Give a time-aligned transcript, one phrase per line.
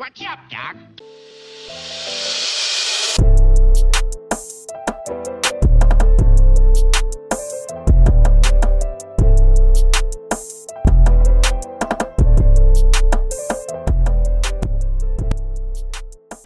[0.00, 0.76] What's up, Doc?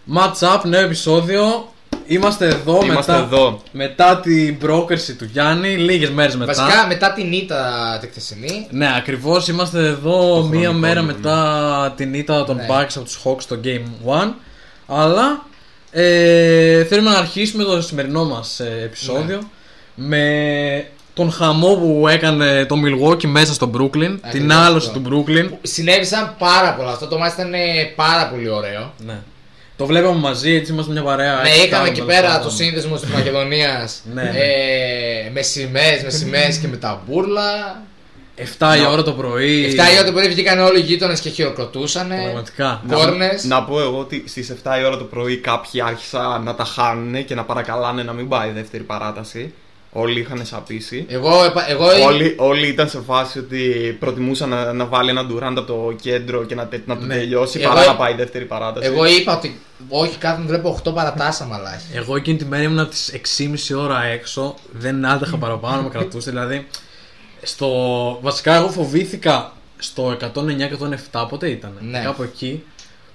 [0.07, 1.74] Match up, νέο επεισόδιο.
[2.07, 3.61] Είμαστε εδώ, Είμαστε μετά, εδώ.
[3.73, 6.53] μετά την πρόκριση του Γιάννη, λίγες μέρες μετά.
[6.55, 8.67] Βασικά μετά την ήττα τη χθεσινή.
[8.71, 11.13] Ναι, ακριβώς είμαστε εδώ μία χρονικό μέρα είναι.
[11.13, 12.67] μετά την ήττα των Ναι.
[12.71, 14.33] Bucks από τους Hawks στο Game 1.
[14.87, 15.47] Αλλά
[15.91, 19.39] ε, θέλουμε να αρχίσουμε το σημερινό μας ε, επεισόδιο
[19.95, 20.07] Ναι.
[20.07, 25.01] με τον χαμό που έκανε το Milwaukee μέσα στο Brooklyn, την Ακριβώς άλωση αυτό.
[25.01, 25.49] του Brooklyn.
[25.63, 26.91] Συνέβησαν πάρα πολλά.
[26.91, 27.59] Αυτό το μάτι ήταν ε,
[27.97, 28.93] πάρα πολύ ωραίο.
[29.07, 29.19] Ναι.
[29.77, 31.35] Το βλέπαμε μαζί, έτσι είμαστε μια παρέα.
[31.35, 32.43] Ναι, έτσι είχαμε κάνουμε, εκεί τέλος πέρα πάντων.
[32.43, 34.23] το σύνδεσμο της Μακεδονίας Ναι.
[34.23, 37.83] ε, με σημαίες, με σημαίες και με τα μπουρλα.
[38.59, 39.65] 7 η ώρα το πρωί.
[39.65, 42.09] 7 η ώρα το πρωί βγήκαν όλοι οι γείτονες και χειροκροτούσαν.
[42.09, 42.83] Πραγματικά.
[42.93, 43.45] Κόρνες.
[43.45, 47.25] Να πω εγώ ότι στις 7 η ώρα το πρωί κάποιοι άρχισαν να τα χάνουν
[47.25, 49.55] και να παρακαλάνε να μην πάει η δεύτερη παράταση.
[49.97, 51.07] Όλοι είχαν σαπίσει.
[51.09, 55.59] Εγώ, επα- εγώ Όλοι, όλοι ήταν σε φάση ότι προτιμούσαν να, να βάλει έναν ντουράντ
[55.59, 57.15] από το κέντρο και να, τε- να το Ναι.
[57.15, 58.87] τελειώσει Εγώ- παρά να πάει η δεύτερη παράταση.
[58.87, 61.85] εγώ είπα ότι όχι, κάθε βλέπω 8 παρατάσα μαλάκι.
[61.93, 64.55] Εγώ εκείνη τη μέρα ήμουν από τις 6.30 ώρα έξω.
[64.73, 66.31] Δεν άντεχα παραπάνω, με κρατούσε.
[66.31, 66.67] Δηλαδή,
[67.43, 67.69] στο...
[68.23, 70.17] βασικά εγώ φοβήθηκα στο
[71.13, 71.73] 109-107, πότε ήταν.
[71.81, 72.01] Ναι.
[72.05, 72.65] Κάπου εκεί.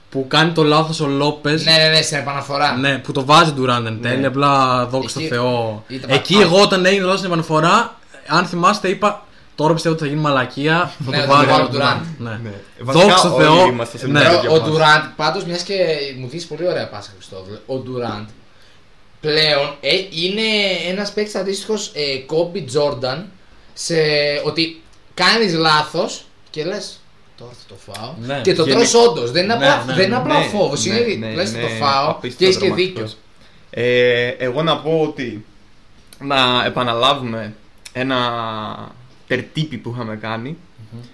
[0.10, 1.64] Που κάνει το λάθος ο Λόπες.
[1.66, 2.78] Ναι, ναι, ναι, στην επαναφορά.
[2.78, 4.18] Ναι, που το βάζει Durant εν τέλει.
[4.20, 4.28] Ναι.
[4.28, 5.84] Απλά δόξα τω Εκεί- Θεώ.
[5.88, 10.04] ήταν- Εκεί Α- εγώ όταν έγινε λάθος στην επαναφορά, αν θυμάστε, είπα τώρα πιστεύω ότι
[10.04, 10.92] θα γίνει μαλακία.
[11.06, 11.98] Θα Ναι, το θα βάλω το βάλω ο Durant.
[12.02, 12.06] Durant.
[12.18, 12.40] Ναι.
[12.44, 12.52] Ναι.
[12.82, 13.66] Βασικά, Δόξα τω όλοι Θεώ.
[13.68, 14.20] είμαστε σε Ναι.
[14.20, 14.70] μια Ο, τέτοια ο φάση.
[14.72, 15.76] Ντουραντ, πάντως, μιας και
[16.20, 17.58] μου δίνει πολύ ωραία πάσα, Χριστόδουλε.
[17.66, 18.28] Ο Ντουραντ
[19.22, 20.42] πλέον ε, είναι
[20.90, 23.30] ένας παίκτης αντίστοιχος ε, Κόμπι Τζόρνταν
[23.74, 23.96] σε
[24.46, 24.82] ότι
[25.14, 27.00] κάνεις λάθος και λες.
[27.40, 28.14] Τώρα θα το φάω.
[28.22, 28.42] Ναι.
[28.42, 29.32] και το Γενι- τρως όντως.
[29.32, 30.86] Δεν είναι Ναι, απλά, ναι, δεν είναι απλά Ναι, φόβος.
[30.86, 33.04] ναι, είναι ναι, λες θα ναι, το φάω και απίστευτο έχεις και δραματικός.
[33.04, 33.84] δίκιο.
[33.84, 35.46] Ε, εγώ να πω ότι
[36.20, 37.56] να επαναλάβουμε
[37.94, 38.18] ένα
[39.28, 40.58] τερτύπι που είχαμε κάνει.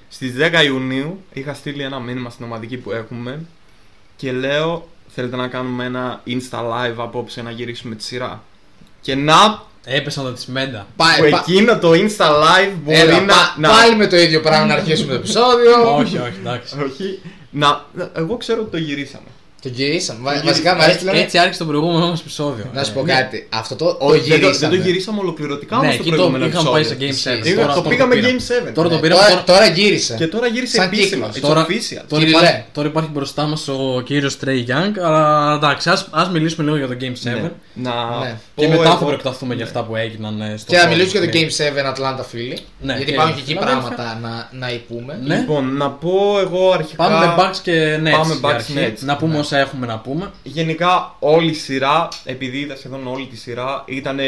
[0.09, 3.45] Στις 10 Ιουνίου είχα στείλει ένα μήνυμα στην ομαδική που έχουμε
[4.15, 8.43] και λέω θέλετε να κάνουμε ένα insta live απόψε να γυρίσουμε τη σειρά.
[9.01, 10.87] Και να Έπεσαν τα τη Μέντα.
[10.95, 13.69] Πά- που πά- εκείνο το insta live μπορεί Έλα, να, πά- να...
[13.69, 15.95] Πάλι με το ίδιο πράγμα να αρχίσουμε το επεισόδιο.
[15.95, 16.75] όχι, όχι, εντάξει.
[16.85, 19.25] Όχι, να, να- εγώ ξέρω ότι το γυρίσαμε.
[19.65, 20.19] Το γυρίσαμε.
[20.23, 20.51] Βα- γυρίσαμε.
[20.51, 22.65] Βασικά μου αρέσει Έτσι, να έτσι άρχισε το προηγούμενο μας επεισόδιο.
[22.73, 23.13] Να σου πω Ναι.
[23.13, 23.47] κάτι.
[23.53, 24.75] Αυτό το, το Όχι, δεν, το, δεν γυρίσαμε.
[24.75, 27.39] το γυρίσαμε ολοκληρωτικά Ναι, όμως το εκεί το προηγούμενο είχαμε πάει σε επεισόδιο.
[27.39, 27.47] Game 7.
[27.47, 28.33] Είχα- Τώρα το αυτό πήγαμε πήραμε.
[28.37, 28.71] Game 7.
[28.73, 29.21] Τώρα το Ναι, πήραμε.
[29.21, 30.15] Τώρα, τώρα- τώρα γύρισε.
[30.17, 31.25] Και τώρα γύρισε Σαν επίσημα.
[31.27, 31.29] κύκλος.
[31.37, 32.03] It's Τώρα, official.
[32.09, 32.37] τώρα, Κυριλέ.
[32.37, 34.93] υπάρχει, τώρα υπάρχει μπροστά μας ο κύριος Trey Young.
[35.03, 37.29] Αλλά εντάξει, ας, ας μιλήσουμε λίγο για το Game 7.
[37.41, 37.51] Ναι.
[37.73, 38.37] Να Ναι.
[38.55, 40.91] Και πω μετά θα εγώ- προεκταθούμε για αυτά που έγιναν ε, στο Και να χώρο.
[40.95, 41.45] μιλήσουμε για το Ναι.
[41.45, 42.57] Game 7 Atlanta φίλοι.
[42.81, 43.61] Ναι, γιατί και υπάρχουν και εκεί Philadelphia.
[43.65, 45.19] πράγματα να, να υπούμε.
[45.23, 45.35] Ναι.
[45.35, 47.03] Λοιπόν, να πω εγώ αρχικά.
[47.03, 48.11] Πάμε με Bucks και Nets.
[48.11, 48.73] Πάμε για Bucks αρχή.
[48.77, 48.99] Nets.
[48.99, 49.39] Να πούμε Ναι.
[49.55, 50.31] Όσα έχουμε να πούμε.
[50.43, 54.19] Γενικά όλη η σειρά, επειδή είδα σχεδόν όλη τη σειρά, ήταν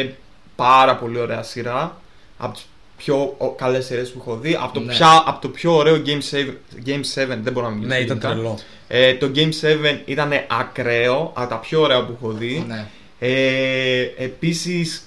[0.56, 1.98] πάρα πολύ ωραία σειρά.
[2.38, 2.66] Από τις
[2.98, 4.58] πιο καλές σειρές που έχω δει.
[4.62, 4.94] Από το, Ναι.
[4.94, 6.54] πια, από το πιο ωραίο Game 7,
[6.86, 7.88] Game 7 δεν μπορώ να μιλήσω.
[7.94, 8.28] Ναι, ήταν γενικά.
[8.30, 8.60] τρελό.
[8.88, 12.64] Ε, το Game 7 ήταν ακραίο, από τα πιο ωραία που έχω δει.
[12.68, 12.88] Ναι.
[13.20, 15.02] Ε, επίσης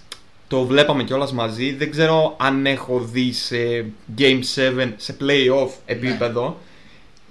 [0.48, 1.74] το βλέπαμε κιόλας μαζί.
[1.74, 3.84] Δεν ξέρω αν έχω δει σε
[4.18, 6.58] Game 7, σε playoff επίπεδο,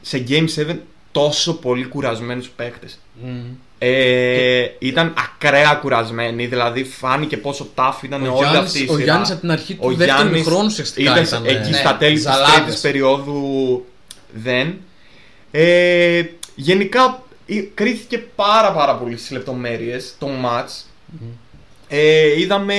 [0.01, 0.75] σε Game 7
[1.11, 2.99] τόσο πολύ κουρασμένους παίχτες.
[3.23, 3.39] Μμμ.
[3.81, 8.91] Ε, ήταν ακραία κουρασμένοι, δηλαδή φάνηκε πόσο tough ήταν Ο όλη Γιάννης- αυτή η ο
[8.91, 9.03] σειρά.
[9.03, 11.91] Γιάννης από την αρχή του Ο δεύτερου Γιάννης χρόνου ουσιαστικά ήταν ήταν, εκεί ε, στα
[11.91, 12.53] ναι, τέλη της ζαλάδες.
[12.55, 13.85] τρίτης περίοδου
[14.33, 14.73] δεν.
[15.51, 16.23] Ε,
[16.55, 20.83] γενικά ε, κρίθηκε πάρα πάρα πολύ στις λεπτομέρειες το match.
[21.87, 22.75] Ε, είδαμε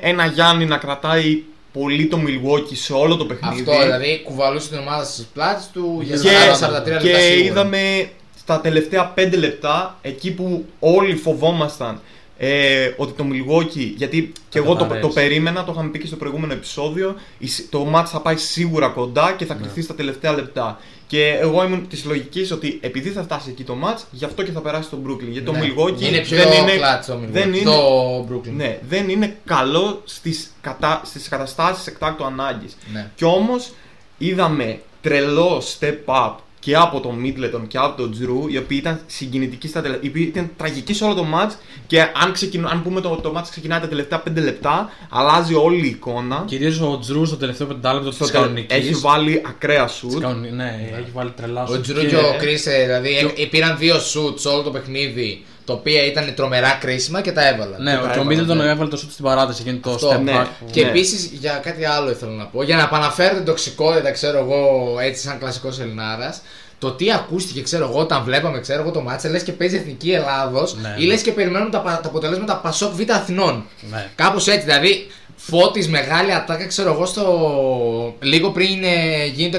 [0.00, 3.60] ένα Γιάννη να κρατάει πολύ το Milwaukee σε όλο το παιχνίδι.
[3.70, 6.96] Αυτό δηλαδή κουβαλούσε την ομάδα στις πλάτες του για και, 43 λεπτά.
[6.96, 7.44] και σίγουρα.
[7.44, 12.00] είδαμε στα τελευταία 5 λεπτά εκεί που όλοι φοβόμασταν
[12.38, 15.08] ε, ότι το Milwaukee, γιατί και Θα εγώ το, καταρρεύσει.
[15.08, 18.36] το περίμενα, το είχαμε πει και στο προηγούμενο επεισόδιο, η σ- το match θα πάει
[18.36, 20.78] σίγουρα κοντά και θα κρυφθεί στα τελευταία λεπτά.
[21.12, 24.50] Και εγώ ήμουν της λογικής ότι επειδή θα φτάσει εκεί το match, γι' αυτό και
[24.52, 25.28] θα περάσει το Brooklyn.
[25.28, 25.60] Γιατί το Ναι.
[25.60, 27.28] Milwaukee είναι πιο δεν είναι, κλάτς το Milwaukee.
[27.30, 28.52] δεν είναι, Το Brooklyn.
[28.56, 32.76] ναι, δεν είναι καλό στις, κατα, στις καταστάσεις εκτάκτου ανάγκης.
[32.92, 33.10] Ναι.
[33.14, 33.72] Κι όμως
[34.18, 36.32] είδαμε τρελό step up
[36.64, 40.04] και από τον Middleton και από τον Τζρου, οι οποίοι ήταν συγκινητικοί στα τελευταία.
[40.06, 41.50] οι οποίοι ήταν τραγικοί σε όλο το match
[41.86, 45.86] και αν, ξεκινώ, αν πούμε το, το match ξεκινάει τα τελευταία 5 λεπτά, αλλάζει όλη
[45.86, 46.44] η εικόνα.
[46.46, 48.76] Κυρίως ο Τζρου στο τελευταίο πεντάλεπτο Στο τη τελ- κανονικής.
[48.76, 50.34] Έχει βάλει ακραία shoot.
[50.54, 51.80] Ναι, έχει βάλει τρελά Ο σου.
[51.80, 56.34] Τζρου και ο Κρι, δηλαδή ε, πήραν δύο shoots όλο το παιχνίδι, τα οποία ήταν
[56.34, 57.82] τρομερά κρίσιμα και τα έβαλαν.
[57.82, 58.70] Ναι, τα ο έβαλε, Τζο τον ναι.
[58.70, 59.62] έβαλε το shoot στην παράταση.
[59.62, 60.32] Γίνει το Αυτό, step ναι.
[60.42, 60.46] back.
[60.70, 60.88] Και Ναι.
[60.88, 62.62] επίσης για κάτι άλλο ήθελα να πω.
[62.62, 66.42] Για να επαναφέρω την τοξικότητα, ξέρω εγώ, έτσι σαν κλασικός Ελληνάρας.
[66.78, 70.10] το τι ακούστηκε, ξέρω εγώ, όταν βλέπαμε ξέρω εγώ, το μάτσα, λες και παίζει εθνική
[70.12, 71.06] Ελλάδος Ναι, ή ναι.
[71.06, 73.64] λες και περιμένουν τα, πα- τα αποτελέσματα Πασόκ Β' Αθηνών.
[73.90, 74.08] Ναι.
[74.14, 75.06] Κάπως έτσι, δηλαδή
[75.36, 78.14] φώτης μεγάλη ατάκα, ξέρω εγώ, στο.
[78.20, 79.58] λίγο πριν ε, γίνει το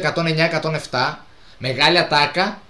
[0.92, 1.14] 109-107.
[1.58, 2.62] Μεγάλη ατάκα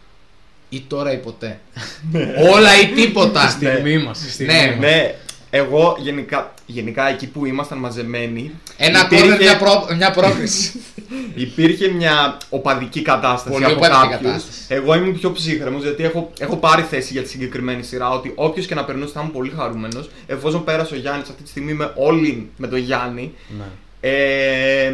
[0.76, 1.60] ή τώρα ή ποτέ.
[2.54, 3.48] Όλα ή τίποτα.
[3.50, 4.20] Στη στιγμή μας.
[4.40, 5.16] Ναι, Ναι,
[5.50, 8.52] εγώ γενικά, γενικά εκεί που ήμασταν μαζεμένοι.
[8.78, 9.88] Ένα υπήρχε- κόρνερ, μια, προ...
[9.98, 10.72] μια πρόκριση.
[11.36, 14.32] Υπήρχε μια οπαδική κατάσταση Πολύ από οπαδική κάποιους.
[14.32, 14.60] κατάσταση.
[14.70, 18.10] Εγώ ήμουν πιο ψύχρεμος γιατί έχω, έχω πάρει θέση για τη συγκεκριμένη σειρά.
[18.10, 20.10] Ότι όποιος και να περνούσε θα ήμουν πολύ χαρούμενος.
[20.28, 23.34] Εφόσον πέρασε ο Γιάννης αυτή τη στιγμή είμαι όλοι με τον Γιάννη.
[23.58, 23.64] Ναι.
[24.10, 24.94] Ε,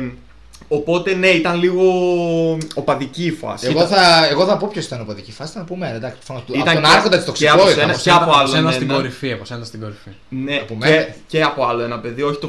[0.71, 1.83] οπότε ναι, ήταν λίγο
[2.73, 3.67] οπαδική η φάση.
[3.67, 5.91] εγώ, θα, εγώ θα πω ποιος ήταν ο παδική φάση, θα πούμε.
[5.95, 7.73] Εντάξει, προφανώς του- Ήταν από τον και- άρχοντα της και τοξικό από ήταν.
[7.79, 8.93] σένα- από και από άλλον ένα στην ένα.
[8.93, 9.31] κορυφή.
[9.31, 10.09] Από σένα στην κορυφή.
[10.29, 11.07] Ναι, Από και, μένα.
[11.27, 12.47] και από άλλο ένα παιδί, όχι το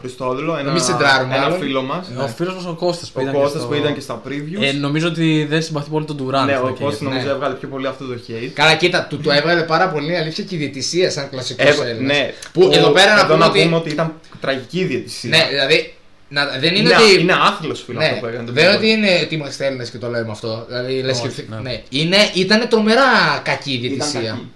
[0.00, 1.58] Χριστόδουλο, ένα, μην σεντράρουμε ένα άλλον.
[1.58, 2.06] φίλο μας.
[2.24, 4.22] Ο φίλος μας ο Κώστας που Ο ήταν Κώστας και στο- που ήταν και στα
[4.26, 4.62] previews.
[4.62, 6.44] Ε, νομίζω ότι δεν συμπαθεί πολύ τον Durant.
[6.46, 7.04] ναι, αυτό ο και Κώστας γιατί.
[7.04, 7.32] νομίζω Ναι.
[7.32, 8.50] έβγαλε πιο πολύ αυτό το hate.
[8.54, 12.16] Καλά, κοίτα, του το έβγαλε πάρα πολύ αλήθεια και η διαιτησία σαν κλασικός Ε, Έλληνας.
[12.16, 15.30] ναι, Που εδώ πέρα να εδώ πούμε ότι- ότι ήταν τραγική η διαιτησία.
[15.30, 15.92] Ναι, δηλαδή.
[16.28, 17.20] Να, δεν είναι είναι, ότι.
[17.20, 18.46] είναι άθλος φίλο ναι, αυτό που έκανε.
[18.46, 18.84] το δεν είναι Μπίμπορ.
[18.84, 20.64] ότι είναι ότι είμαστε Έλληνες και το λέμε αυτό.
[20.68, 21.56] Δηλαδή, λες Όχι, και, ναι.
[21.60, 21.82] ναι.
[21.88, 23.02] Είναι, ήταν τρομερά
[23.42, 24.30] κακή η Ήταν διαιτησία.
[24.30, 24.50] κακή.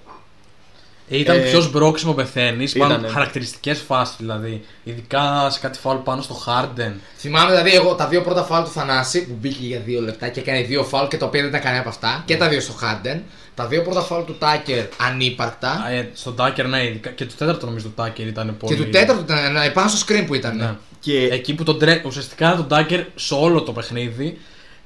[1.11, 2.73] Ε, ήταν Ε, ποιο μπρόξιμο πεθαίνεις.
[2.73, 3.09] Πάνω ήτανε.
[3.09, 4.65] χαρακτηριστικές φάσεις δηλαδή.
[4.85, 6.93] Ειδικά σε κάτι φάουλ πάνω στο Harden.
[7.19, 10.41] Θυμάμαι δηλαδή εγώ τα δύο πρώτα φάουλ του Θανάση που μπήκε για δύο λεπτά και
[10.41, 12.23] έκανε δύο φάουλ και τα οποία δεν ήταν κανένα από αυτά.
[12.27, 13.23] Και τα δύο στο Χάρντεν.
[13.55, 15.91] Τα δύο πρώτα φάουλ του Τάκερ ανύπαρκτα.
[15.91, 17.11] Ε, στον Τάκερ, ναι, ειδικά.
[17.11, 18.77] Και το τέταρτο νομίζω του Τάκερ ήταν πολύ.
[18.77, 20.57] Και του τέταρτου ήταν ναι, πάνω στο screen που ήταν.
[20.57, 20.75] Ναι.
[21.01, 22.03] Και Εκεί που τον τρέ...
[22.07, 24.39] ουσιαστικά τον Τάκερ σε όλο το παιχνίδι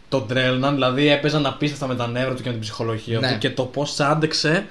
[0.09, 3.33] τον τρέλναν, δηλαδή έπαιζαν απίστευτα με τα νεύρα του και με την ψυχολογία Ναι.
[3.33, 4.67] του και το πώς άντεξε.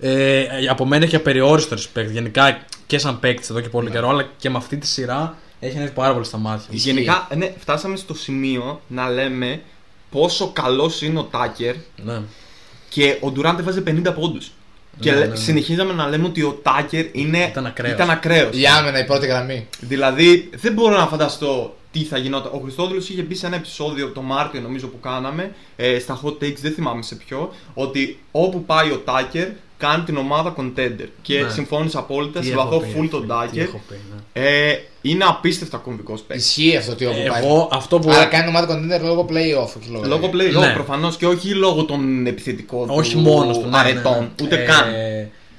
[0.00, 2.10] Ε, από μένα έχει απεριόριστος respect.
[2.10, 3.94] Γενικά και σαν παίκτης εδώ και πολύ Ναι.
[3.94, 6.66] καιρό, αλλά και με αυτή τη σειρά έχει ανέβει πάρα πολύ στα μάτια.
[6.70, 6.76] μου.
[6.78, 9.60] γενικά ναι, φτάσαμε στο σημείο να λέμε
[10.10, 11.74] πόσο καλός είναι ο Τάκερ
[12.04, 12.20] Ναι.
[12.90, 14.50] Και ο Ντουράντ έβαζε 50 πόντους.
[15.00, 15.40] Και Ναι, λέ- ναι, ναι.
[15.40, 17.46] συνεχίζαμε να λέμε ότι ο Τάκερ είναι...
[17.50, 17.94] Ήταν ακραίος.
[17.94, 18.56] Ήταν ακραίος.
[18.56, 19.66] Η άμενα, η πρώτη γραμμή.
[19.80, 22.52] Δηλαδή δεν μπορώ να φανταστώ τι θα γινόταν.
[22.54, 26.32] Ο Χριστόδουλος είχε μπει σε ένα επεισόδιο το Μάρτιο νομίζω που κάναμε ε, στα hot
[26.42, 29.48] takes, δεν θυμάμαι σε ποιο, ότι όπου πάει ο Τάκερ
[29.80, 31.06] κάνει την ομάδα contender.
[31.22, 31.50] Και Ναι.
[31.50, 33.62] συμφώνησα απόλυτα, Τι συμπαθώ έχω πει, full ρε τον φίλε, τι Τάκερ.
[33.62, 33.94] έχω πει,
[34.40, 34.46] ναι.
[34.48, 36.46] Ε, είναι απίστευτα κομβικός παίκτης.
[36.46, 37.44] Ισχύει αυτό ότι όπου πάει.
[37.44, 38.10] Εγώ αυτό που.
[38.10, 40.04] Άρα κάνει ομάδα contender λόγω playoff, όχι λόγω.
[40.06, 40.72] Λόγω play, Ναι.
[40.74, 44.28] προφανώς και όχι λόγω των επιθετικών Όχι του μόνος του, ναι, ναι, αρετών, ναι.
[44.42, 44.84] ούτε Ε, καν.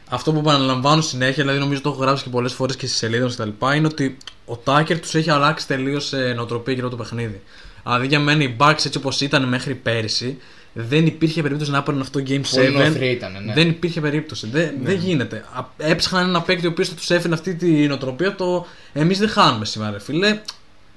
[0.10, 3.36] Αυτό που επαναλαμβάνω συνέχεια, δηλαδή νομίζω το έχω γράψει και πολλές φορές και στις σελίδες
[3.36, 3.76] κτλ.
[3.76, 7.42] είναι ότι ο Τάκερ τους έχει αλλάξει τελείως νοοτροπία γύρω από το παιχνίδι.
[7.84, 10.38] Δηλαδή για μένα οι Bucks έτσι όπως ήταν μέχρι πέρυσι,
[10.74, 12.44] δεν υπήρχε περίπτωση να έπαιρναν αυτό το Game 7.
[12.56, 13.54] Πολύ νοθροί ήτανε, ναι.
[13.54, 14.48] Δεν υπήρχε περίπτωση.
[14.52, 15.46] Δεν, δεν γίνεται.
[15.54, 18.36] Α- Έψαχναν ένα παίκτη ο οποίος θα τους έφερε αυτή την νοοτροπία.
[18.36, 20.40] Το εμείς δεν χάνουμε σήμερα, ρε φίλε.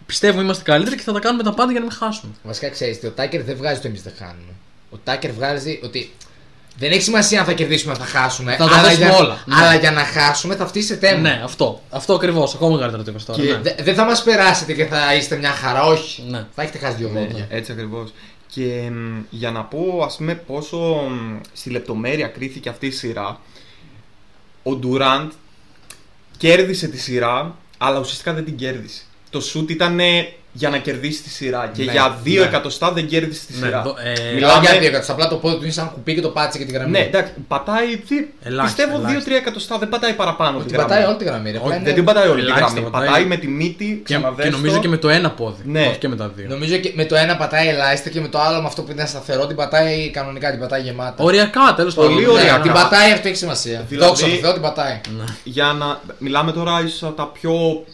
[0.07, 2.33] Πιστεύουμε είμαστε καλύτεροι και θα τα κάνουμε τα πάντα για να μην χάσουμε.
[2.43, 4.53] Βασικά ξέρεις ότι ο Τάκερ δεν βγάζει το εμείς δεν χάνουμε.
[4.91, 6.11] Ο Τάκερ βγάζει ότι
[6.79, 8.57] δεν έχει σημασία αν θα κερδίσουμε ή αν θα χάσουμε.
[8.57, 9.43] Θα τα αλλά, δώσουμε για, όλα.
[9.47, 9.55] Ναι.
[9.57, 11.21] αλλά για να χάσουμε θα φτύσει θέμα.
[11.21, 11.83] Ναι, αυτό.
[11.91, 12.55] Αυτό ακριβώς.
[12.55, 13.43] Ακόμα καλύτερα το είπες τώρα.
[13.43, 13.59] Και ναι.
[13.59, 16.23] Δε- δεν θα μας περάσετε και θα είστε μια χαρά, όχι.
[16.29, 16.47] Ναι.
[16.55, 17.47] Θα έχετε χάσει δύο Ναι, βόλια.
[17.51, 18.13] έτσι ακριβώς.
[18.47, 20.77] Και μ, για να πω ας πούμε πόσο
[21.11, 23.41] μ, στη λεπτομέρεια κρίθηκε αυτή η σειρά
[24.63, 25.31] ο Ντουράντ
[26.37, 29.03] κέρδισε τη σειρά αλλά ουσιαστικά δεν την κέρδισε.
[29.31, 29.99] Το σουτ ήταν
[30.57, 32.47] για να κερδίσεις τη σειρά και Ναι, για δύο ναι.
[32.49, 33.83] εκατοστά δεν κέρδισε τη Ναι, σειρά.
[33.83, 35.13] δο- ε, Μιλάω Μιλάμε- για δύο εκατοστά.
[35.13, 36.91] Απλά το πόδι του είναι σαν κουπί και το πάτησε και τη γραμμή.
[36.91, 37.97] Ναι, εντάξει, πατάει.
[38.09, 39.31] Τι, Ελάχιστα, πιστεύω ελάχιστα.
[39.31, 40.89] 2-3 εκατοστά, δεν πατάει παραπάνω Ότι τη γραμμή.
[40.89, 41.51] πατάει όλη τη γραμμή.
[41.51, 41.57] Ρε.
[41.57, 42.91] Όχι, Απλά Δεν είναι- την πατάει όλη τη Ελάχιστα γραμμή.
[42.91, 43.07] πατάει.
[43.09, 44.57] Πατάει με τη μύτη, και, και ξαναδέστο.
[44.57, 45.63] νομίζω και με το ένα πόδι.
[45.65, 45.81] Ναι.
[45.91, 46.47] Όχι και με τα δύο.
[46.49, 49.07] Νομίζω και με το ένα πατάει ελάχιστα και με το άλλο με αυτό που είναι
[49.07, 51.25] σταθερό την πατάει κανονικά, την πατάει γεμάτα.
[51.25, 52.13] Οριακά, τέλος πάντων.
[52.13, 52.61] Πολύ Ναι, οριακά.
[52.61, 53.85] την πατάει, αυτό έχει σημασία.
[53.89, 55.01] Δηλαδή- Δόξα τω Θεώ την πατάει.
[55.19, 55.25] Ναι.
[55.45, 56.01] Για να.
[56.19, 57.85] Μιλάμε τώρα ίσως από τα πιο,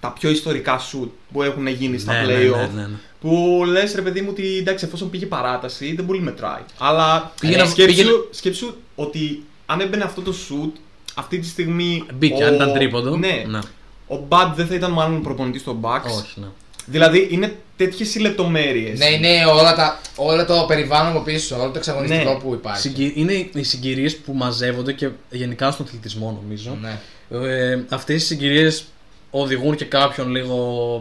[0.00, 2.56] τα πιο ιστορικά σουτ που έχουν γίνει στα Ναι, ναι, playoff.
[2.56, 2.96] ναι, ναι, ναι.
[3.20, 6.62] Που λες ρε παιδί μου ότι εντάξει, εφόσον πήγε παράταση δεν πολύ μετράει.
[6.78, 10.76] Αλλά Πήγαινε- ε, σκέψου, πήγαινε- σκέψου ότι αν έμπαινε αυτό το σουτ
[11.14, 12.04] αυτή τη στιγμή.
[12.14, 13.16] Μπήκε, ο- αν ήταν τρίποντο.
[13.16, 13.58] Ναι, ναι.
[14.06, 16.04] ο Μπαντ δεν θα ήταν μάλλον προπονητής στο Bucks.
[16.18, 16.46] Όχι, ναι.
[16.86, 18.98] Δηλαδή είναι τέτοιες οι λεπτομέρειες.
[18.98, 22.38] Ναι, είναι όλα τα, όλο το περιβάλλον από πίσω, όλο το εξαγωνιστικό Ναι.
[22.38, 22.80] που υπάρχει.
[22.80, 26.78] Συγκυ- Είναι οι συγκυρίες που μαζεύονται και γενικά στον αθλητισμό νομίζω.
[26.80, 27.00] Ναι.
[27.48, 28.84] Ε, Αυτές οι συγκυρίες
[29.30, 30.56] οδηγούν και κάποιον λίγο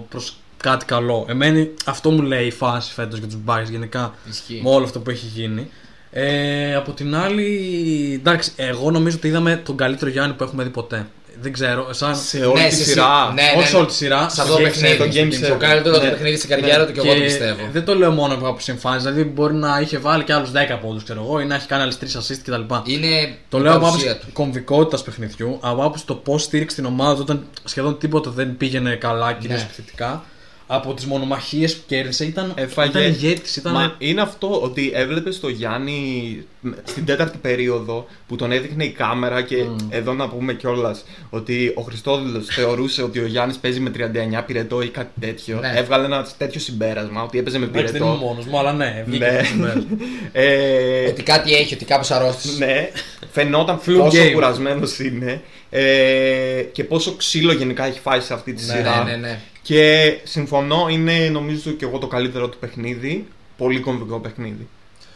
[0.10, 1.26] προς κάτι καλό.
[1.30, 4.62] Εμένα αυτό μου λέει η φάση φέτος για τους Bucks γενικά Ισχύει.
[4.64, 5.70] με όλο αυτό που έχει γίνει.
[6.12, 10.70] Ε, από την άλλη, εντάξει, εγώ νομίζω ότι είδαμε τον καλύτερο Γιάννη που έχουμε δει
[10.70, 11.08] ποτέ.
[11.42, 12.16] Δεν ξέρω, σαν.
[12.16, 13.32] Σε όλη Ναι, τη σε- σειρά.
[13.34, 14.30] ναι, όχι σε όλη τη σειρά.
[14.30, 14.96] Σε αυτό το Game παιχνίδι.
[14.96, 15.50] seven, το Game στο seven.
[15.50, 16.04] Το καλύτερο Ναι.
[16.04, 17.60] το παιχνίδι στην καριέρα του και εγώ το πιστεύω.
[17.72, 20.78] δεν το λέω μόνο από άποψη εμφάνιση, δηλαδή μπορεί να είχε βάλει και άλλους 10
[20.82, 22.74] πόντους, ξέρω εγώ, ή να έχει κάνει άλλες 3 assist κτλ.
[22.84, 24.34] Είναι Το η λέω από παρουσία άποψη του.
[24.34, 28.96] κομβικότητας παιχνιδιού, από άποψη το πώς στήριξε την ομάδα του όταν σχεδόν τίποτα δεν πήγαινε
[28.96, 29.62] καλά, κυρίω Ναι.
[29.62, 30.24] επιθετικά.
[30.72, 33.74] Από τις μονομαχίες που κέρδισε ήταν, Έφαγε- ήταν ηγέτης, ήταν...
[33.74, 36.44] Μα είναι αυτό ότι έβλεπε το Γιάννη
[36.84, 39.56] στην τέταρτη περίοδο που τον έδειχνε η κάμερα και
[39.90, 43.92] εδώ να πούμε κιόλας ότι ο Χριστόδουλο θεωρούσε ότι ο Γιάννης παίζει με
[44.40, 45.60] 39 πυρετό ή κάτι τέτοιο.
[45.60, 45.74] Ναι.
[45.76, 48.26] Έβγαλε ένα τέτοιο συμπέρασμα ότι έπαιζε με Εντάξει, δεν είμαι πυρετό.
[48.26, 49.30] μόνος μου, αλλά ναι, βγήκε Ναι.
[49.32, 49.98] αυτό το συμπέρασμα.
[50.32, 52.66] Ε, Ότι κάτι έχει, ότι κάπως αρρώστησε.
[52.66, 52.90] ναι,
[53.32, 54.32] φαινόταν Flu πόσο game.
[54.34, 59.04] κουρασμένος είναι ε, και πόσο ξύλο γενικά έχει φάει σε αυτή τη Ναι, σειρά.
[59.04, 59.40] ναι, ναι, ναι.
[59.62, 63.28] Και συμφωνώ, είναι νομίζω και εγώ το καλύτερο του παιχνίδι.
[63.58, 64.68] Πολύ κομβικό παιχνίδι.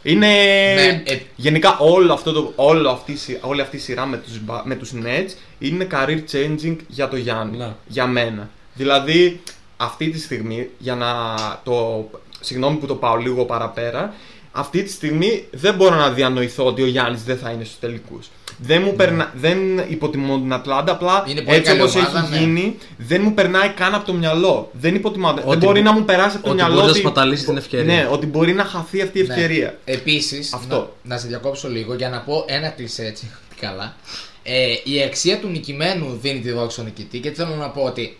[0.02, 0.26] Είναι
[0.74, 4.16] Ναι, ε- γενικά όλο αυτό το, όλο αυτή, η σειρά- όλη αυτή η σειρά με
[4.16, 7.56] τους, Ba- με τους Nets είναι career changing για το Γιάννη.
[7.56, 7.72] Ναι.
[7.86, 8.50] Για μένα.
[8.74, 9.40] Δηλαδή
[9.76, 11.10] αυτή τη στιγμή, για να
[11.64, 12.08] το...
[12.40, 14.14] Συγγνώμη που το πάω λίγο παραπέρα,
[14.52, 18.30] αυτή τη στιγμή δεν μπορώ να διανοηθώ ότι ο Γιάννης δεν θα είναι στους τελικούς.
[18.58, 19.32] Δεν, μου περνα...
[19.36, 19.58] δεν
[19.88, 21.30] υποτιμώ την Ατλάντα, απλά Ναι.
[21.30, 22.38] Είναι πολύ έτσι καλή όπως ομάδα, έχει ναι.
[22.38, 24.70] γίνει δεν μου περνάει καν από το μυαλό.
[24.72, 25.34] Δεν υποτιμάω.
[25.34, 26.74] Δεν Ότι μπορεί μπο- να μου περάσει από το ότι μυαλό.
[26.74, 27.94] μπορείς να σπαταλήσεις την ευκαιρία.
[27.94, 29.78] Ναι, ότι μπορεί να χαθεί αυτή η ευκαιρία.
[29.84, 29.94] Ναι.
[29.94, 30.96] Επίσης, Αυτό.
[31.02, 33.30] να, να σε διακόψω λίγο για να πω ένα κλεισέ έτσι.
[33.60, 33.96] Καλά.
[34.42, 38.16] Ε, η αξία του νικημένου δίνει τη δόξη στον νικητή και θέλω να πω ότι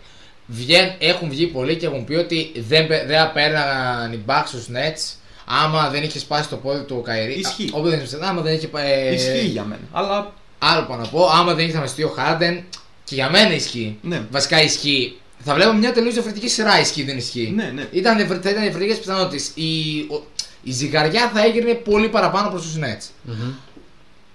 [0.47, 4.65] βγαίν, έχουν βγει πολλοί και έχουν πει ότι δεν, πε- δεν απέρναγαν οι Bucks στους
[4.73, 5.13] Nets
[5.45, 7.33] άμα δεν είχε σπάσει το πόδι του ο Καϊρή.
[7.33, 7.69] Ισχύει.
[7.73, 9.81] Όπου δεν είχε άμα δεν είχε πα- ε, Ισχύει για μένα.
[9.91, 12.63] Αλλά Άλλο πάω να πω, άμα δεν είχε θαμεστεί ο Χάρντεν
[13.03, 13.97] και για μένα ισχύει.
[14.01, 14.25] ναι.
[14.31, 15.17] Βασικά ισχύει.
[15.39, 17.51] Θα βλέπαμε μια τελείως διαφορετική σειρά ισχύει δεν ισχύει.
[17.55, 17.87] Ναι, ναι.
[17.91, 19.51] Ήταν, διαφορε- θα ήταν διαφορετικές πιθανότητες.
[19.53, 20.25] Η, ο-
[20.63, 23.09] η ζυγαριά θα έγινε πολύ παραπάνω προς τους Nets.
[23.21, 23.53] Μμμ.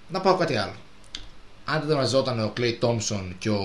[0.07, 0.73] Να πάω κάτι άλλο.
[1.73, 3.61] Αν δεν τερματιζόταν ο Klay Thompson και ο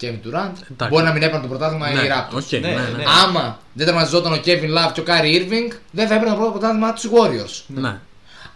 [0.00, 0.88] Kevin Durant, Εντάξει.
[0.88, 2.36] μπορεί να μην έπαιρνε το πρωτάθλημα Ναι, οι Raptors.
[2.36, 2.80] ok, Ναι, ναι, ναι.
[2.96, 3.04] ναι.
[3.24, 6.50] Άμα δεν τερματιζόταν ο Kevin Love και ο Kyrie Irving, δεν θα έπαιρνε το πρώτο
[6.50, 7.62] πρωτάθλημα τους Warriors.
[7.66, 7.98] Ναι.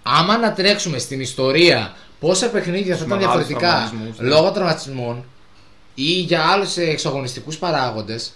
[0.03, 4.29] Άμα να τρέξουμε στην ιστορία πόσα παιχνίδια θα ήταν Μεγάλους διαφορετικά τραυματισμούς, ναι.
[4.29, 5.25] λόγω τραυματισμών
[5.95, 8.33] ή για άλλους εξωαγωνιστικούς παράγοντες,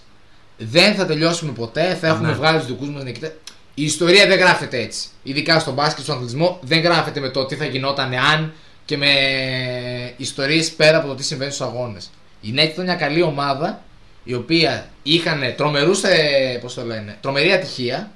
[0.57, 1.97] δεν θα τελειώσουμε ποτέ.
[2.01, 2.33] Θα έχουμε Ναι.
[2.33, 3.31] βγάλει τους δικούς μας νικητές.
[3.73, 5.07] Η ιστορία δεν γράφεται έτσι.
[5.23, 8.53] Ειδικά στον μπάσκετ, στον αθλητισμό, δεν γράφεται με το τι θα γινόταν εάν
[8.87, 9.13] και με
[10.17, 12.09] ιστορίες πέρα από το τι συμβαίνει στους αγώνες.
[12.41, 13.81] Η Nets ήταν μια καλή ομάδα
[14.23, 18.11] η οποία είχαν τρομερούς, ε, πώς το λένε, τρομερή ατυχία.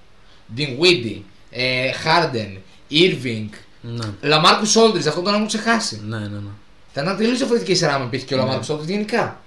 [0.58, 2.58] Dinwiddie, ε, Harden,
[2.92, 3.50] Irving,
[3.82, 4.06] Ναι.
[4.22, 6.01] LaMarcus Aldridge, αυτό τον έχουν ξεχάσει.
[6.06, 6.50] Ναι, ναι, ναι.
[6.94, 9.42] Θα ήταν τελείως διαφορετική η σειρά αν υπήρχε και ο LaMarcus Aldridge γενικά.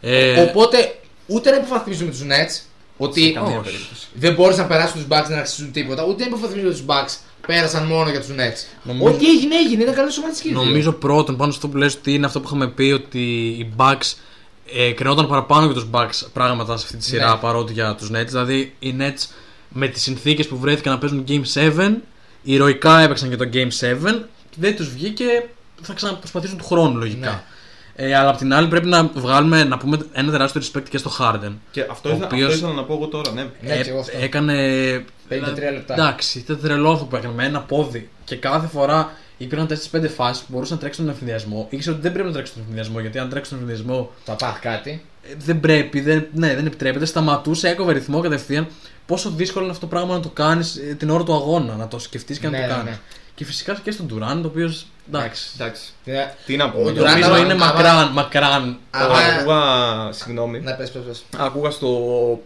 [0.00, 2.60] Ε, Οπότε ούτε να υποβαθμίζουμε τους Nets
[2.96, 3.64] ότι καμία όχι.
[3.70, 4.06] περίπτωση.
[4.14, 7.86] δεν μπόρεσαν να περάσουν τους Bucks δεν αξίζουν τίποτα, ούτε να υποβαθμίζουμε τους Bucks πέρασαν
[7.86, 8.66] μόνο για τους Nets.
[8.82, 9.82] Νομίζω- Ό,τι έγινε, έγινε.
[9.82, 10.50] Ήταν καλό σωματική.
[10.50, 13.72] Νομίζω πρώτον πάνω σε αυτό που λες ότι είναι αυτό που είχαμε πει ότι οι
[13.76, 14.14] Bucks
[14.74, 17.36] ε, κρινόταν παραπάνω για τους Bucks πράγματα σε αυτή τη σειρά Ναι.
[17.40, 18.26] παρότι για τους Nets.
[18.26, 19.26] Δηλαδή οι Nets
[19.68, 21.42] με τις συνθήκες που βρέθηκαν να παίζουν Game
[21.78, 21.90] 7
[22.42, 25.24] ηρωικά έπαιξαν και το Game 7 και δεν τους βγήκε
[25.82, 27.30] θα ξαναπροσπαθήσουν του χρόνου λογικά.
[27.30, 27.42] Ναι.
[27.96, 31.10] Ε, αλλά απ' την άλλη πρέπει να βγάλουμε να πούμε ένα τεράστιο respect και στο
[31.18, 31.52] Harden.
[31.70, 33.42] Και αυτό, Ο ήθελα, οποίος- αυτό ήθελα να πω εγώ τώρα, ναι.
[33.60, 34.18] Ναι, και εγώ αυτό.
[34.50, 35.52] Ε, έκανε.
[35.56, 35.94] 53 λεπτά.
[35.94, 38.08] Εντάξει, ήταν τρελό αυτό που έκανε με ένα πόδι.
[38.24, 41.66] Και κάθε φορά υπήρχαν 4-5 φάσεις που μπορούσαν να τρέξουν τον ευθυνδιασμό.
[41.70, 44.60] Ήξερε ότι δεν πρέπει να τρέξει τον ευθυνδιασμό γιατί αν τρέξει τον ευθυνδιασμό Θα πάθει
[44.60, 45.02] κάτι.
[45.30, 47.04] ε, δεν πρέπει, δεν, ναι, δεν επιτρέπεται.
[47.04, 48.66] Σταματούσε, έκοβε ρυθμό κατευθείαν.
[49.06, 51.98] Πόσο δύσκολο είναι αυτό το πράγμα να το κάνεις την ώρα του αγώνα, να το
[51.98, 52.90] σκεφτείς και να Ναι, το ναι, κάνεις.
[52.90, 52.98] ναι.
[53.34, 54.86] Και φυσικά και στον Τουράν, το οποίος.
[55.08, 55.48] Εντάξει.
[55.54, 55.82] Εντάξει.
[56.04, 56.78] Ε, Τι να πω.
[56.78, 58.78] Ο εγώ Durant Νομίζω άμα- είναι άμα- μακράν, μακράν.
[58.90, 61.22] άμα- Ακούγα, συγγνώμη, Να πες, πες, πες.
[61.36, 61.88] Ακούγα στο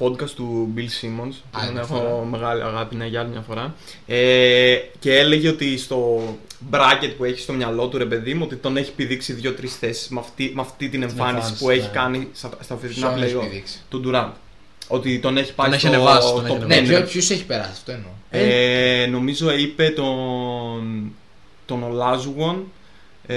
[0.01, 2.25] podcast του Bill Simmons, που Άλλη τον μια έχω φορά.
[2.31, 3.75] μεγάλη αγάπη ναι, για άλλη μια φορά,
[4.07, 6.23] ε, και έλεγε ότι στο
[6.71, 10.09] bracket που έχει στο μυαλό του ρε παιδί μου, ότι τον έχει πηδήξει δύο-τρεις θέσεις
[10.09, 11.87] με αυτή, με αυτή την εμφάνιση εμφάνιση, που έχει ναι.
[11.93, 14.31] κάνει στα, στα φετινά Ποιον έχει playoff πηδήξει; του Durant.
[14.89, 16.63] Ότι τον έχει πάει έχει στο ανεβάσει, τον top έχει 10.
[16.65, 16.91] ανεβάσει.
[16.93, 17.05] Ναι, ρε.
[17.05, 18.11] ποιου έχει περάσει, αυτό εννοώ.
[18.31, 21.13] Ε, νομίζω είπε τον,
[21.67, 22.73] τον Ολάζουγον
[23.27, 23.37] ε,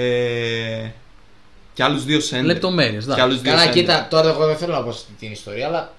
[1.74, 2.44] και άλλους δύο σέντερ.
[2.44, 3.04] Λεπτομέρειες.
[3.14, 3.76] Και άλλους δύο Καλά, σέντερ.
[3.80, 5.92] κοίτα, τώρα εγώ δεν θέλω να πω στην την ιστορία, αλλά.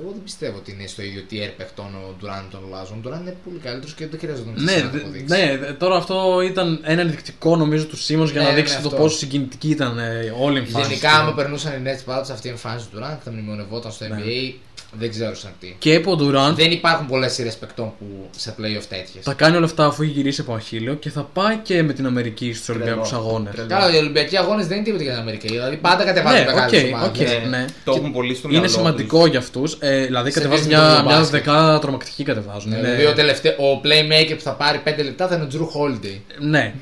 [0.00, 2.96] Εγώ δεν πιστεύω ότι είναι στο ίδιο tier παιχτών ο Ντουράν τον Λάζον.
[2.96, 5.34] Ο Ντουράν είναι πολύ καλύτερος και δεν χρειάζεται να τον Ναι, να το δε- αποδείξει.
[5.36, 8.76] ναι, δε- τώρα αυτό ήταν ένα ενδεικτικό νομίζω του Σίμον για Ναι, να ναι, δείξει
[8.76, 9.00] ναι, το αυτό.
[9.00, 10.88] πόσο συγκινητική ήταν ε, όλη η εμφάνιση.
[10.90, 11.16] Γενικά, του.
[11.16, 14.16] άμα περνούσαν οι Nets πάντω αυτή η εμφάνιση του Ντουράν και θα μνημονευόταν στο Ναι.
[14.24, 14.54] NBA,
[14.98, 15.74] δεν ξέρω σαν τι.
[15.78, 18.04] Και από Durant Δεν υπάρχουν πολλές σειρές παικτών που
[18.36, 19.24] σε playoff τέτοιες.
[19.24, 22.06] θα κάνει όλα αυτά αφού έχει γυρίσει από αχίλλειο και θα πάει και με την
[22.06, 22.80] Αμερική στους Τρελό.
[22.82, 23.52] Ολυμπιακούς Αγώνες.
[23.54, 23.68] Τρελό.
[23.68, 25.46] Καλά, οι Ολυμπιακοί αγώνες δεν είναι τίποτα για την Αμερική.
[25.48, 27.06] Δηλαδή πάντα κατεβάζουν Ναι, μεγάλε οκ, ομάδε.
[27.08, 27.16] οκ.
[27.28, 27.64] Ναι, ναι.
[27.84, 29.76] Το Και έχουν πολύ στο μυαλό Είναι σημαντικό για αυτούς.
[29.80, 31.30] Ε, δηλαδή Σε κατεβάζουν δύσκολο μια, μια μπάσκετ.
[31.30, 32.70] δεκάδα τρομακτική κατεβάζουν.
[32.70, 35.48] Ναι, Είναι- δηλαδή ο, τελευταίο, ο playmaker που θα πάρει 5 λεπτά θα είναι ο
[35.52, 36.18] Jrue Holiday.
[36.38, 36.74] Ναι.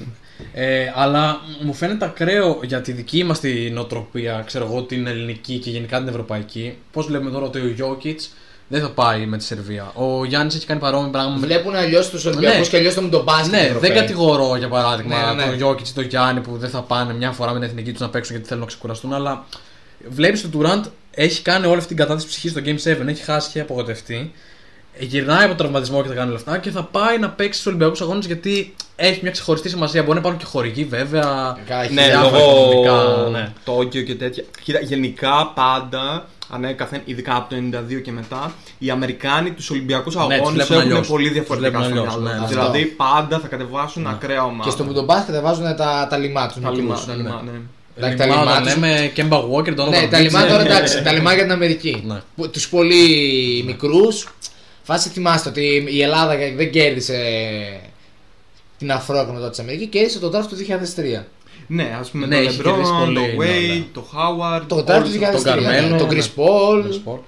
[0.53, 5.59] Ε, αλλά μου φαίνεται ακραίο για τη δική μας την νοοτροπία, ξέρω εγώ, την ελληνική
[5.59, 6.77] και γενικά την ευρωπαϊκή.
[6.93, 8.31] Πώς βλέπουμε τώρα ότι ο Γιώκητς
[8.69, 9.93] δεν θα πάει με τη Σερβία.
[9.95, 12.67] Ο Γιάννης έχει κάνει παρόμοιο πράγμα με Βλέπουν αλλιώς τους Ολυμπιακούς Ναι.
[12.67, 13.47] και αλλιώς τον τον μπάσκετ.
[13.47, 13.91] οι Ναι, Ευρωπαίοι.
[13.91, 15.47] δεν κατηγορώ για παράδειγμα Ναι, ναι.
[15.49, 18.01] τον Γιώκητς ή τον Γιάννη που δεν θα πάνε μια φορά με την εθνική τους
[18.01, 19.45] να παίξουν γιατί θέλουν να ξεκουραστούν, αλλά
[20.09, 23.51] βλέπεις τον Τουραντ έχει κάνει όλη αυτή την κατάθεση ψυχής στο Game 7, έχει χάσει
[23.51, 24.33] και απογοητευτεί.
[24.99, 28.01] Ε, Γυρνάει από τραυματισμό και θα κάνει λεφτά και θα πάει να παίξει στους Ολυμπιακούς
[28.01, 30.03] Αγώνες γιατί έχει μια ξεχωριστή σημασία.
[30.03, 31.57] Μπορεί να υπάρχουν και χορηγοί βέβαια.
[31.67, 33.53] Καλά, έχει Ναι, διάφορα λόγω οικονομικά, ναι.
[33.65, 34.45] Τόκιο και τέτοια.
[34.63, 37.57] Κοίτα, γενικά πάντα, ανέκαθεν, ειδικά από το
[37.97, 41.09] 92 και μετά, οι Αμερικάνοι τους Ολυμπιακούς τους Αγώνες βλέπουν έχουν αλλιώς.
[41.09, 42.57] πολύ Τους διαφορετικά βλέπουν στο αλλιώς, μυαλό ναι, τους.
[42.57, 42.63] ναι.
[42.63, 44.65] Δηλαδή πάντα θα κατεβάσουν ακραία ομάδα.
[44.65, 46.63] Και στο Μουντομπάσκετ βάζουν τα, τα λιμά τους.
[46.63, 47.51] Τα λιμά, τα λιμά, ναι.
[47.97, 51.03] Εντάξει, τα Λιμά, λιμά όταν τους- λέμε Κέμπα Walker, τον Ναι, τα λιμά τώρα εντάξει,
[51.07, 52.03] τα λιμά για την Αμερική.
[52.07, 52.47] Ναι.
[52.49, 53.03] Τους πολύ
[53.67, 54.29] μικρούς.
[54.87, 57.17] Φάση θυμάστε ότι η Ελλάδα δεν κέρδισε
[58.79, 60.57] την αφρόκρονο τότε της Αμερικής, κέρδισε τον draft του
[60.97, 61.25] 2003.
[61.67, 63.85] Ναι, ας πούμε Ναι, το έχει LeBron, κερδίσει το πολύ, ναι, Wade, ναι.
[63.93, 64.63] το Howard.
[64.69, 65.33] Το draft του όλους 2003.
[65.33, 66.21] τον Καρμέλο, τον ναι.
[66.21, 66.85] Chris Paul.
[66.85, 67.19] Chris Paul.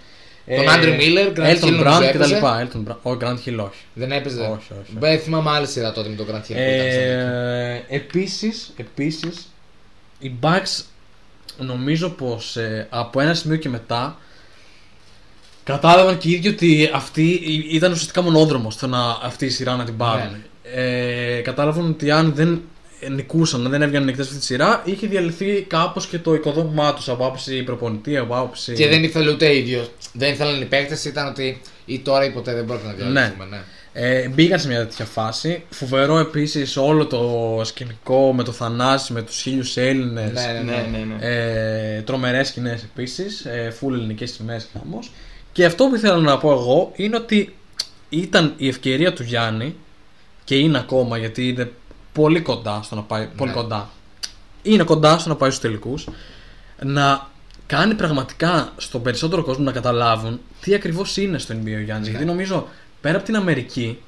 [0.56, 2.34] Τον Andrew Miller, Grant Hill Elton νομίζω Brown και τα έπαιζε.
[2.34, 2.68] λοιπά.
[2.68, 2.96] Elton Brown.
[3.02, 3.82] Ο Grant Hill όχι.
[3.94, 4.40] Δεν έπαιζε.
[4.40, 4.92] Όχι, όχι, όχι.
[4.98, 6.44] Δεν θυμάμαι άλλη σειρά τότε με τον Grant Hill.
[6.46, 7.84] που ήταν στην Αμερική.
[7.90, 9.52] Ε, επίσης, επίσης,
[10.18, 10.82] οι Bucks
[11.58, 14.18] νομίζω πως ε, από ένα σημείο και μετά
[15.66, 19.76] κατάλαβαν και οι ίδιοι ότι αυτή η- ήταν ουσιαστικά μονόδρομος στο να αυτή η σειρά
[19.76, 20.36] να την πάρουν.
[20.74, 22.60] Ε, κατάλαβαν ότι αν δεν
[23.10, 27.08] νικούσαν, αν δεν έβγαιναν νικητές αυτή τη σειρά, είχε διαλυθεί κάπως και το οικοδόμημά τους
[27.08, 28.72] από άποψη προπονητή, από άποψη...
[28.72, 29.88] Και δεν ήθελε ούτε ίδιο.
[30.12, 33.44] Δεν ήθελαν οι παίκτες, ήταν ότι ή τώρα ή ποτέ δεν πρόκειται να διαλύσουμε.
[33.50, 33.58] Ναι.
[33.92, 35.62] Ε, μπήκαν σε μια τέτοια φάση.
[35.70, 40.32] Φοβερό επίσης όλο το σκηνικό με το Θανάση, με τους χίλιους Έλληνες.
[40.32, 40.98] Ναι, ναι, Ναι, ναι.
[40.98, 41.96] ναι, ναι.
[41.96, 43.44] Ε, Τρομερές σκηνές επίσης.
[43.44, 45.10] Ε, full ελληνικές σημαίε χαμός.
[45.56, 47.56] Και αυτό που ήθελα να πω εγώ είναι ότι
[48.08, 49.76] ήταν η ευκαιρία του Γιάννη
[50.44, 51.72] και είναι ακόμα γιατί είναι
[52.12, 53.28] πολύ κοντά στο να πάει.
[53.36, 53.56] Πολύ Ναι.
[53.56, 53.88] κοντά.
[54.62, 56.08] Είναι κοντά στο να πάει στους τελικούς.
[56.82, 57.26] Να
[57.66, 62.06] κάνει πραγματικά στον περισσότερο κόσμο να καταλάβουν τι ακριβώς είναι στο NBA ο Γιάννης.
[62.06, 62.10] Ναι.
[62.10, 62.68] Γιατί νομίζω
[63.00, 63.98] πέρα από την Αμερική,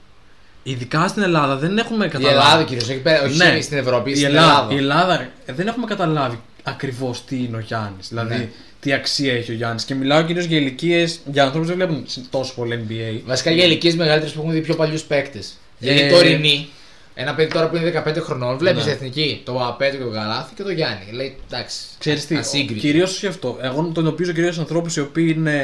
[0.63, 2.37] ειδικά στην Ελλάδα, δεν έχουμε Η καταλάβει.
[2.39, 3.61] Ελλάδα κυρίω, όχι, πέρα- όχι Ναι.
[3.61, 4.73] στην Ευρώπη, Η στην Ελλάδα, Ελλάδα.
[4.73, 8.09] η Ελλάδα ε, δεν έχουμε καταλάβει ακριβώς τι είναι ο Γιάννης.
[8.09, 8.49] Δηλαδή, Ναι.
[8.81, 9.85] Τι αξία έχει ο Γιάννης.
[9.85, 13.21] Και μιλάω κυρίως για ηλικίες, για ανθρώπους που δεν βλέπουν τόσο πολύ NBA.
[13.27, 15.57] Βασικά για ηλικίες μεγαλύτερες που έχουν δει πιο παλιούς παίκτες.
[15.79, 16.69] Γιατί Ε, τωρινή,
[17.15, 18.91] ένα παιδί τώρα που είναι 15 χρονών, βλέπεις Ναι.
[18.91, 21.05] εθνική το Απέτρο και τον Καλάθι και τον Γιάννη.
[21.13, 21.77] Λέει εντάξει.
[21.99, 22.81] Ξέρεις τι, ασύγκριτο.
[22.81, 23.59] κυρίως όχι αυτό.
[23.61, 25.63] Εγώ τον εντοπίζω κυρίως ανθρώπους οι οποίοι είναι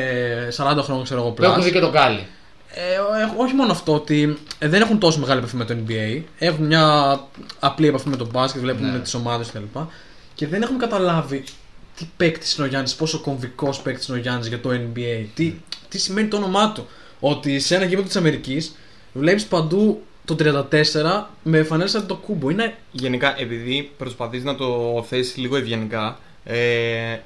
[0.57, 1.65] 40 χρόνια, ξέρω εγώ, Που έχουν plus.
[1.65, 2.27] δει και τον Κάλι.
[2.77, 6.23] Ε, ε, όχι μόνο αυτό, ότι ε, δεν έχουν τόσο μεγάλη επαφή με το NBA.
[6.39, 7.21] Έχουν μια
[7.59, 8.99] απλή επαφή με τον μπάσκετ, βλέπουν Ναι.
[8.99, 9.77] τις ομάδες κλπ.
[10.35, 11.45] Και δεν έχουν καταλάβει
[11.97, 15.25] τι παίκτη είναι ο Γιάννης, πόσο κομβικός παίκτης είναι ο Γιάννης για το NBA.
[15.35, 15.55] Τι,
[15.89, 16.87] τι σημαίνει το όνομά του;
[17.21, 18.77] Ότι σε ένα γήπεδο της Αμερικής
[19.13, 22.51] βλέπεις παντού το 34 με φανέλα σαν το κούμπο.
[22.51, 22.75] Είναι.
[22.93, 26.57] Γενικά, επειδή προσπαθείς να το θέσεις λίγο ευγενικά, ε,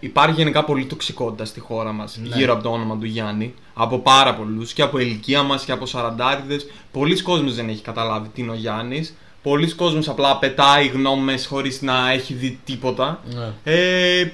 [0.01, 2.37] υπάρχει γενικά πολύ τοξικότητα στη χώρα μας Ναι.
[2.37, 3.55] γύρω από το όνομα του Γιάννη.
[3.75, 6.67] Από πάρα πολλούς και από ηλικία μας και από σαραντάριδες.
[6.93, 9.15] Πολλοί κόσμοι δεν έχει καταλάβει τι είναι ο Γιάννης.
[9.43, 13.21] Πολλοί κόσμοι απλά πετάει γνώμες χωρίς να έχει δει τίποτα.
[13.35, 13.73] Ναι.
[13.73, 14.31] Ε,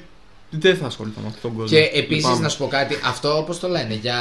[0.58, 1.76] δεν θα ασχοληθώ με αυτόν τον κόσμο.
[1.78, 2.42] Και επίσης Λυπάμαι.
[2.42, 4.16] να σου πω κάτι, αυτό όπως το λένε για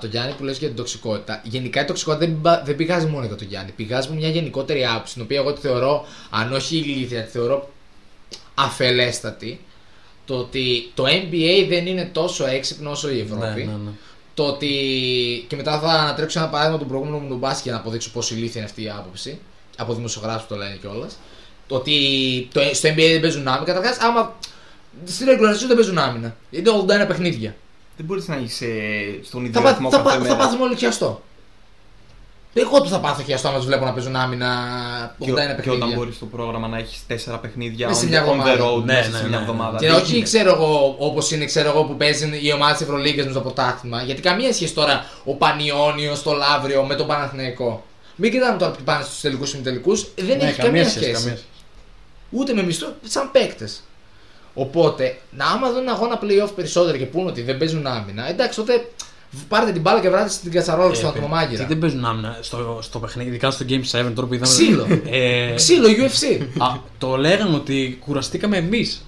[0.00, 1.40] τον Γιάννη που λες για την τοξικότητα.
[1.44, 3.70] Γενικά η τοξικότητα δεν, πα- δεν πηγάζει μόνο για τον Γιάννη.
[3.72, 7.68] Πηγάζει με μια γενικότερη άποψη, την οποία εγώ τη θεωρώ, αν όχι ηλίθια, τη θεωρώ
[8.54, 9.60] αφελέστατη.
[10.24, 13.44] Το ότι το NBA δεν είναι τόσο έξυπνο όσο η Ευρώπη.
[13.44, 13.90] Ναι, ναι, ναι.
[14.34, 14.68] Το ότι.
[15.48, 18.34] Και μετά θα ανατρέξω ένα παράδειγμα του προηγούμενου μου του μπάσκετ για να αποδείξω πόσο
[18.34, 19.38] ηλίθια είναι αυτή η άποψη.
[19.76, 21.18] Από δημοσιογράφους που το λένε κιόλας.
[21.66, 21.94] Το ότι
[22.52, 23.64] το, στο NBA δεν παίζουν άμυνα.
[23.64, 24.36] Καταρχάς, άμα.
[25.04, 26.36] Στην regular season δεν παίζουν άμυνα.
[26.50, 26.70] Είναι
[27.02, 27.54] 81 παιχνίδια.
[27.96, 28.66] Δεν μπορείς να είσαι
[29.24, 30.36] στον ίδιο Θα, πά, ρυθμό θα, κάθε πά, θα μέρα.
[30.36, 31.22] πάθουμε όλοι χιαστό.
[32.54, 34.48] Εγώ του θα πάθω χιαστό άμα τους βλέπω να παίζουν άμυνα
[35.18, 35.62] 81 Και, παιχνίδια.
[35.62, 37.00] και όταν μπορείς στο πρόγραμμα να έχεις
[37.32, 38.64] 4 παιχνίδια Μέσα σε on, μια on the εβδομάδα.
[38.64, 39.42] road Ναι, μέσα ναι, σε ναι, μια ναι.
[39.44, 39.78] εβδομάδα.
[39.78, 42.84] Και Δεν όχι γίνεται; ξέρω εγώ όπως είναι ξέρω εγώ που παίζουν οι ομάδες τη
[42.84, 44.02] Ευρωλίγκας με το πρωτάθλημα.
[44.02, 47.84] Γιατί καμία σχέση τώρα ο Πανιόνιος, το Λαύριο με τον Παναθηναϊκό.
[48.16, 50.06] Μην κοιτάμε τώρα που πάνε στους τελικούς και τελικούς.
[50.16, 51.00] Δεν Ναι, έχει καμία σχέση.
[51.04, 51.44] καμία σχέση.
[52.30, 53.82] Ούτε με μισθό, σαν παίκτες.
[54.60, 58.88] Οπότε, να άμα δουν αγώνα playoff περισσότερο και πούνε ότι δεν παίζουν άμυνα, εντάξει, τότε
[59.48, 61.66] πάρτε την μπάλα και βράτε στην κατσαρόλα στον Ε, Τι ατμομάγειρα.
[61.66, 64.52] δεν παίζουν άμυνα στο, στο παιχνίδι, ειδικά στο Game 7 τώρα που είδαμε.
[64.52, 64.86] Ξύλο.
[65.10, 66.46] Ε, Ξύλο, UFC.
[66.58, 66.66] Α,
[66.98, 69.02] το λέγανε ότι κουραστήκαμε εμείς.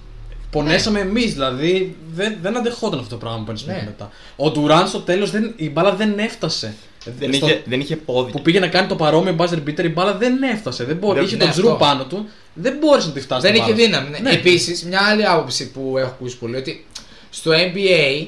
[0.51, 3.73] Πονέσαμε εμείς, δηλαδή δεν, δεν αντεχόταν αυτό το πράγμα που Ναι.
[3.73, 3.83] ναι.
[3.85, 4.09] μετά.
[4.35, 6.73] Ο Ντουράν στο τέλος η μπάλα δεν έφτασε.
[7.19, 8.31] Δεν, Στο- είχε, δεν είχε πόδι.
[8.31, 10.83] Που πήγε να κάνει το παρόμοιο buzzer beater, η μπάλα δεν έφτασε.
[10.83, 11.15] Δεν μπορεί.
[11.15, 11.61] Δεν- είχε ναι, τον αυτό.
[11.61, 13.41] τζρου πάνω του, δεν μπόρεσε να τη φτάσει.
[13.41, 13.85] Δεν την είχε μπάλα.
[13.85, 14.09] δύναμη.
[14.09, 14.19] Ναι.
[14.19, 14.29] Ναι.
[14.35, 16.85] Επίσης, μια άλλη άποψη που έχω ακούσει πολύ ότι
[17.29, 18.25] στο NBA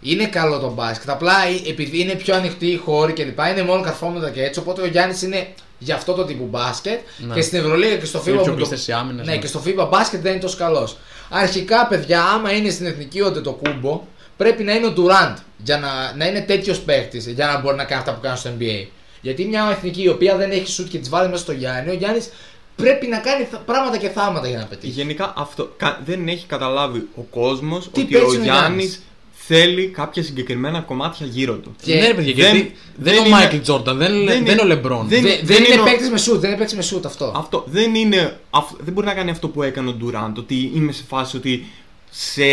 [0.00, 1.10] είναι καλό το μπάσκετ.
[1.10, 3.38] Απλά ε- επειδή είναι πιο ανοιχτή η χώρη κλπ.
[3.50, 4.58] Είναι μόνο καρφώματα και έτσι.
[4.60, 5.46] Οπότε ο Γιάννης είναι
[5.78, 6.98] για αυτό το τύπο μπάσκετ.
[7.18, 7.34] Ναι.
[7.34, 8.42] Και στην Ευρωλίγα και στο Είναι FIBA.
[8.42, 9.38] πιο που το- κλειστές οι άμυνες, Ναι, ναι.
[9.38, 10.96] και στο FIBA μπάσκετ δεν είναι τόσο καλός.
[11.30, 14.02] Αρχικά, παιδιά, άμα είναι στην εθνική όντε το κούμπο,
[14.36, 17.84] πρέπει να είναι ο Durant για να, να είναι τέτοιος παίχτη για να μπορεί να
[17.84, 18.86] κάνει αυτά που κάνει στο NBA.
[19.20, 21.94] Γιατί μια εθνική η οποία δεν έχει σουτ και τη βάλει μέσα στο Γιάννη, ο
[21.94, 22.30] Γιάννης
[22.76, 24.92] πρέπει να κάνει θα- πράγματα και θάματα για να πετύχει.
[24.92, 29.00] Γενικά αυτό κα- δεν έχει καταλάβει ο κόσμος Τι ότι παίζει ο ο Γιάννης Γιάννης;
[29.48, 31.74] θέλει κάποια συγκεκριμένα κομμάτια γύρω του.
[31.82, 34.24] Και ναι, ρε παιδιά, δεν- γιατί δεν, δεν είναι ο είναι- Μάικλ Τζόρνταν, δεν, είναι-
[34.24, 35.08] δεν δεν είναι ο είναι- Λεμπρόν.
[35.08, 37.06] δεν- Δε- δεν δεν είναι είναι ο- παίκτης με σουτ, δεν είναι παίκτης με σουτ
[37.06, 37.32] αυτό.
[37.36, 38.38] Αυτό δεν είναι.
[38.50, 40.38] αυ- δεν μπορεί να κάνει αυτό που έκανε ο Ντουράντ.
[40.38, 41.66] Ότι είμαι σε φάση ότι
[42.10, 42.44] σε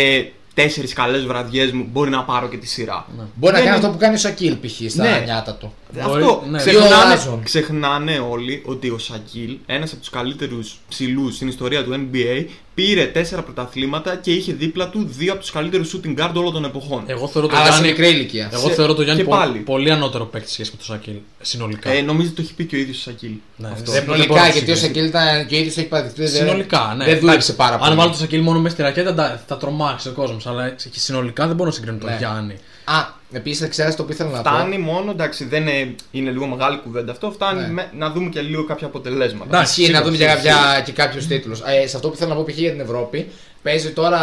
[0.54, 3.06] τέσσερις καλές βραδιές μου μπορεί να πάρω και τη σειρά.
[3.16, 3.22] Ναι.
[3.22, 4.90] Μπορεί να Δεν κάνει είναι- αυτό που κάνει ο Σακίλ π.χ.
[4.90, 5.22] στα Ναι.
[5.24, 5.72] νιάτα του.
[6.00, 6.62] Αυτό ναι.
[6.62, 7.42] Δύο ξεχνάνε, Λάζον.
[7.42, 13.04] ξεχνάνε όλοι ότι ο Σακίλ, ένας από τους καλύτερους ψηλούς στην ιστορία του NBA, πήρε
[13.04, 17.02] τέσσερα πρωταθλήματα και είχε δίπλα του δύο από τους καλύτερους shooting guard όλων των εποχών.
[17.06, 18.50] Εγώ θεωρώ το Αλλά σε Γιάννη, μικρή ηλικία.
[18.52, 19.58] εγώ Σε- θεωρώ το Γιάννη και πο- πάλι.
[19.58, 21.14] πολύ ανώτερο παίκτη σχέση με τον Σακίλ.
[21.40, 21.90] Συνολικά.
[21.90, 23.30] Ε, νομίζω ότι το έχει πει και ο ίδιος ο Σακίλ.
[23.56, 23.92] Ναι, αυτό.
[23.92, 24.86] δεν- μπορώ Συνολικά, να γιατί ο συγκρίνω.
[24.86, 26.22] Σακίλ ήταν και ο ίδιος το έχει παραδεχθεί.
[26.22, 27.04] δεν- Συνολικά, ναι.
[27.04, 27.90] Δεν δούλεψε πάρα πολύ.
[27.90, 30.46] Αν βάλω το Σακίλ μόνο μέσα στη ρακέτα, θα, θα τρομάξει ο κόσμος.
[30.46, 32.16] Αλλά και συνολικά δεν μπορώ να συγκρίνω τον Ναι.
[32.18, 32.54] Γιάννη.
[32.84, 32.94] Α,
[33.34, 34.48] επίσης ξέρεις το που ήθελα να πω.
[34.50, 37.30] Φτάνει μόνο, εντάξει, δεν είναι, είναι λίγο μεγάλη κουβέντα αυτό.
[37.30, 37.68] Φτάνει Ναι.
[37.68, 39.44] με- να δούμε και λίγο κάποια αποτελέσματα.
[39.56, 40.62] Εντάξει, Ισχύει να σίγουρα, δούμε και, σίγουρα.
[40.64, 41.60] κάποια, και κάποιους τίτλους.
[41.60, 42.56] Ε, σε αυτό που θέλω να πω π.χ.
[42.58, 43.28] για την Ευρώπη,
[43.62, 44.20] παίζει τώρα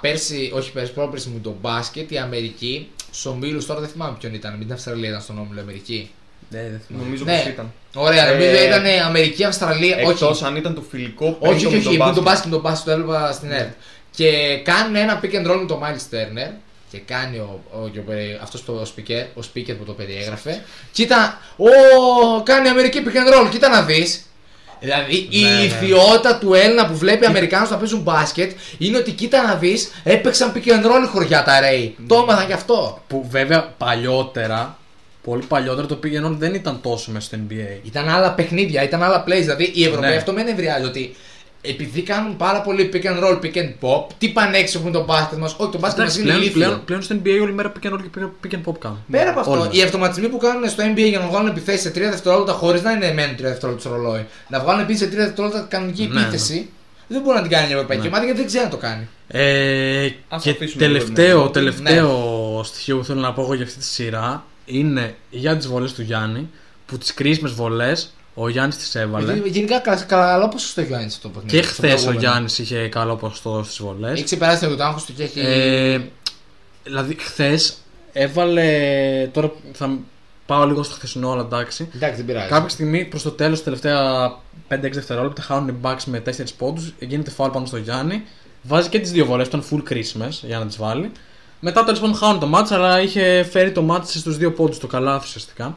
[0.00, 2.88] πέρσι, όχι πέρσι, πρόπερσι μου το μπάσκετ, η Αμερική.
[3.10, 4.52] Στου ομίλου τώρα δεν θυμάμαι ποιον ήταν.
[4.52, 6.10] Μην την Αυστραλία ήταν στον όμιλο Αμερική.
[6.50, 7.04] Ναι, δεν θυμάμαι.
[7.04, 7.36] Νομίζω Ναι.
[7.36, 7.72] πως ήταν.
[7.94, 9.96] Ωραία, Ε, νομίζω ήταν Αμερική, Αυστραλία.
[9.96, 12.22] Εκτός όχι, αν ήταν το φιλικό πριν όχι, το όχι, με τον όχι, το μπάσκετ.
[12.22, 13.70] μπάσκετ, το μπάσκετ το έβλεπα στην ΕΡΤ.
[14.10, 16.50] Και κάνουν ένα pick and roll με τον Miles Turner
[16.90, 20.62] και κάνει ο, ο, και ο περι- αυτός το speaker, ο speaker που το περιέγραφε.
[20.92, 24.22] Κοίτα, ο, κάνει η Αμερική pick and roll, κοίτα να δεις.
[24.80, 25.62] Δηλαδή η Ναι, ναι.
[25.64, 30.52] ιδιότητα του Έλληνα που βλέπει Αμερικάνους να παίζουν μπάσκετ είναι ότι κοίτα να δεις έπαιξαν
[30.54, 31.90] pick and roll χωριά τα Ray.
[32.06, 33.02] Το έμαθαν γι' αυτό.
[33.06, 34.78] Που βέβαια παλιότερα,
[35.22, 37.78] πολύ παλιότερα το πήγαινε δεν ήταν τόσο μέσα στο NBA.
[37.86, 39.40] Ήταν άλλα παιχνίδια, ήταν άλλα plays.
[39.40, 40.16] Δηλαδή οι Ευρωπαίοι Ναι.
[40.16, 41.16] αυτό με νευριάζει ότι
[41.68, 45.04] επειδή κάνουν πάρα πολύ pick and roll, pick and pop, τι πανέξυπνο που είναι το
[45.04, 45.54] μπάσκετ μας.
[45.58, 46.60] Όχι, το μπάσκετ μας Εντάξει, είναι πλέον, ηλίθιο.
[46.64, 48.98] πλέον, πλέον στο NBA όλη μέρα pick and roll και pick and pop κάνουν.
[49.10, 49.78] Πέρα από αυτό, Όλοι.
[49.78, 52.92] οι αυτοματισμοί που κάνουν στο NBA για να βγάλουν επιθέσεις σε 3 δευτερόλεπτα χωρίς να
[52.92, 56.68] είναι μένουν 3 δευτερόλεπτα στο ρολόι, να βγάλουν επίσης σε 3 δευτερόλεπτα κανονική Ναι, επίθεση,
[57.06, 58.08] δεν μπορεί να την κάνει η Ευρωπαϊκή Ναι.
[58.08, 59.08] ομάδα γιατί δεν ξέρει να το κάνει.
[59.28, 63.64] Ε, Ας και αφήσουμε λίγο τελευταίο, την τελευταίο στοιχείο που θέλω να πω εγώ για
[63.64, 66.48] αυτή τη σειρά είναι για τις βολές του Γιάννη.
[66.86, 69.32] Που τις κρίσιμες βολές ο Γιάννης τις έβαλε.
[69.32, 71.56] Γιατί Γενικά καλά- καλό ποσοστό έχει ο Γιάννης αυτό το παιχνίδι.
[71.56, 72.20] Και στο χθες ο προηγούμενο.
[72.20, 74.12] Γιάννης είχε καλό ποσοστό στις βολές.
[74.12, 75.40] Έχει ξεπεράσει το άγχο του και έχει.
[75.40, 76.00] Ε,
[76.84, 77.76] δηλαδή, χθες
[78.12, 78.66] έβαλε.
[79.32, 79.98] Τώρα θα
[80.46, 81.88] πάω λίγο στο χθεσινό, αλλά εντάξει.
[81.94, 82.48] Εντάξει, δεν πειράζει.
[82.48, 84.30] Κάποια στιγμή προς το τέλος, τα τελευταία
[84.68, 86.92] 5-6 δευτερόλεπτα, χάνουν οι Bucks με 4 πόντους.
[86.98, 88.22] Γίνεται φάουλ πάνω στο Γιάννη.
[88.62, 91.10] Βάζει και τις δύο βολές, ήταν full κρίσιμε για να τις βάλει.
[91.60, 94.86] Μετά τέλος πάντων χάνουν το μάτς, αλλά είχε φέρει το μάτς στους δύο πόντους, το
[94.86, 95.74] καλάθι ουσιαστικά.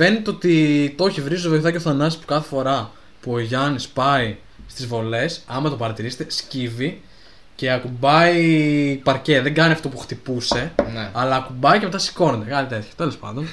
[0.00, 3.88] Φαίνεται ότι το έχει βρει στο βοηθάκι ο Θανάσης που κάθε φορά που ο Γιάννης
[3.88, 7.00] πάει στις βολές, άμα το παρατηρήσετε, σκύβει
[7.54, 8.40] και ακουμπάει
[9.04, 9.40] παρκέ.
[9.40, 11.08] Δεν κάνει αυτό που χτυπούσε, Ναι.
[11.12, 12.50] αλλά ακουμπάει και μετά σηκώνεται.
[12.50, 12.88] Κάτι τέτοιο.
[12.96, 13.48] Τέλος πάντων.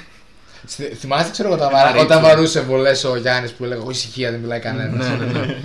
[0.66, 2.04] Στη- Θυμάστε, ξέρω εγώ, όταν, βαρα- Ρίτσο.
[2.06, 5.08] όταν βαρούσε βολές ο Γιάννης που έλεγε: Όχι, ησυχία, δεν μιλάει κανένας.
[5.08, 5.56] ναι, ναι, ναι.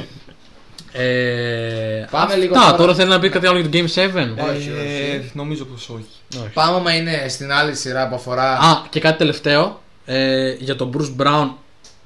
[0.93, 2.35] Ε, Πάμε αυτά.
[2.37, 2.75] λίγο τώρα.
[2.75, 2.95] τώρα.
[2.95, 4.07] θέλει να πει κάτι άλλο για το Game 7.
[4.49, 5.31] Όχι, Ε, όχι.
[5.33, 6.05] νομίζω πως όχι.
[6.43, 6.49] Όχι.
[6.53, 8.51] Πάμε, άμα είναι στην άλλη σειρά που αφορά.
[8.57, 9.81] Α, και κάτι τελευταίο.
[10.13, 11.49] Ε, για τον Bruce Brown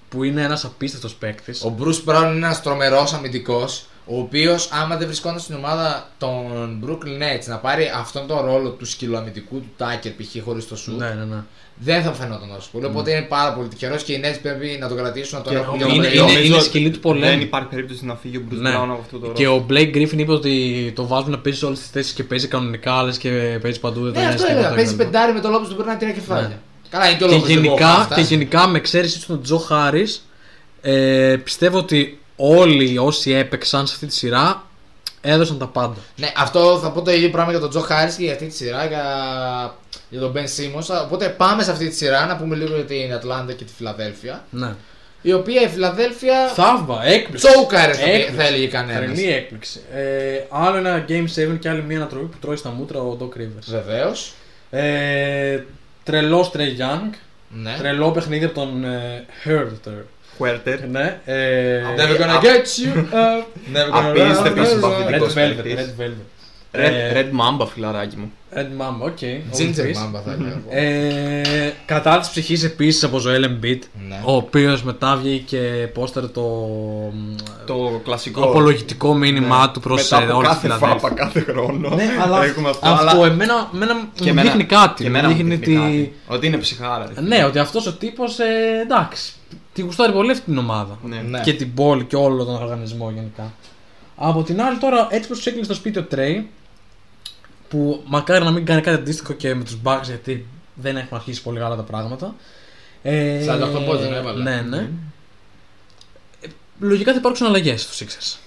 [0.10, 1.63] που είναι ένας απίστευτος παίκτης.
[1.63, 6.84] Ο Bruce Brown είναι ένας τρομερός αμυντικός, ο οποίος άμα δεν βρισκόταν στην ομάδα των
[6.86, 10.44] Brooklyn Nets να πάρει αυτόν τον ρόλο του σκυλοαμυντικού του Tucker π.χ.
[10.44, 11.44] χωρίς το σου, Ναι, ναι, ναι.
[11.76, 12.86] δεν θα φαινόταν τόσο πολύ.
[12.86, 15.60] Οπότε είναι πάρα πολύ τυχερός και οι Nets πρέπει να τον κρατήσουν, να τον Και
[15.60, 16.32] έχουν είναι- λίγο είναι- περιόδο.
[16.32, 17.26] είναι- Νομίζω σκυλή του πολέμου.
[17.26, 18.70] Δεν υπάρχει περίπτωση να φύγει ο Bruce Ναι.
[18.70, 19.58] Brown από αυτό το Και ρόλο.
[19.58, 20.54] ο Blake Griffin είπε ότι
[20.96, 24.00] το βάζουν να παίζει σε όλες τις θέσεις και παίζει κανονικά, άλλαζε και παίζει παντού.
[24.02, 24.58] Δεν Ναι, τον νοιάζει αυτό έλεγα.
[24.62, 25.04] τίποτα Παίζει κτλ.
[25.04, 26.60] πεντάρι με το λόγο που περνάει τρία κεφάλια.
[26.97, 27.01] Ναι.
[27.01, 30.08] Καλά, είναι και ο Και λόγος γενικά, και γενικά με εξαίρεση τον Τζο Χάρη,
[30.81, 34.63] ε, πιστεύω ότι όλοι όσοι έπαιξαν σε αυτή τη σειρά
[35.21, 35.95] έδωσαν τα πάντα.
[36.15, 38.55] Ναι, αυτό θα πω το ίδιο πράγμα για τον Τζο Χάρη και για αυτή τη
[38.55, 39.03] σειρά, για,
[40.10, 41.03] για τον Ben Simmons.
[41.03, 44.43] Οπότε πάμε σε αυτή τη σειρά να πούμε λίγο για την Ατλάντα και τη Φιλαδέλφια.
[44.49, 44.73] Ναι.
[45.21, 46.47] Η οποία η Φιλαδέλφια.
[46.47, 47.47] Θαύμα, έκπληξη.
[47.47, 48.34] Σόκαρε θα, πει- Έκπληξη.
[48.36, 49.03] θα έλεγε κανένας.
[49.13, 49.79] Τρελή έκπληξη.
[49.93, 50.01] Ε,
[50.49, 53.65] άλλο ένα Game 7 και άλλη μια ανατροπή που τρώει στα μούτρα ο Doc Rivers.
[53.65, 54.34] Βεβαίως.
[54.69, 55.60] Ε,
[56.06, 57.10] τρελό Trae Young.
[57.50, 57.76] Ναι.
[57.78, 60.04] Τρελό παιχνίδι από τον ε, Huerter.
[60.39, 60.80] Huerter.
[60.89, 61.20] Ναι.
[61.26, 63.46] Ε, Never gonna get you up.
[63.74, 66.35] Never gonna Απίστευτη run, run, συμπαθητικός Red Velvet.
[66.75, 66.93] Παίκτης.
[67.13, 67.15] Red Velvet.
[67.15, 68.31] Red, Ε, Red Mamba, φιλαράκι μου.
[68.55, 69.17] Red Mamba, ok.
[69.19, 70.49] Ginger Όλους Mamba θα έλεγα.
[70.49, 70.61] εγώ.
[70.69, 74.21] Ε, κατάθεση ψυχής επίσης από Joel Embiid, Ναι.
[74.25, 76.43] ο οποίος μετά βγήκε και πόστερ το,
[77.65, 78.41] Το κλασικό.
[78.41, 79.71] το απολογητικό μήνυμά Ναι.
[79.73, 80.99] του προς Μετά από όλη τη κάθε Φιλαδέλφια.
[80.99, 81.89] φάπα, κάθε χρόνο.
[81.95, 82.88] Ναι, αλλά Έχουμε αυτό.
[82.88, 85.03] αυτό αλλά εμένα, εμένα μου εμένα- δείχνει κάτι.
[85.03, 85.85] και Μου εμένα μου δείχνει δείχνει ότι.
[85.85, 86.13] κάτι.
[86.27, 87.11] Ότι είναι ψυχάρα.
[87.15, 87.21] ρε.
[87.21, 88.45] Ναι, ότι αυτός ο τύπος ε,
[88.81, 89.33] εντάξει.
[89.73, 90.97] Τη γουστάρει πολύ αυτή την ομάδα.
[91.03, 91.21] Ναι.
[91.29, 91.39] Ναι.
[91.39, 93.53] Και την πόλη και όλο τον οργανισμό γενικά.
[94.15, 96.49] Από την άλλη, τώρα έτσι πω τους έκλεισε στο σπίτι ο Τρέι,
[97.67, 101.41] που μακάρι να μην κάνει κάτι αντίστοιχο και με τους Bucks γιατί δεν έχουν αρχίσει
[101.41, 102.36] πολύ καλά τα πράγματα.
[103.01, 104.43] Ε, 48 πόντους δεν έβαλε.
[104.43, 104.78] Ναι, ναι.
[106.41, 106.47] Ε,
[106.80, 108.38] Λογικά θα υπάρξουν αλλαγές στους Sixers.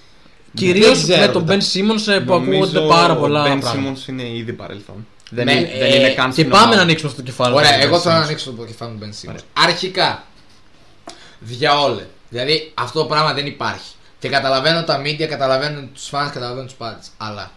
[0.51, 1.57] Δεν Κυρίως ξέρω με τον μετά.
[1.65, 3.93] Ben Simmons ε, που Νομίζω ακούγονται πάρα πολλά Ο Ben πράγματα.
[3.93, 5.07] Simmons είναι ήδη παρελθόν.
[5.29, 6.75] Δεν, Με- είναι, δεν ε, είναι καν Και στην πάμε ομάδα.
[6.75, 7.55] να ανοίξουμε αυτό το κεφάλαιο.
[7.57, 8.25] Ωραία, του εγώ Ben θέλω να Simmons.
[8.25, 9.29] ανοίξω το κεφάλι του Ben Simmons.
[9.29, 9.41] Ωραία.
[9.53, 10.23] Αρχικά,
[11.39, 12.05] διαόλε.
[12.29, 13.91] Δηλαδή αυτό το πράγμα δεν υπάρχει.
[14.19, 16.99] Και καταλαβαίνω τα media, καταλαβαίνω τους fans, καταλαβαίνω τους πάντε.
[17.17, 17.51] Αλλά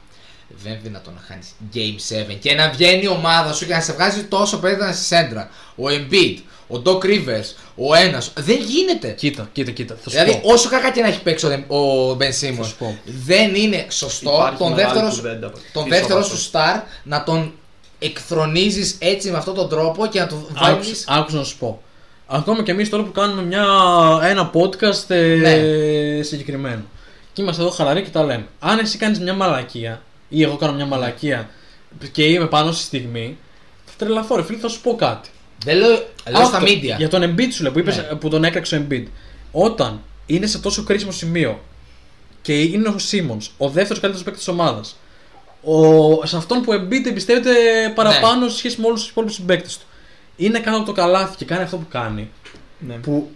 [0.63, 3.81] δεν είναι δυνατόν να χάνεις Game 7 και να βγαίνει η ομάδα σου και να
[3.81, 5.51] σε βγάζει τόσο πέρα στη σέντρα.
[5.77, 6.37] Ο Embiid,
[6.69, 7.45] ο Doc Rivers,
[7.77, 8.33] ο ένας.
[8.37, 9.09] Δεν γίνεται.
[9.11, 9.95] Κοίτα, κοίτα, κοίτα.
[10.03, 10.53] Θα σου Δηλαδή, πω.
[10.53, 12.99] όσο κακά και να έχει παίξει ο Dem- ο Ben Θα Simmons, σου πω.
[13.05, 16.59] δεν είναι σωστό Υπάρχει τον μεγάλη δεύτερο, σου- κουβέντα τον πίσω δεύτερο από σου αυτό.
[16.59, 17.53] star να τον
[17.99, 21.83] εκθρονίζεις έτσι με αυτόν τον τρόπο και να τον βάλεις Άκουσα, άκουσα να σου πω.
[22.27, 23.65] Ακόμα και εμείς τώρα που κάνουμε μια,
[24.23, 25.17] ένα podcast ε,
[26.17, 26.23] Ναι.
[26.23, 26.83] συγκεκριμένο.
[27.33, 28.47] Και είμαστε εδώ χαλαροί και τα λέμε.
[28.59, 31.51] Αν εσύ κάνεις μια μαλακία ή εγώ κάνω μια μαλακία
[32.13, 33.37] και είμαι πάνω στη στιγμή,
[33.85, 34.37] θα τρελαθώ.
[34.37, 35.29] Ρε φίλε, θα σου πω κάτι.
[35.65, 36.97] Δεν λέω, λέω στα Αυτό, media.
[36.99, 38.03] Για τον Embiid σου λέω που, είπες, Ναι.
[38.03, 39.05] που τον έκραξε ο Embiid.
[39.53, 41.61] Όταν είναι σε τόσο κρίσιμο σημείο
[42.43, 44.97] και είναι ο Simmons, ο δεύτερος καλύτερος παίκτης της ομάδας,
[46.23, 47.53] σε αυτόν που ο Embiid εμπιστεύεται
[47.95, 49.85] παραπάνω σε σχέση με όλους τους υπόλοιπους συμπαίκτες του,
[50.37, 52.31] είναι κάτω από το καλάθι και κάνει αυτό που κάνει.
[52.79, 52.95] Ναι.
[52.95, 53.31] Που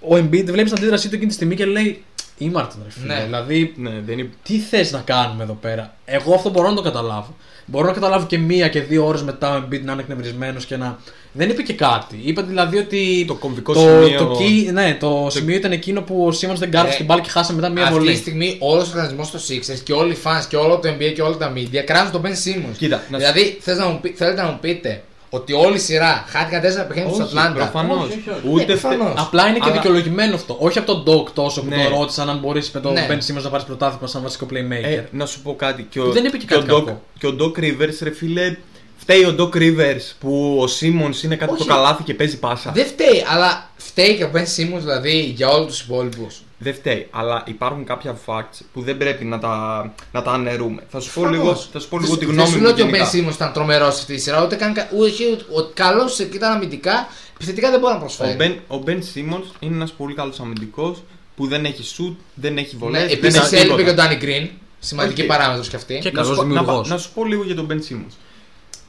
[0.00, 2.04] ο Embiid βλέπεις την αντίδρασή του εκείνη τη στιγμή και λέει
[2.38, 3.14] Ήμαρτον, ρε φίλε.
[3.14, 3.22] Ναι.
[3.24, 4.30] Δηλαδή, Ναι, δεν είναι...
[4.42, 7.36] τι θες να κάνουμε εδώ πέρα; Εγώ αυτό μπορώ να το καταλάβω.
[7.66, 10.76] Μπορώ να καταλάβω και μία και δύο ώρες μετά ο Embiid να είναι εκνευρισμένος και
[10.76, 10.98] να.
[11.32, 12.20] Δεν είπε και κάτι.
[12.22, 13.24] Είπε δηλαδή ότι.
[13.26, 16.70] Το κομβικό το, σημείο- Το, key- ναι, το σημείο ήταν εκείνο που ο Σίμον δεν
[16.70, 18.16] κάρφωσε Ε, την μπάλα και χάσαμε μετά μία Αυτή τη βολή.
[18.16, 21.22] στιγμή όλος ο οργανισμός στο Sixers και όλοι οι fans και όλο το NBA και
[21.22, 22.76] όλα τα media κράζουν τον Ben Simmons.
[22.78, 25.78] Κοίτα, να σου- δηλαδή, θες να μου πει- θέλετε να μου πείτε ότι όλη η
[25.78, 27.54] σειρά χάθηκαν τέσσερα παιχνίδια στο Όχι, Ατλάντα.
[27.70, 28.04] προφανώς.
[28.08, 28.40] Όχι, όχι, όχι.
[28.54, 29.14] Ούτε Ναι, φτε- προφανώς.
[29.20, 30.56] Απλά είναι και Αλλά- δικαιολογημένο αυτό.
[30.60, 31.84] Όχι από τον Doc τόσο που Ναι.
[31.88, 33.06] τον ρώτησαν αν μπορείς με τον Ναι.
[33.10, 34.84] Ben Simmons να πάρεις πρωτάθλημα σαν βασικό playmaker.
[34.84, 35.86] Ε, να σου πω κάτι.
[35.90, 37.02] Και ο, Που δεν είπε και κάτι ο Doc, κακό.
[37.18, 38.56] και ο Doc Rivers, ρε φίλε,
[38.96, 41.68] φταίει ο Doc Rivers που ο Simmons είναι κάτω από Όχι.
[41.68, 42.70] το καλάθι και παίζει πάσα.
[42.74, 46.42] Δεν φταίει, αλλά φταίει και ο Ben Simmons δηλαδή για όλους τους υπόλοιπους.
[46.60, 50.82] Δεν φταίει, αλλά υπάρχουν κάποια facts που δεν πρέπει να τα, να τα αναιρούμε.
[50.88, 51.44] Θα σου πω Προφανώς.
[51.44, 52.62] λίγο, θα σου πω λίγο τη Δεν γνώμη σου μου.
[52.62, 53.10] λέω ότι ο γενικά.
[53.10, 54.72] Ben Simmons ήταν τρομερό σε αυτή τη σειρά, ούτε καν.
[54.74, 58.36] κα- Ούτε, ο καλός ήταν αμυντικά, επιθετικά δεν μπορεί να Ο προσφέρει.
[58.40, 61.02] Ben, ο Ben Simmons είναι ένας πολύ καλός αμυντικός
[61.36, 63.00] που δεν έχει shoot, δεν έχει βολές.
[63.00, 64.04] Ναι, δεν Επίση έχει έλειπε και τίποτα.
[64.04, 64.48] ο Danny Green.
[64.78, 65.26] Σημαντική Οκ.
[65.26, 65.98] παράμετρος κι αυτή.
[65.98, 66.88] Και- να, σου καλός πω, να, δημιουργός.
[66.88, 68.12] να σου πω λίγο για τον Ben Simmons.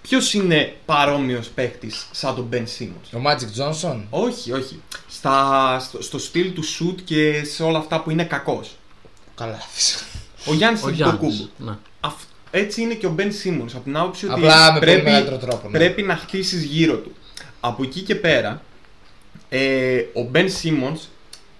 [0.09, 4.81] Ποιος είναι παρόμοιος παίκτης σαν τον Ben Simmons; Ο Magic Johnson; Όχι, όχι.
[5.09, 8.75] Στα, στο, στο στυλ του shoot και σε όλα αυτά που είναι κακός.
[9.35, 9.59] Καλά.
[10.45, 11.37] Ο Γιάννης Ο είναι το Γιάννης.
[11.57, 11.71] κούμπο.
[11.71, 11.77] Ναι.
[11.99, 13.69] Αυ- Έτσι είναι και ο Ben Simmons.
[13.73, 15.69] Από την άποψη ότι Απλά με πολύ πρέπει, μεγαλύτερο τρόπο.
[15.69, 15.77] ναι.
[15.77, 17.11] πρέπει να χτίσεις γύρω του.
[17.59, 18.61] Από εκεί και πέρα,
[19.49, 20.99] ε, ο Ben Simmons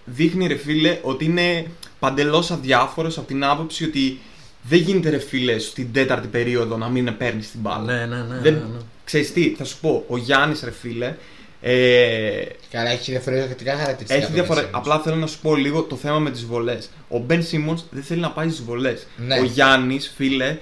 [0.06, 1.66] δείχνει ρε φίλε ότι είναι
[2.00, 4.20] παντελώς αδιάφορος από την άποψη ότι
[4.62, 7.84] δεν γίνεται ρε φίλε στην τέταρτη περίοδο να μην παίρνεις την μπάλα.
[7.94, 8.40] Ναι, ναι, ναι.
[8.42, 8.80] Δεν- ναι, ναι.
[9.04, 11.16] Ξέρεις τι, θα σου πω, ο Γιάννης ρε φίλε,
[11.62, 14.14] ε, Καλά, έχει διαφορετικά χαρακτηριστικά.
[14.14, 14.62] έχει το διαφορε...
[14.62, 14.70] Ben Simmons.
[14.72, 16.90] Απλά θέλω να σου πω λίγο το θέμα με τις βολές.
[17.10, 19.08] Ο Ben Simmons δεν θέλει να πάει στις βολές.
[19.18, 19.40] Ναι.
[19.40, 20.58] Ο Γιάννης, φίλε,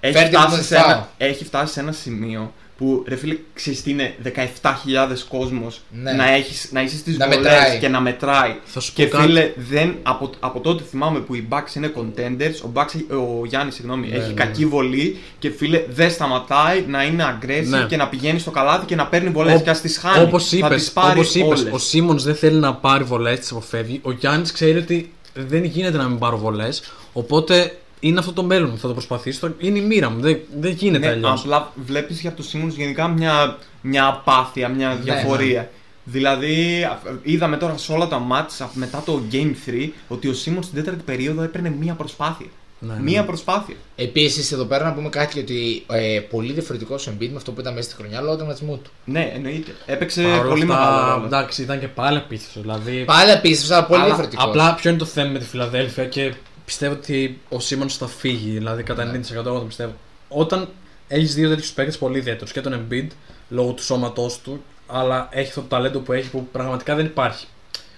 [0.00, 0.90] έχει Φέρτε φτάσει, τον σε φάουλ.
[0.90, 1.10] ένα...
[1.18, 6.12] έχει φτάσει σε ένα σημείο που ρε φίλε ξέρεις τι είναι 17.000 κόσμος Ναι.
[6.12, 7.78] να, έχεις, να είσαι στις Να βολές μετράει.
[7.78, 8.56] και να μετράει.
[8.64, 9.26] Θα σου Και πω κάτι.
[9.28, 13.44] φίλε, δεν, από, από τότε θυμάμαι που οι Bucks είναι contenders, ο, Bucks, έχει- ο
[13.46, 17.84] Γιάννης συγγνώμη, Ναι, έχει ναι, κακή βολή και φίλε δεν σταματάει να είναι aggressive Ναι.
[17.88, 20.24] και να πηγαίνει στο καλάθι και να παίρνει βολές Ω- και ας τις χάνει.
[20.24, 21.72] Όπως Θα είπες, τις πάρει όπως είπες, όλες.
[21.72, 24.00] ο Σίμον δεν θέλει να πάρει βολές, τις αποφεύγει.
[24.02, 26.82] Ο Γιάννης ξέρει ότι δεν γίνεται να μην πάρω βολές.
[27.12, 28.78] Οπότε είναι αυτό το μέλλον μου.
[28.78, 29.38] Θα το προσπαθήσω.
[29.38, 30.20] θα- Είναι η μοίρα μου.
[30.20, 31.40] Δεν, δεν γίνεται Ναι, αλλιώς.
[31.40, 35.70] απλά βλέπεις για το Simmons γενικά μια, μια απάθεια, μια Ναι, διαφορία.
[36.04, 40.32] Δηλαδή, α- είδαμε τώρα σε όλα τα μάτς α, μετά το Game 3 ότι ο
[40.32, 42.46] Simmons στην τέταρτη περίοδο έπαιρνε μία προσπάθεια.
[42.78, 43.00] Ναι, ναι.
[43.02, 43.74] Μία προσπάθεια.
[43.96, 47.60] Επίσης, εδώ πέρα να πούμε κάτι ότι ε, πολύ διαφορετικός ο Embiid με αυτό που
[47.60, 48.90] ήταν μέσα στη χρονιά λόγω του τραυματισμού του.
[49.04, 49.74] Ναι, εννοείται.
[49.86, 51.26] Έπαιξε Παρ' όλα πολύ αυτά, μεγάλο ρόλο.
[51.26, 52.60] Εντάξει, ήταν και πάλι απίστευτο.
[52.60, 54.44] Δηλαδή, Πάλι επίση, αλλά πολύ αλλά διαφορετικός.
[54.44, 56.34] Απλά ποιο είναι το θέμα με τη Φιλαδέλφια και
[56.66, 58.50] πιστεύω ότι ο Σίμον θα φύγει.
[58.50, 59.10] Δηλαδή, κατά Ναι.
[59.10, 59.92] 90% εγώ το πιστεύω.
[60.28, 60.68] Όταν
[61.08, 63.06] έχεις δύο τέτοιους παίκτες πολύ ιδιαίτερους και τον Embiid
[63.48, 67.46] λόγω του σώματός του, αλλά έχει αυτό το ταλέντο που έχει που πραγματικά δεν υπάρχει.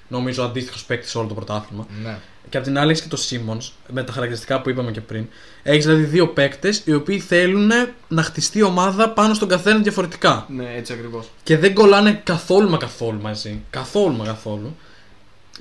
[0.08, 1.86] Νομίζω αντίστοιχος παίκτης σε όλο το πρωτάθλημα.
[2.02, 2.18] Ναι.
[2.48, 3.60] Και απ' την άλλη έχεις και το Σίμον
[3.92, 5.26] με τα χαρακτηριστικά που είπαμε και πριν.
[5.62, 7.70] Έχεις δηλαδή δύο παίκτες οι οποίοι θέλουν
[8.08, 10.46] να χτιστεί η ομάδα πάνω στον καθένα διαφορετικά.
[10.48, 11.26] Ναι, έτσι ακριβώς.
[11.42, 13.62] Και δεν κολλάνε καθόλου μα καθόλου μαζί.
[13.70, 14.76] Καθόλου μα καθόλου.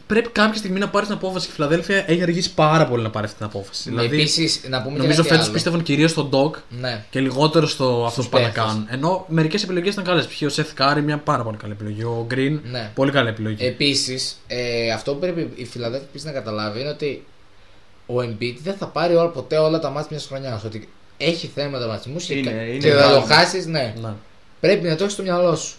[0.07, 1.45] Πρέπει κάποια στιγμή να πάρεις την απόφαση.
[1.45, 3.89] Και η Φιλαδέλφια έχει αργήσει πάρα πολύ να πάρει αυτή την απόφαση.
[3.89, 5.53] Ναι, δηλαδή, Επίσης, να πούμε νομίζω και κάτι φέτος άλλο.
[5.53, 7.03] πίστευαν κυρίως στον Doc Ναι.
[7.09, 8.71] και λιγότερο στο αυτό που πάνε να παίχτες.
[8.71, 8.87] κάνουν.
[8.91, 10.27] Ενώ μερικές επιλογές ήταν καλές.
[10.27, 10.41] Π.χ.
[10.45, 12.03] ο Σεφ Κάρη, μια πάρα πολύ καλή επιλογή.
[12.03, 12.91] Ο Green, Ναι.
[12.95, 13.65] πολύ καλή επιλογή.
[13.65, 17.25] Επίσης, ε, αυτό που πρέπει η Φιλαδέλφια επίσης να καταλάβει είναι ότι
[18.05, 20.63] ο Embiid δεν θα πάρει όλα, ποτέ όλα τα μάτια μιας χρονιάς.
[20.63, 23.21] Ότι έχει θέματα τραυματισμού και, Είναι- κα- είναι και θα το μεγάλο.
[23.25, 23.93] χάσει, ναι.
[24.01, 24.13] Ναι.
[24.59, 25.75] Πρέπει να το έχεις στο μυαλό σου.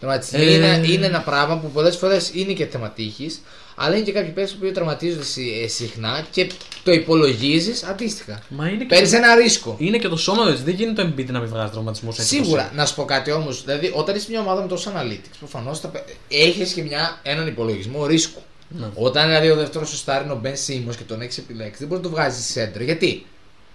[0.00, 0.54] Τραυματισμοί Ε.
[0.54, 3.40] είναι, είναι ένα πράγμα που πολλές φορές είναι και θέμα τύχης,
[3.74, 6.50] αλλά είναι και κάποιοι παίκτες που τραυματίζονται συ- ε, συχνά και
[6.84, 8.42] το υπολογίζεις αντίστοιχα.
[8.48, 9.76] Μα είναι και, Παίρνεις το, ένα ρίσκο.
[9.78, 10.62] είναι και το σώμα του έτσι.
[10.62, 12.22] Δεν γίνεται το Embiid να μην βγάζει τραυματισμού έτσι.
[12.24, 13.64] Σίγουρα, να σου πω κάτι όμως.
[13.64, 15.80] Δηλαδή, όταν είσαι μια ομάδα με τόσο analytics, προφανώς
[16.28, 18.40] έχεις και μια, έναν υπολογισμό ρίσκου.
[18.68, 18.86] Ναι.
[18.94, 21.88] Όταν δηλαδή ο δεύτερος σου στάρ είναι ο Ben Simmons και τον έχεις επιλέξει, δεν
[21.88, 22.80] μπορείς να το βγάζεις center.
[22.84, 23.26] Γιατί;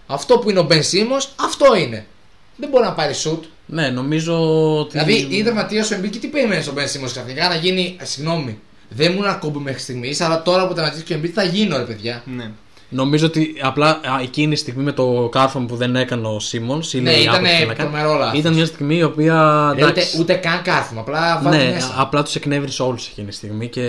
[0.08, 2.06] Αυτό που είναι ο Ben Simmons, αυτό είναι.
[2.56, 3.40] Δεν μπορεί να πάρει shoot.
[3.66, 4.34] Ναι, νομίζω
[4.80, 4.92] ότι.
[4.92, 7.96] Δηλαδή, είναι τερματία ο Embiid και τι περιμένεις ο Ben Simmons ξαφνικά να γίνει.
[8.00, 11.44] ε, Συγγνώμη, δεν ήμουν ακόμη μέχρι στιγμής, αλλά τώρα που τερματίζει και ο Embiid θα
[11.44, 12.24] γίνω, ρε παιδιά.
[12.36, 12.52] Ναι.
[12.90, 16.94] Νομίζω ότι απλά α, εκείνη η στιγμή με το κάρφωμα που δεν έκανε ο Σίμονς.
[16.94, 17.44] Ναι, ήταν
[17.78, 18.40] τρομερό λάθος.
[18.40, 19.70] Ήταν μια στιγμή η οποία.
[19.78, 21.94] Ε, ούτε, εντάξει, ούτε καν κάρφωμα, απλά βάζει ναι, μέσα.
[21.98, 23.68] απλά τους εκνεύρισε όλους εκείνη τη στιγμή.
[23.68, 23.82] Και...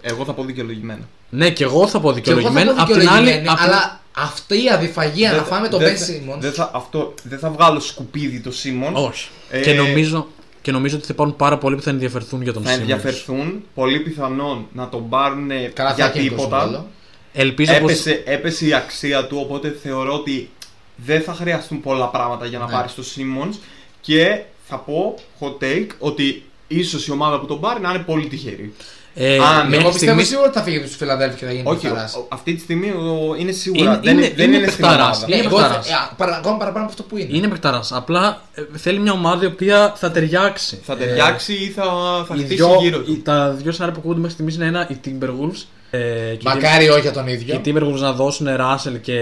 [0.00, 1.08] Εγώ θα πω δικαιολογημένα.
[1.30, 2.72] Ναι, και εγώ θα πω Και εγώ θα δικαιολογημένο.
[2.76, 3.02] πω Απ' την άλλη.
[3.06, 6.38] δικαιολογημένη, απ' την- αλλά αυτή η αδιφαγία να Δεν- φάμε τον δεν Ben θα- Simmons.
[6.40, 8.92] Δεν θα, αυτό, δεν θα βγάλω σκουπίδι το Σίμον.
[8.96, 9.28] Όχι.
[9.50, 10.26] Ε, Και, νομίζω,
[10.62, 12.78] και νομίζω ότι θα υπάρχουν πάρα πολλοί που θα ενδιαφερθούν για τον Θα Simmons.
[12.80, 13.62] ενδιαφερθούν.
[13.74, 16.60] Πολύ πιθανόν να τον πάρουν Καλά, θα για έχει τίποτα.
[16.62, 16.86] κόσμο.
[17.32, 17.80] Ελπίζω πως...
[17.90, 20.50] Έπεσε, έπεσε η αξία του, οπότε θεωρώ ότι
[20.96, 22.72] δεν θα χρειαστούν πολλά πράγματα για να Ναι.
[22.72, 23.54] πάρεις το Simmons
[24.00, 28.26] και θα πω hot take ότι ίσως η ομάδα που τον πάρει να είναι πολύ
[28.26, 28.74] τυχερή.
[29.18, 31.52] Ε, Αν- μέχρι Εγώ πιστεύω στιγμής- σίγουρα ότι θα φύγει από του Φιλαδέλφια και θα
[31.52, 32.14] γίνει Όχι, παιχταράς.
[32.14, 33.82] ο- ο- αυτή τη στιγμή ο- είναι σίγουρα.
[33.82, 35.06] Είναι- δεν είναι- δεν είναι είναι στην παιχταράς.
[35.16, 35.26] ομάδα.
[35.28, 35.86] Ναι, είναι εγώ παιχταράς.
[35.88, 37.36] θα- ε, παρα- ακόμα παραπάνω από αυτό που είναι.
[37.36, 37.80] Είναι παικταρά.
[37.90, 40.80] Απλά ε, θέλει μια ομάδα η οποία θα ταιριάξει.
[40.84, 41.82] Θα ταιριάξει ή θα,
[42.28, 43.22] θα οι χτίσει δυο- γύρω οι- του.
[43.22, 45.62] Τα δύο σενάρια που ακούγονται μέχρι στιγμής είναι ένα, οι Timberwolves.
[45.90, 47.60] Ε, και οι Μακάρι όχι για τον Tim- ίδιο.
[47.60, 49.18] και οι Timberwolves να δώσουν Russell και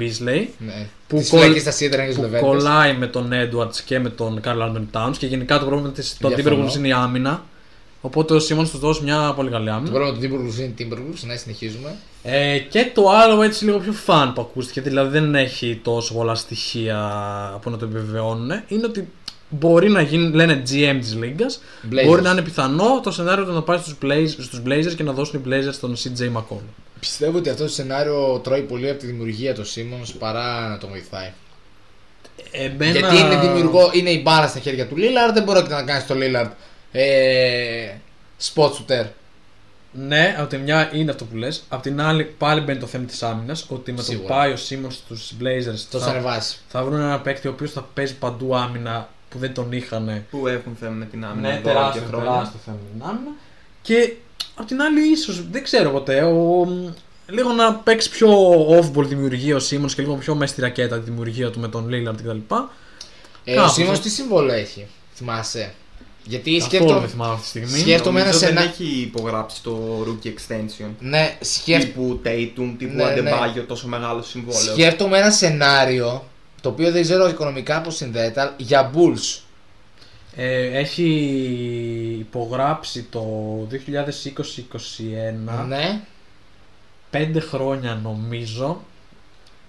[0.00, 0.46] Beasley.
[0.58, 0.86] Ναι.
[1.06, 2.48] Που Τις κολλ- φυλακές στα σίδερα και τους Που λεβέντες.
[2.48, 5.16] κολλάει με τον Edwards και με τον Carl Anthony Towns.
[5.18, 6.64] Και γενικά το πρόβλημα της- των Διαφωνώ.
[6.66, 7.42] Timberwolves είναι η άμυνα.
[8.06, 9.92] Οπότε ο Simmons του δώσει μια πολύ καλή Το άμυνα.
[9.92, 11.94] πρόβλημα του Timberwolves είναι Timberwolves, ναι, συνεχίζουμε.
[12.22, 16.34] Ε, και το άλλο έτσι λίγο πιο φαν που ακούστηκε, δηλαδή δεν έχει τόσο πολλά
[16.34, 16.98] στοιχεία
[17.62, 19.08] που να το επιβεβαιώνουν, είναι ότι
[19.48, 22.06] μπορεί να γίνει, λένε GM της Λίγκας, Blazers.
[22.06, 25.12] μπορεί να είναι πιθανό το σενάριο του να πάει στους, Blazers, στους Blazers και να
[25.12, 26.68] δώσουν οι Blazers τον CJ McCollum.
[27.00, 30.88] Πιστεύω ότι αυτό το σενάριο τρώει πολύ από τη δημιουργία του Simmons παρά να τον
[30.88, 31.32] βοηθάει.
[32.50, 32.90] Εμένα...
[32.98, 36.14] Γιατί είναι δημιουργό, είναι η μπάρα στα χέρια του Lillard, δεν μπορεί να κάνεις το
[36.18, 36.50] Lillard
[36.96, 37.94] ε,
[38.54, 39.06] spot shooter.
[39.92, 41.62] Ναι, από τη μια είναι αυτό που λες.
[41.68, 43.66] Απ' την άλλη πάλι μπαίνει το θέμα της άμυνας.
[43.68, 44.26] Ότι με το Σίγουρα.
[44.26, 46.56] που πάει ο Simmons στους Blazers Το θα, θα ανεβάσει.
[46.68, 50.24] θα βρουν ένα παίκτη ο οποίος θα παίζει παντού άμυνα που δεν τον είχαν.
[50.30, 52.30] Που έχουν θέμα με την άμυνα Ναι, εδώ και τεράστιο, χρόνια.
[52.30, 53.30] τεράστιο θέμα με την άμυνα.
[53.82, 54.12] Και
[54.54, 56.22] απ' την άλλη, ίσως δεν ξέρω ποτέ.
[56.22, 56.66] Ο,
[57.26, 58.28] λίγο να παίξει πιο
[58.68, 61.88] off-ball δημιουργία ο Σίμον και λίγο πιο μέσα στη ρακέτα τη δημιουργία του με τον
[61.90, 62.30] Lillard κτλ.
[63.44, 63.98] Ε, ο Κάπως, Simmons ε.
[63.98, 65.74] τι συμβόλαιο έχει, θυμάσαι;
[66.26, 67.00] Γιατί Καθόλου σκέφτομαι.
[67.00, 67.78] δεν θυμάμαι αυτή τη στιγμή.
[67.82, 70.88] Σκέφτομαι ένα Νομίζω δεν σενά- έχει υπογράψει το rookie extension.
[70.98, 71.84] Ναι, σκέφτομαι.
[71.84, 73.30] Τύπου Tatum, τύπου Ναι, ναι.
[73.32, 74.72] Adebayo, τόσο μεγάλο συμβόλαιο.
[74.72, 76.24] Σκέφτομαι ένα σενάριο
[76.60, 79.38] το οποίο δεν ξέρω οικονομικά πώς συνδέεται αλλά για Bulls.
[80.36, 81.06] Ε, έχει
[82.20, 83.24] υπογράψει το
[83.70, 86.00] 2020-2021 Ναι.
[87.10, 88.80] 5 χρόνια νομίζω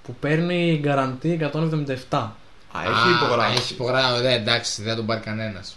[0.03, 2.35] που παίρνει γκαραντή 177.
[2.71, 3.57] Α, έχει υπογράψει.
[3.57, 4.21] Έχει υπογράψει.
[4.23, 5.75] Ναι, εντάξει, δεν θα τον πάρει κανένας.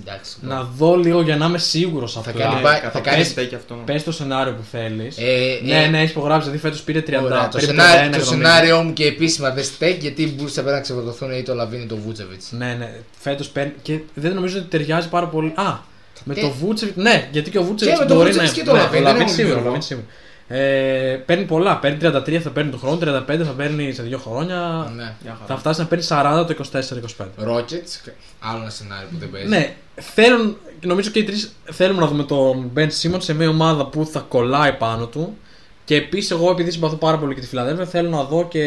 [0.00, 0.36] Εντάξει.
[0.40, 2.32] Να δω λίγο για να είμαι σίγουρος Θα απλά.
[2.32, 3.74] κάνει Ναι, πάει- κατά θα κάνεις- πέστε και αυτό.
[3.84, 5.16] Πες το σενάριο που θέλεις.
[5.18, 6.42] Ε, ναι, ε, ναι, έχεις υπογράψει.
[6.48, 7.24] Δηλαδή φέτος πήρε 30.
[7.24, 8.48] Ωραία, το, περίπου σενάριο, 31 το εκατομμύρια.
[8.50, 11.54] σενάριό μου και επίσημα δεν στέκει γιατί οι Bulls θα πρέπει να ξεβολωθούν ή το
[11.54, 12.52] Λαβίνι ή το Βούτσεβιτς.
[12.52, 12.92] Ναι, ναι.
[13.18, 13.72] Φέτος παίρνει.
[13.82, 15.52] Και δεν νομίζω ότι ταιριάζει πάρα πολύ.
[15.56, 15.76] Α,
[16.24, 16.96] με Ε, το Βούτσεβιτ.
[16.96, 18.48] Ναι, γιατί και ο Βούτσεβιτς Και με το μπορεί Vucevic να.
[18.48, 19.76] και το ναι, Lavin, δεν Lavin έχουμε σίγουρα, δημιουργό.
[19.78, 20.06] Lavin σίγουρα.
[20.48, 21.78] Ε, παίρνει πολλά.
[21.78, 24.56] Παίρνει 33 θα παίρνει το χρόνο, 35 θα παίρνει σε δύο χρόνια.
[24.96, 25.02] Ναι.
[25.02, 25.44] Μια χαρά.
[25.46, 27.24] Θα φτάσει να παίρνει 40 το 24-25.
[27.46, 29.48] Rockets, άλλο ένα σενάριο που δεν παίζει.
[29.48, 33.86] Ναι, θέλουν, νομίζω και οι τρεις θέλουμε να δούμε τον Ben Simmons σε μια ομάδα
[33.86, 35.36] που θα κολλάει πάνω του.
[35.84, 38.66] Και επίσης, εγώ επειδή συμπαθώ πάρα πολύ και τη Φιλαδέλφια, θέλω να δω και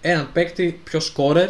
[0.00, 1.48] έναν παίκτη πιο scorer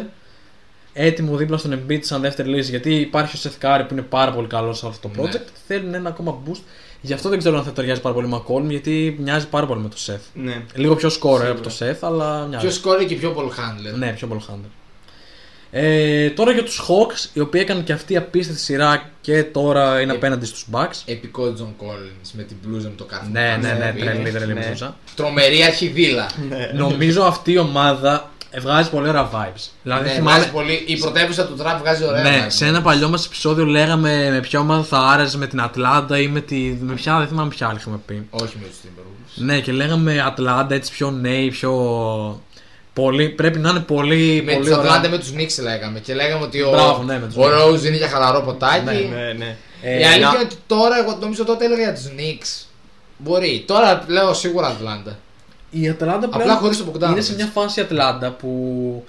[0.93, 2.69] έτοιμο δίπλα στον Embiid σαν δεύτερη λύση.
[2.69, 5.29] Γιατί υπάρχει ο Seth Curry που είναι πάρα πολύ καλός σε αυτό το Ναι.
[5.31, 5.47] project.
[5.67, 6.59] Θέλουν ένα ακόμα boost.
[7.01, 9.81] Γι' αυτό δεν ξέρω αν θα ταιριάζει πάρα πολύ με McCollum, γιατί μοιάζει πάρα πολύ
[9.81, 10.19] με το Seth.
[10.33, 10.61] Ναι.
[10.75, 11.49] Λίγο πιο scorer Σίγουρα.
[11.49, 12.65] από το Seth, αλλά μοιάζει.
[12.65, 13.97] Πιο σκόρη και πιο ball handler.
[13.97, 14.69] Ναι, πιο πολύ handler.
[15.73, 20.11] Ε, τώρα για τους Hawks, οι οποίοι έκαναν και αυτή απίστευτη σειρά και τώρα είναι
[20.11, 21.01] Ε, απέναντι στους Bucks.
[21.05, 24.05] Επικό John Collins με την μπλούζα με το κάθε Ναι, ναι, ναι, είναι.
[24.05, 24.65] τρελή, τρελή ναι.
[24.65, 24.97] μπλούζα.
[25.15, 26.29] Τρομερή αρχιδίλα.
[26.75, 28.29] Νομίζω αυτή η ομάδα
[28.59, 29.69] βγάζει πολύ ωραία vibes.
[29.83, 32.21] Δηλαδή Ναι, θυμάμαι, βγάζει πολύ, η πρωτεύουσα του τραπ βγάζει ωραία.
[32.23, 32.51] ναι, vibes.
[32.51, 36.27] σε ένα παλιό μας επεισόδιο λέγαμε με ποια ομάδα θα άρεσε με την Ατλάντα ή
[36.27, 38.27] με, τη, με ποια, δεν θυμάμαι ποια άλλη είχαμε πει.
[38.29, 39.43] Όχι με τους Timberwolves.
[39.43, 41.71] Ναι, και λέγαμε Ατλάντα έτσι πιο νέοι, πιο...
[42.93, 44.91] Πολύ, πρέπει να είναι πολύ, Με πολύ τους ωραία.
[44.91, 45.99] Ατλάντα με τους Knicks λέγαμε.
[45.99, 48.85] Και λέγαμε ότι ο, Μπράβο, ναι, με τους ο Rose είναι για χαλαρό ποτάκι.
[48.85, 49.57] Ναι, Ναι, ναι.
[49.81, 52.65] Ε, η αλήθεια να- είναι ότι τώρα, εγώ νομίζω τότε έλεγα για τους Knicks.
[53.17, 53.63] Μπορεί.
[53.67, 55.17] Τώρα λέω σίγουρα Ατλάντα.
[55.69, 57.11] Η Ατλάντα Απλά πλέον χωρίς το Bogdanovic.
[57.11, 59.05] είναι σε μια φάση η Ατλάντα που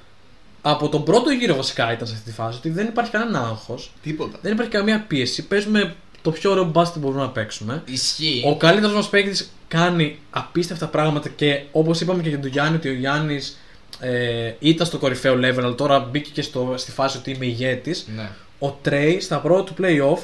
[0.63, 3.93] από τον πρώτο γύρο βασικά ήταν σε αυτή τη φάση ότι δεν υπάρχει κανένα άγχος,
[4.03, 4.39] Τίποτα.
[4.43, 5.47] δεν υπάρχει καμία πίεση.
[5.47, 7.83] Παίζουμε το πιο ωραίο μπάσκετ που μπορούμε να παίξουμε.
[7.87, 8.43] Ισχύει.
[8.47, 12.89] Ο καλύτερος μας παίκτης κάνει απίστευτα πράγματα και όπως είπαμε και για τον Γιάννη, ότι
[12.89, 13.57] ο Γιάννης
[14.03, 18.07] ε, ήταν στο κορυφαίο level, αλλά τώρα μπήκε και στο, στη φάση ότι είμαι ηγέτης.
[18.17, 18.29] Ναι.
[18.59, 20.23] Ο Τρέι στα πρώτα του playoff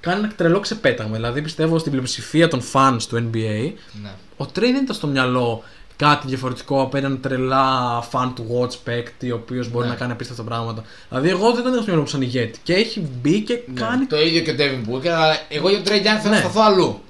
[0.00, 1.14] κάνει ένα τρελό ξεπέταγμα.
[1.14, 4.10] Δηλαδή πιστεύω στην πλειοψηφία των fans του NBA, ναι.
[4.36, 5.62] ο Τρέι δεν ήταν στο μυαλό
[5.96, 7.68] κάτι διαφορετικό από έναν τρελά
[8.12, 9.92] fan του watch παίκτη, ο οποίος μπορεί Ναι.
[9.92, 10.84] να κάνει απίστευτα πράγματα.
[11.08, 12.58] Δηλαδή, εγώ δεν τον έχω στο μυαλό μου σαν ηγέτη.
[12.62, 14.04] Και έχει μπει και κάνει.
[14.06, 16.30] Το ίδιο και ο Devin Booker, αλλά εγώ για τον Trey Young θέλω Ναι.
[16.30, 17.00] να σταθώ αλλού.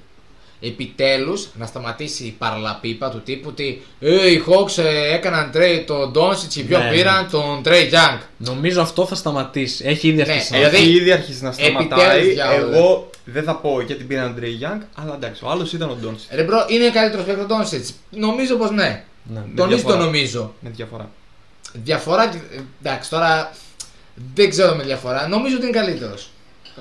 [0.65, 6.13] Επιτέλους να σταματήσει η παραλαπίπα του τύπου ότι ε, οι Hawks ε, έκαναν trade τον
[6.15, 8.17] Doncic, οι πιο Ναι, πήραν τον Trey Young.
[8.37, 9.83] Νομίζω αυτό θα σταματήσει.
[9.87, 10.55] Έχει ήδη Ναι, αρχίσει.
[10.55, 11.99] ε, να- δηλαδή- Έχει ήδη αρχίσει να σταματάει.
[12.17, 12.75] επιτέλους, διάολο.
[12.75, 16.33] Εγώ δεν θα πω γιατί πήραν Τρέι Young, αλλά εντάξει, ο άλλος ήταν ο Ντόνσιτ.
[16.33, 17.93] Ρε bro, είναι καλύτερος παίκτης ο Doncic.
[18.09, 19.03] Νομίζω πως ναι.
[19.23, 19.39] Ναι.
[19.39, 19.97] Τον ίδιο διαφορά.
[19.97, 20.53] το νομίζω.
[20.59, 21.09] Με διαφορά.
[21.73, 22.29] Διαφορά, ε,
[22.83, 23.51] εντάξει τώρα
[24.35, 25.27] δεν ξέρω με διαφορά.
[25.27, 26.29] Νομίζω ότι είναι καλύτερος.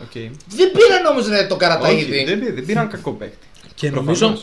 [0.02, 0.12] Οκ.
[0.46, 2.24] Δεν πήραν όμως ρε, το Όχι, καραταγίδι.
[2.24, 3.46] δεν, πήρε- δεν πήραν κακό παίκτη.
[3.82, 4.20] Και Προφανώς.
[4.20, 4.42] νομίζω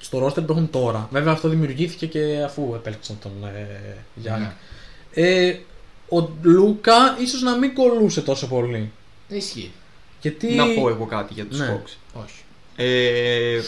[0.00, 1.08] στο roster που έχουν τώρα.
[1.12, 4.44] Βέβαια αυτό δημιουργήθηκε και αφού επέλεξαν τον ε, Γιάννη.
[4.44, 5.26] Ναι.
[5.26, 5.58] Ε,
[6.08, 8.90] ο Λούκα ίσως να μην κολούσε τόσο πολύ.
[9.28, 9.72] Δεν ισχύει.
[10.20, 10.54] Γιατί.
[10.54, 11.80] Να πω εγώ κάτι για τους Ναι.
[11.82, 12.20] Hawks.
[12.22, 12.40] Όχι.
[12.76, 13.60] Ε,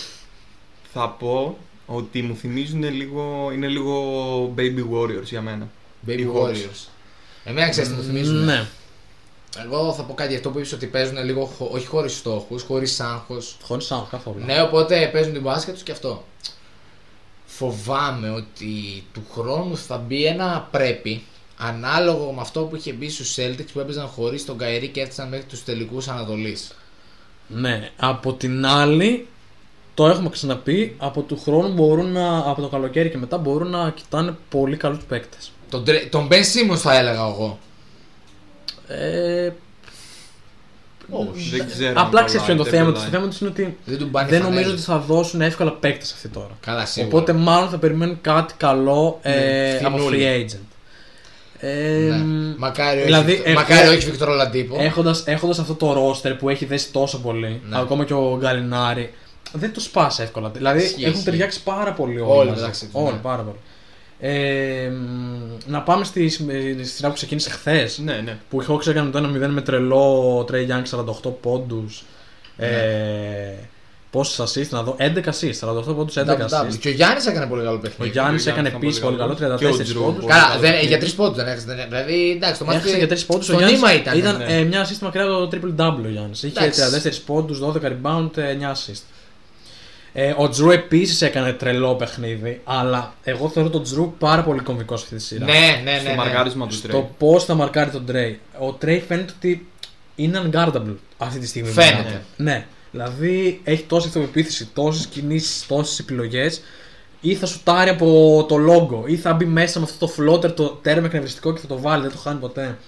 [0.92, 5.68] θα πω ότι μου θυμίζουν λίγο, είναι λίγο Baby Warriors για μένα.
[6.06, 6.48] Baby Οι Hawks.
[6.48, 6.88] Warriors.
[7.44, 8.44] Εμένα ξέρεις τι μου θυμίζουν.
[8.44, 8.66] Ναι,
[9.64, 12.62] Εγώ θα πω κάτι για αυτό που είπες ότι παίζουν λίγο χω- όχι χωρίς στόχους,
[12.62, 13.56] χωρίς άγχος.
[13.62, 14.44] χωρίς άγχος καθόλου.
[14.44, 16.24] Ναι, οπότε παίζουν την μπάσκετ τους και αυτό.
[17.46, 21.22] Φοβάμαι ότι του χρόνου θα μπει ένα πρέπει
[21.58, 25.28] ανάλογο με αυτό που είχε μπει στους Celtics που έπαιζαν χωρίς τον Καερή και έφτασαν
[25.28, 26.74] μέχρι τους τελικούς Ανατολής.
[27.46, 29.26] Ναι, από την άλλη,
[29.94, 33.90] το έχουμε ξαναπεί, από του χρόνου μπορούν να, από το καλοκαίρι και μετά μπορούν να
[33.90, 35.50] κοιτάνε πολύ καλούς παίκτες.
[35.68, 36.34] Τον, Dre- τον Ben
[36.72, 37.58] Simmons θα έλεγα εγώ.
[38.88, 39.50] Ε,
[41.50, 41.92] Δεν ξέρω.
[41.96, 43.02] απλά αν ξέρεις ποιο είναι το κολλάει, θέμα δεν τους.
[43.04, 43.10] Το κολλάει.
[43.10, 44.60] θέμα τους είναι ότι Δεν του μπάνει δεν φανέλες.
[44.64, 46.50] νομίζω ότι θα δώσουν εύκολα παίκτες αυτή τώρα.
[46.60, 47.12] Καλά, σίγουρα.
[47.16, 50.18] Οπότε μάλλον θα περιμένουν κάτι καλό ε, Ναι, από φθηνούλη.
[50.48, 50.58] free agent.
[51.58, 51.68] Ε,
[52.10, 52.16] Ναι.
[52.16, 54.76] μ, Μακάρι, δηλαδή, όχι, εγώ- μακάρι όχι Βικτор Ολαντίπο.
[54.80, 57.78] έχοντας, έχοντας αυτό το roster που έχει δέσει τόσο πολύ, Ναι.
[57.78, 59.12] ακόμα και ο Γκαλινάρη,
[59.52, 60.48] δεν το σπάσει εύκολα.
[60.50, 61.24] Δηλαδή Ισχύει, έχουν ισχύει.
[61.24, 62.30] ταιριάξει πάρα πολύ όλοι.
[62.30, 62.60] Όλοι μαζί.
[62.60, 63.18] μεταξύ τους, Όλοι, ναι.
[63.22, 63.56] πάρα πολύ.
[64.20, 67.98] Ε, μ, να πάμε στη, στη σειρά που ξεκίνησε χθες.
[67.98, 68.36] Ναι, ναι.
[68.50, 70.82] Που οι Hawks έκαναν το 1-0 με τρελό Trey Young
[71.26, 72.04] 48 πόντους.
[72.56, 72.66] Ναι.
[72.66, 73.54] Ε,
[74.10, 76.66] Πόσες assist να δω, 11 assist, 48 πόντους, 11 Double-double.
[76.70, 76.76] assist.
[76.80, 78.10] Και ο Γιάννης έκανε πολύ καλό Ο παιχνίδι.
[78.12, 79.76] Γιάννης ο έκανε Γιάννης επίση ήταν πολύ καλό, πολύ καλός.
[79.80, 80.20] 34 Και ο Drew πόντους.
[80.20, 80.86] πολύ Καλά, καλό δεν, παιχνίδι.
[80.86, 81.66] για τρεις πόντους δεν έχασε.
[81.66, 82.76] δεν- Δηλαδή, εντάξει, το μάτι.
[82.78, 83.46] Έχασε για 3 πόντους.
[83.46, 84.18] Στο νήμα ήταν.
[84.18, 84.44] Ήταν ναι.
[84.44, 86.42] ε, μια assist μακριά από το triple double ο Γιάννης.
[86.42, 86.80] Είχε Εντάξει.
[86.80, 89.02] 34 πόντους, 12 rebound, ε, 9 assist.
[90.16, 94.96] Ε, ο Τζρου επίσης έκανε τρελό παιχνίδι, αλλά εγώ θεωρώ τον Τζρου πάρα πολύ κομβικό
[94.96, 95.44] σε αυτή τη σειρά.
[95.44, 95.98] Ναι, ναι, ναι.
[95.98, 96.16] Στο ναι.
[96.16, 97.00] μαρκάρισμα του Τρέι.
[97.00, 98.40] Το πώς θα μαρκάρει τον Τρέι.
[98.58, 99.66] Ο Τρέι φαίνεται ότι
[100.14, 101.70] είναι unguardable αυτή τη στιγμή.
[101.70, 101.96] Φαίνεται.
[101.96, 102.22] μιλάμε.
[102.36, 102.66] Ναι.
[102.90, 106.62] Δηλαδή έχει τόση αυτοπεποίθηση, τόσες κινήσεις, τόσες επιλογές.
[107.20, 110.68] Ή θα σουτάρει από το λόγο, ή θα μπει μέσα με αυτό το floater το
[110.82, 112.78] τέρμα εκνευριστικό και θα το βάλει, δεν το χάνει ποτέ.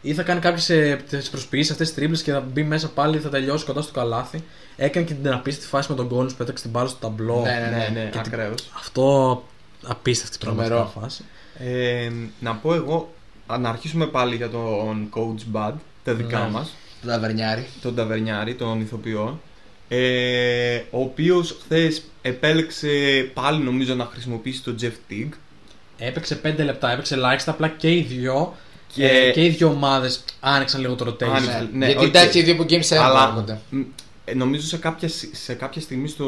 [0.00, 3.64] Ή θα κάνει κάποιες προσποιήσεις αυτές τις τρίπλε και θα μπει μέσα πάλι, θα τελειώσει
[3.64, 4.44] κοντά στο καλάθι.
[4.82, 7.40] Έκανε και την απίστευτη φάση με τον Γκόλνου που έταξε την μπάλα στο ταμπλό.
[7.40, 8.70] Ναι, ναι, Ναι, ναι, Και την- ακραίος.
[8.78, 9.42] Αυτό
[9.86, 10.68] απίστευτη Τρομερό.
[10.68, 11.24] πραγματικά φάση.
[11.58, 12.10] Ε,
[12.40, 13.12] να πω εγώ,
[13.46, 15.72] α, να αρχίσουμε πάλι για τον coach Bud,
[16.04, 16.50] τα δικά Ναι.
[16.50, 17.66] μας, Το ταβερνιάρι.
[17.82, 19.40] τον Ταβερνιάρη, τον ηθοποιό,
[19.88, 22.88] ε, ο οποίος χθες επέλεξε
[23.34, 25.32] πάλι νομίζω να χρησιμοποιήσει τον Jeff Teague.
[25.98, 28.54] Έπαιξε 5 λεπτά, έπαιξε ελάχιστα, απλά και οι δυο.
[28.94, 31.28] Και- Και, και οι δύο ομάδες άνοιξαν λίγο το rotation.
[31.36, 31.68] Άνοιξαν.
[31.72, 32.08] Ναι, Ναι, Γιατί οκ.
[32.08, 33.60] εντάξει, οι δύο που Game 7 Αλλά έρχονται.
[33.70, 33.84] μ, ε,
[34.34, 36.26] νομίζω σε κάποια, σ- σε κάποια στιγμή στο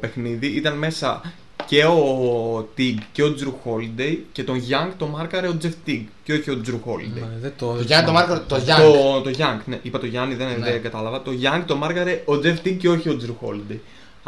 [0.00, 1.32] παιχνίδι ήταν μέσα
[1.66, 6.02] και ο Teague και ο Jrue Holiday και τον Young το μάρκαρε ο Jeff Teague
[6.24, 7.20] και όχι ο Jrue Holiday.
[7.20, 8.28] Ναι, δεν το, Το δεν Γιάννη το θυμάμαι.
[8.28, 8.92] Μάρκο, το Γιάννη.
[8.92, 10.70] Το, το Young, ναι, είπα το Γιάννη, δεν, Ναι.
[10.70, 11.22] δεν κατάλαβα.
[11.22, 13.76] Το Young το μάρκαρε ο Jeff Teague και όχι ο Jrue Holiday.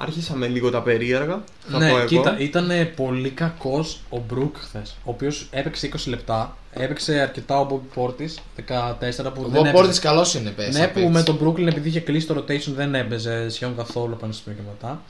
[0.03, 1.43] Άρχισαμε λίγο τα περίεργα.
[1.69, 2.05] Θα πω Ναι, εγώ.
[2.05, 4.97] κοίτα, ήταν πολύ κακός ο Μπρουκ χθες.
[5.05, 6.57] Ο οποίος έπαιξε 20 λεπτά.
[6.73, 9.73] Έπαιξε αρκετά ο Bobby Portis 14 που Ο δεν Μπομπ έπαιζε.
[9.73, 10.67] Πόρτη καλός είναι, πες.
[10.67, 11.11] Ναι, σαν που παίκτης.
[11.15, 14.61] με τον Brooklyn επειδή είχε κλείσει το rotation δεν έπαιζε σχεδόν καθόλου πάνω στο και
[14.69, 15.03] μετά.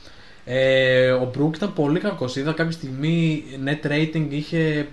[0.45, 2.35] Ε, ο Brook ήταν πολύ κακός.
[2.35, 4.87] Είδα κάποια στιγμή net rating είχε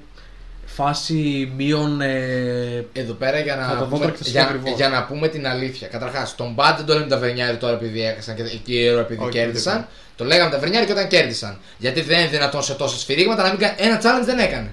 [0.83, 2.01] φάση μείον.
[2.01, 4.49] Ε, Εδώ πέρα για Θα να, το δω πούμε, τώρα και θα σου πω για,
[4.49, 4.77] ακριβώς.
[4.77, 5.89] για να πούμε την αλήθεια.
[5.89, 9.31] Καταρχάς, τον Μπάτ δεν το λέμε τα Βερνιάρη τώρα επειδή έχασαν και κύριο επειδή Όχι,
[9.31, 9.75] κέρδισαν.
[9.75, 11.59] δεν Το λέγαμε τα Βερνιάρη και όταν κέρδισαν.
[11.79, 13.75] Γιατί δεν είναι δυνατόν σε τόσα σφυρίγματα να μην κάνει.
[13.79, 14.71] Ένα challenge δεν έκανε.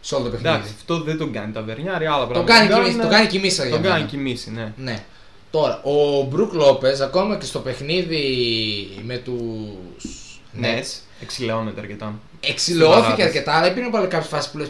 [0.00, 0.54] Σε όλο το παιχνίδι.
[0.54, 2.52] Εντάξει, αυτό δεν τον κάνει τα Βερνιάρη, άλλα Το πράγματα.
[2.54, 3.94] κάνει, δεν και, μίση- το κάνει και η Μίσα για Τον μένα.
[3.94, 4.72] κάνει και η Μίση, ναι.
[4.76, 5.02] Ναι.
[5.50, 8.22] Τώρα, ο Μπρουκ Λόπες ακόμα και στο παιχνίδι
[9.06, 10.40] με τους.
[10.52, 10.80] Ναι,
[11.22, 12.14] εξηλαιώνεται αρκετά.
[12.40, 14.68] Εξηλαιώθηκε Στην αρκετά, αλλά υπήρχαν πάλι κάποιες φάσεις που λες.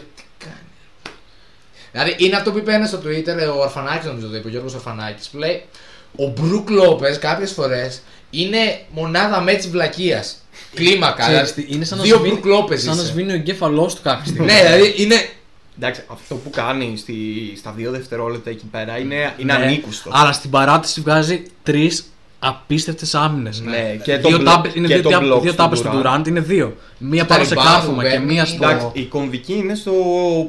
[1.91, 2.09] Τι κάνει.
[2.09, 4.73] Δηλαδή είναι αυτό που είπε ένας στο Twitter, ο Ορφανάκη νομίζω το είπε, ο Γιώργος
[4.73, 5.63] Ορφανάκη, που λέει
[6.15, 10.37] ο Μπρουκ Λόπες κάποιες φορές είναι μονάδα με τη βλακείας.
[10.75, 11.15] Κλίμακα.
[11.27, 12.81] Ξέρεις δηλαδή, τι, είναι σαν να δύο σβήνει- Μπρουκ Λόπες.
[12.81, 14.45] Σαν να σβήνει ο εγκέφαλός του κάποια στιγμή.
[14.45, 15.29] Ναι, δηλαδή είναι.
[15.77, 17.15] Εντάξει, αυτό που κάνει στη,
[17.57, 19.63] στα δύο δευτερόλεπτα εκεί πέρα είναι, είναι Ναι.
[19.65, 20.09] ανήκουστο.
[20.13, 22.05] Αλλά στην παράτηση βγάζει τρεις
[22.39, 23.61] απίστευτες άμυνες.
[23.61, 25.81] Ναι, και δύο το τάπε μπλοκ- είναι και δύο, το τάπ- μπλοκ δύο στον τάπες
[25.81, 26.19] του Durant.
[26.21, 26.75] Durant, είναι δύο.
[26.97, 28.25] Μία τα πάνω σε rebound κάθομα που και μπαίνει.
[28.33, 28.63] μία στο.
[28.69, 29.91] Εντάξει, η κομβική είναι στο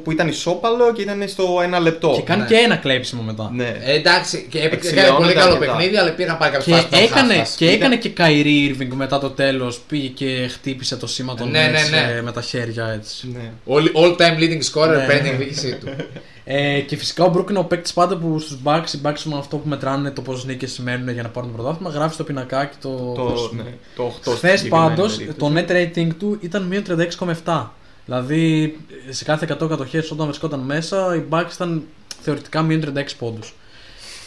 [0.03, 2.11] που ήταν ισόπαλο και ήταν στο ένα λεπτό.
[2.15, 2.47] Και κάνει Ναι.
[2.47, 3.51] και ένα κλέψιμο μετά.
[3.55, 3.75] Ναι.
[3.85, 5.73] Ε, εντάξει, και έπαιξε έκανε Εξηλαιώνεται πολύ καλό αρκετά.
[5.73, 9.79] παιχνίδι, αλλά πήγαν πάει Και κάποια έκανε, και έκανε και Kyrie Irving μετά το τέλος.
[9.87, 12.13] Πήγε και χτύπησε το σήμα των Ναι, ναι, Nets, ναι.
[12.17, 13.27] ε, με τα χέρια έτσι.
[13.33, 13.51] ναι.
[13.93, 15.29] All time leading scorer Ναι, παίρνει ναι.
[15.29, 15.87] την εκδίκησή του.
[16.43, 19.37] Ε, και φυσικά ο Brook είναι ο παίκτης πάντα που στους Bucks, οι Bucks με
[19.37, 21.89] αυτό που μετράνε το πόσες νίκες σημαίνουν για να πάρουν το πρωτάθλημα.
[21.91, 23.13] Γράφει στο πινακάκι το.
[23.15, 23.63] Το, πώς- ναι,
[23.95, 27.67] το 8 Χθες πάντως το net rating του ήταν μείον 36,7.
[28.05, 28.77] Δηλαδή
[29.09, 31.83] σε κάθε 100 κατοχές όταν βρισκόταν μέσα, οι Bucks ήταν
[32.21, 33.53] θεωρητικά μείον 36 πόντους.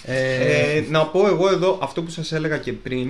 [0.05, 3.09] Ε, Ε, να πω εγώ εδώ αυτό που σας έλεγα και πριν.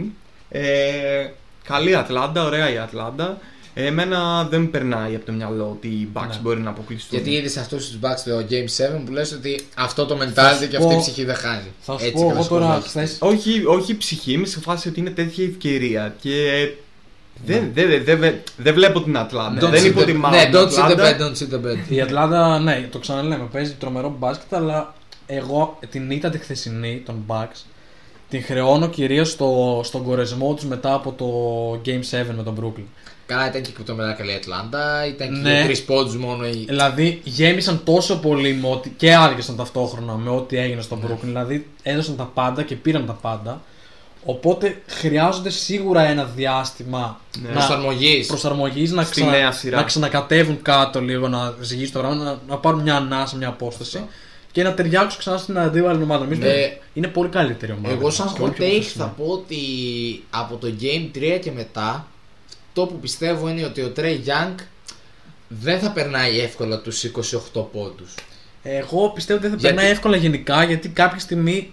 [0.49, 1.27] Ε,
[1.65, 3.39] καλή Ατλάντα, ωραία η Ατλάντα.
[3.75, 6.39] Εμένα δεν μου περνάει από το μυαλό ότι οι Bucks Ναι.
[6.43, 7.19] μπορεί να αποκλειστούν.
[7.19, 8.69] Γιατί είδες αυτούς τους Bucks το Game
[8.99, 11.35] 7 που λες ότι αυτό το Θα mentality σου και αυτή η πω- ψυχή δεν
[11.35, 11.69] χάνει.
[11.81, 12.91] θα σου Έτσι πω και εγώ να τώρα σχολιάσεις.
[12.91, 13.17] χθες.
[13.21, 16.15] όχι, όχι ψυχή, είμαι σε φάση ότι είναι τέτοια ευκαιρία.
[16.21, 16.69] Και
[17.47, 19.67] δεν, δεν, δεν, δεν, δεν βλέπω την Ατλάντα.
[19.69, 21.17] Don't δεν see the- υποτιμάω Ναι, την don't see the Ατλάντα.
[21.19, 21.79] bed, don't see the bed.
[21.89, 24.95] Η Ατλάντα, ναι, το ξαναλέμε, παίζει τρομερό μπάσκετ, αλλά
[25.27, 27.65] εγώ την ήττα τη χθεσινή των Bucks
[28.29, 31.27] την χρεώνω κυρίως στο, στον κορεσμό τους μετά από το
[31.85, 32.85] Game 7 με τον Brooklyn.
[33.27, 35.63] Καλά, ήταν και το μετά καλή Ατλάντα, ήταν και Ναι.
[35.65, 36.47] τρεις πόντους μόνο.
[36.47, 41.07] η- Δηλαδή γέμισαν τόσο πολύ με ότι, και άργησαν ταυτόχρονα με ό,τι έγινε στον Ναι.
[41.09, 41.19] Brooklyn.
[41.23, 43.61] Δηλαδή έδωσαν τα πάντα και πήραν τα πάντα.
[44.25, 47.49] Οπότε χρειάζονται σίγουρα ένα διάστημα Ναι.
[47.49, 48.27] να Προσαρμογής.
[48.27, 49.77] προσαρμογής, να, Στη νέα σειρά.
[49.77, 53.97] να ξανακατεύουν κάτω λίγο, να ζυγίσουν το πράγμα, να, να πάρουν μια ανάσα, μια απόσταση
[53.97, 54.09] Αυτό.
[54.53, 56.25] και να ταιριάξουν ξανά στην αντίβαλη ομάδα.
[56.25, 56.79] Νομίζω Ναι.
[56.93, 57.95] είναι πολύ καλύτερη ομάδα.
[57.95, 58.97] Εγώ σαν Και hot όλο πιο take professional.
[58.97, 59.57] θα πω ότι
[60.31, 62.07] από το Game 3 και μετά
[62.75, 64.55] το που πιστεύω είναι ότι ο Trey Young
[65.49, 68.15] δεν θα περνάει εύκολα τους 28 πόντους.
[68.63, 71.73] Εγώ πιστεύω ότι δεν θα Γιατί- περνάει εύκολα γενικά γιατί κάποια στιγμή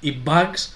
[0.00, 0.68] οι Bucks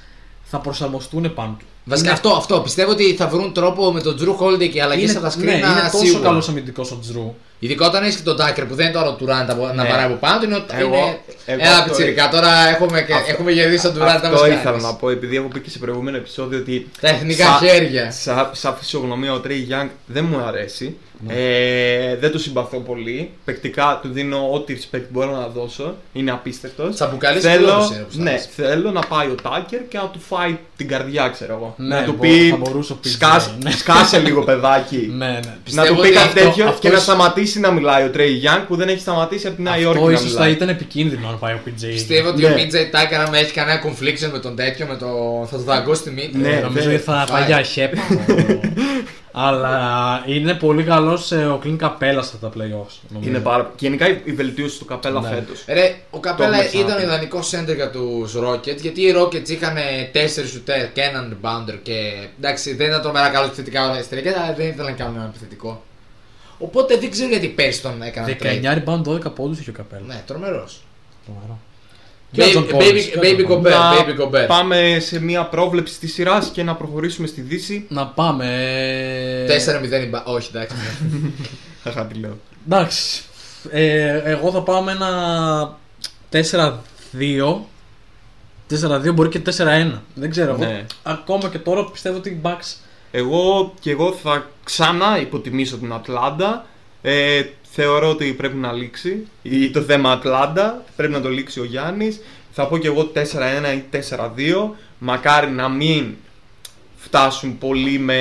[0.45, 1.65] θα προσαρμοστούν πάνω του.
[1.85, 2.61] Βασικά Είναι- αυτό, αυτό.
[2.61, 5.45] Πιστεύω ότι θα βρουν τρόπο με τον Drew Holiday και αλλαγές είναι, από τα ναι,
[5.53, 6.23] screen είναι να τόσο σίγουρα.
[6.23, 7.35] καλός αμυντικός ο Τζρου.
[7.59, 9.89] Ειδικά όταν έχεις και τον Tucker που δεν είναι τώρα ο Durant από- να Ναι.
[9.89, 10.45] βαράει από πάνω του.
[10.45, 11.21] Είναι, Εγώ- είναι...
[11.47, 12.29] εγώ Ένα αυτό- πιτσιρικά.
[12.29, 14.83] Τώρα έχουμε, και, Αυτό- έχουμε γυρίσει τον Durant να Αυτό μας ήθελα κάνεις.
[14.83, 16.91] να πω, επειδή έχω πει και σε προηγούμενο επεισόδιο ότι.
[17.01, 18.11] Τα εθνικά Σα- χέρια.
[18.11, 20.97] Σαν σα φυσιογνωμία ο Τρέι Young δεν μου αρέσει.
[21.27, 21.35] Ναι.
[21.35, 23.31] Ε, δεν του συμπαθώ πολύ.
[23.45, 25.95] Πεκτικά του δίνω ό,τι respect μπορώ να δώσω.
[26.13, 26.95] Είναι απίστευτος.
[26.95, 28.49] Τσαμπουκαλής Θέλω, φίλος είναι, όπως ναι, θες.
[28.55, 31.75] θέλω να πάει ο Τάκερ και να του φάει την καρδιά, ξέρω εγώ.
[31.79, 32.49] Ναι, να του μπο- πει.
[32.51, 33.71] θα μπορούσε ο PJ, «Σκάσε- ναι».
[33.71, 34.97] Σκάσε λίγο, παιδάκι.
[35.19, 35.33] Ναι, ναι.
[35.33, 38.05] να Πιστεύω του πει ότι κάτι αυτό- τέτοιο αυτό και να ίσως- σταματήσει να μιλάει
[38.05, 39.99] ο Τρέι Young που δεν έχει σταματήσει από τη Νέα Υόρκη.
[39.99, 40.53] Αυτό να ίσως θα μιλάει.
[40.53, 41.81] ήταν επικίνδυνο αν πάει ο PJ.
[41.93, 42.49] Πιστεύω ότι Ναι.
[42.49, 45.07] ο PJ Tucker, άμα έχει κανένα confliction με τον τέτοιο, με το...
[45.51, 46.37] θα του δαγκώσει τη μύτη.
[46.39, 47.27] Ναι, Ε, νομίζω δε- ότι θα φάει.
[47.41, 48.01] πάει για χέπα.
[49.39, 52.95] Αλλά είναι πολύ καλός ο Κλίν Καπέλα στα τα playoffs.
[53.09, 53.31] νομίζω.
[53.31, 53.73] Είναι πάρα...
[53.77, 55.29] Και γενικά η- η βελτίωση του καπέλα Ναι.
[55.29, 55.65] φέτος.
[55.69, 57.03] Ρε, ο Καπέλα έχουμε ήταν ξαναπεί.
[57.03, 59.75] ο ιδανικός center για τους Rockets γιατί οι Rockets είχαν
[60.13, 64.55] 4 shooter και έναν rebounder και εντάξει δεν ήταν τρομερά καλός επιθετικά όλα εσωτερικά, αλλά
[64.55, 65.83] δεν ήθελαν να κάνουν ένα επιθετικό.
[66.59, 70.03] Οπότε δεν ξέρω γιατί πέρσι τον έκαναν 19 rebound 12 πόντους είχε ο Καπέλα.
[70.07, 70.81] Ναι, τρομερός.
[71.27, 71.59] Τρομερό.
[72.33, 73.67] Και ο Baby, John Collins, και ο baby, baby John Collins.
[73.67, 74.47] Gobert, baby Gobert.
[74.47, 77.87] πάμε σε μια πρόβλεψη της σειράς και να προχωρήσουμε στη Δύση.
[77.89, 78.45] Να πάμε.
[79.47, 80.77] ε, 4-0 η μπα- Όχι, εντάξει.
[81.83, 82.37] Χαχά, τι λέω.
[82.67, 83.23] Εντάξει.
[83.71, 85.79] Ε, εγώ θα πάω με ένα
[86.31, 87.61] 4-2.
[88.71, 90.03] 4-2 μπορεί και 4-1.
[90.15, 90.51] Δεν ξέρω.
[90.53, 90.85] Εγώ, Ναι.
[91.03, 92.75] ακόμα και τώρα πιστεύω ότι οι Bucks.
[93.11, 96.67] Εγώ και εγώ θα ξανά υποτιμήσω την Ατλάντα.
[97.03, 100.85] Ε, θεωρώ ότι πρέπει να λήξει Ή το θέμα Ατλάντα.
[100.97, 102.21] Πρέπει να το λήξει ο Γιάννης.
[102.53, 104.77] Θα πω και εγώ 4-1 ή 4-2.
[104.99, 106.15] Μακάρι να μην
[106.97, 108.15] φτάσουν πολύ με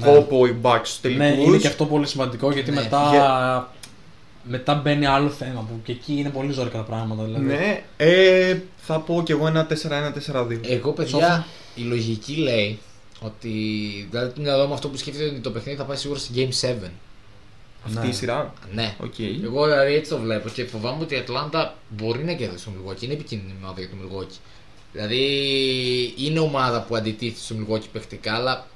[0.00, 0.06] Ναι.
[0.12, 1.26] κόπο οι Bucks στους τελικούς.
[1.26, 2.80] Ναι, είναι και αυτό πολύ σημαντικό γιατί Ναι.
[2.80, 3.72] μετά.
[4.50, 7.22] Μετά μπαίνει άλλο θέμα που και εκεί είναι πολύ ζώρικα τα πράγματα.
[7.24, 7.44] Δηλαδή.
[7.44, 10.60] Ναι, ε, θα πω και εγώ ένα 4-1-4-2.
[10.62, 11.46] Εγώ, παιδιά, Σόφα.
[11.74, 12.78] η λογική λέει
[13.20, 13.48] ότι.
[14.10, 16.30] Δηλαδή, το μυαλό μου αυτό που σκέφτεται είναι ότι το παιχνίδι θα πάει σίγουρα σε
[16.34, 16.48] Game
[16.84, 16.90] 7.
[17.86, 18.06] Αυτή Ναι.
[18.08, 18.52] η σειρά.
[18.74, 18.94] Ναι.
[19.00, 19.14] Οκ.
[19.44, 23.02] Εγώ δηλαδή έτσι το βλέπω και φοβάμαι ότι η Ατλάντα μπορεί να κερδίσει τον Milwaukee.
[23.02, 24.36] Είναι επικίνδυνη ομάδα για τον Milwaukee.
[24.92, 25.22] Δηλαδή
[26.18, 28.66] είναι ομάδα που αντιτίθεται στο Milwaukee παιχτικά, αλλά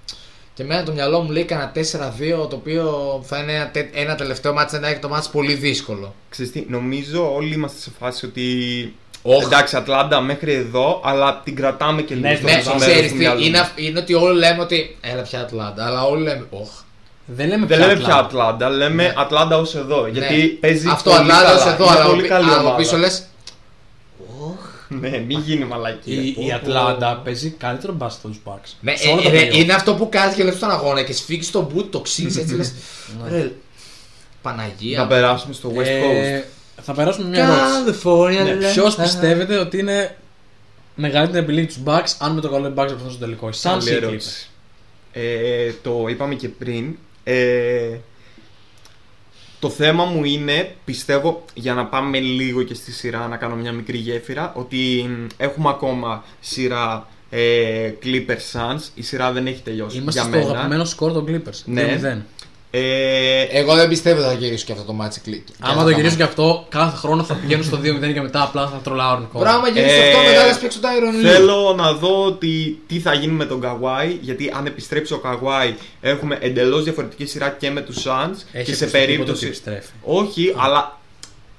[0.54, 4.14] και εμένα το μυαλό μου λέει κανένα 4-2 το οποίο θα είναι ένα, τε- ένα
[4.14, 6.14] τελευταίο ματς να έχει το ματς πολύ δύσκολο.
[6.30, 8.94] Ξέρεις τι, νομίζω όλοι είμαστε σε φάση ότι.
[9.22, 9.44] Όχ.
[9.44, 12.92] Εντάξει, Ατλάντα μέχρι εδώ, αλλά την κρατάμε και λίγο Ναι, στο ναι, πίσω Ναι, μέρος
[12.92, 13.66] ξέρεις του τι, μυαλού είναι, μας.
[13.66, 16.70] αυ- είναι ότι όλοι λέμε ότι έλα πια Ατλάντα, αλλά όλοι λέμε όχ.
[17.26, 18.24] Δεν λέμε Δεν πια λέμε πια Ατλάντα.
[18.56, 19.12] Ατλάντα, λέμε Ναι.
[19.16, 20.06] Ατλάντα ως εδώ.
[20.06, 20.42] Γιατί Ναι.
[20.46, 21.54] παίζει Αυτό πολύ Ατλάντα καλά.
[21.66, 22.76] ως εδώ, Είναι αλλά πολύ πι- καλή αλλά από ομάδα.
[22.76, 23.26] πίσω λες
[25.00, 26.22] ναι, μην γίνει μαλακία.
[26.22, 26.54] Η, Πω, η πω.
[26.54, 28.70] Ατλάντα παίζει καλύτερο μπάσκετ από του Bucks.
[28.80, 29.54] Ναι, Σε όλα ε, τα ρε, playoff.
[29.54, 32.54] είναι αυτό που κάνει και λες στον αγώνα και σφίγγεις το boot, το ξύνει έτσι
[32.54, 32.72] λες.
[33.28, 33.52] Ρε,
[34.42, 34.98] Παναγία.
[34.98, 36.14] Να περάσουμε στο West Coast.
[36.24, 36.42] Ε,
[36.82, 38.00] θα περάσουμε μια ερώτηση.
[38.04, 38.44] California.
[38.44, 38.70] Ναι, λε.
[38.72, 40.16] Ποιος πιστεύετε ότι είναι
[40.94, 43.48] μεγαλύτερη επιλογή τους Bucks αν με το καλό οι Bucks θα στο τελικό.
[43.48, 44.48] Οι Suns Καλή ή οι ερώτηση.
[45.12, 46.96] Ε, το είπαμε και πριν.
[47.24, 47.96] Ε,
[49.58, 53.72] το θέμα μου είναι, πιστεύω, για να πάμε λίγο και στη σειρά, να κάνω μια
[53.72, 58.80] μικρή γέφυρα, ότι μ, έχουμε ακόμα σειρά ε, Clippers Suns.
[58.94, 59.96] Η σειρά δεν έχει τελειώσει.
[59.96, 60.50] Είμαστε για στο μένα.
[60.50, 61.62] αγαπημένο σκορ των Clippers.
[61.64, 62.00] Ναι.
[62.02, 62.22] 2-0.
[62.74, 65.46] Ε, Εγώ δεν πιστεύω ότι θα γυρίσουν και αυτό το ματς οι Clippers.
[65.60, 68.80] Άμα το γυρίσουν και αυτό, κάθε χρόνο θα πηγαίνουν στο 2-0 και μετά απλά θα
[68.84, 69.44] τρολάρουν ακόμα.
[69.44, 71.30] Πράγμα γυρίσει Ε, αυτό μετά θα παίξει το Tyronn Lue.
[71.32, 75.74] Θέλω να δω ότι, τι θα γίνει με τον Καουάι, γιατί αν επιστρέψει ο Καουάι
[76.00, 79.46] έχουμε εντελώς διαφορετική σειρά και με τους Suns Έχει και σε ακουστεί τίποτα ότι περίπτωση.
[79.46, 79.88] επιστρέφει.
[80.02, 80.98] Όχι, αλλά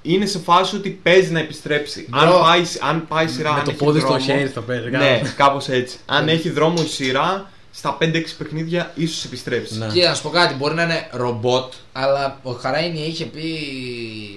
[0.02, 2.08] είναι σε φάση ότι παίζει να επιστρέψει.
[2.10, 2.20] Bro.
[2.22, 3.52] Αν πάει, αν πάει σειρά.
[3.52, 4.90] Με αν το έχει πόδι στο δρόμο- χέρι θα παίζει.
[4.90, 5.98] Ναι, κάπως έτσι.
[6.06, 9.78] Αν έχει δρόμο η σειρά, στα 5-6 παιχνίδια ίσως επιστρέψει.
[9.78, 9.88] Ναι.
[9.88, 13.44] Και να σου πω κάτι, μπορεί να είναι ρομπότ, αλλά ο Χαράινι είχε πει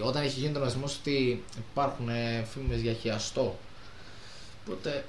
[0.03, 2.09] όταν είχε γίνει τον ρασμό ότι υπάρχουν
[2.53, 3.59] φήμες για χιαστό.
[4.66, 5.05] Οπότε.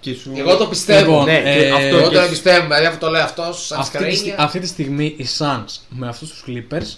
[0.00, 0.32] Και σου...
[0.36, 1.10] Εγώ το πιστεύω.
[1.10, 3.52] Λοιπόν, Ναι, και ε, αυτό Εγώ και το σου- πιστεύω, δηλαδή αυτό το λέει αυτό
[3.52, 4.44] σαν Αυτή τη, στι- σκαρίνια.
[4.44, 6.96] αυτή τη στιγμή οι Suns με αυτούς τους Clippers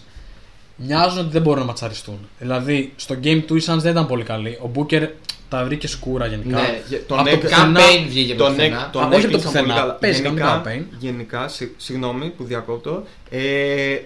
[0.76, 2.28] μοιάζουν ότι δεν μπορούν να ματσαριστούν.
[2.38, 4.58] Δηλαδή στο game του οι Suns δεν ήταν πολύ καλοί.
[4.62, 5.08] Ο Booker
[5.58, 6.60] τα βρήκε σκούρα γενικά.
[6.60, 8.76] Ναι, για- τον Από το έκ- πουθενά- Campaign βγήκε από το Τον, πουθενά.
[8.84, 9.66] έκ- τον Α, όχι από το έκλεισαν πουθενά.
[9.66, 9.92] πολύ καλά.
[9.92, 10.94] Παίζει γενικά, κανένα campaign.
[10.98, 13.04] γενικά συ- συγγνώμη που διακόπτω.
[13.30, 13.40] Ε,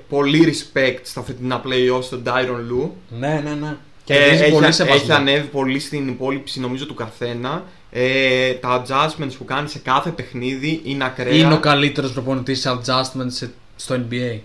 [0.08, 2.88] πολύ respect στα φετινά playoffs στον Tyron Lue.
[3.18, 3.76] Ναι, ναι, ναι.
[4.04, 5.14] Και Κερδίζει έχει, πολύ έχει σεβασμό.
[5.14, 7.64] ανέβει πολύ στην υπόλοιψη νομίζω του καθένα.
[7.90, 11.34] Ε, τα adjustments που κάνει σε κάθε παιχνίδι είναι ακραία.
[11.34, 14.38] Είναι ο καλύτερος προπονητής σε adjustment σε- στο NBA.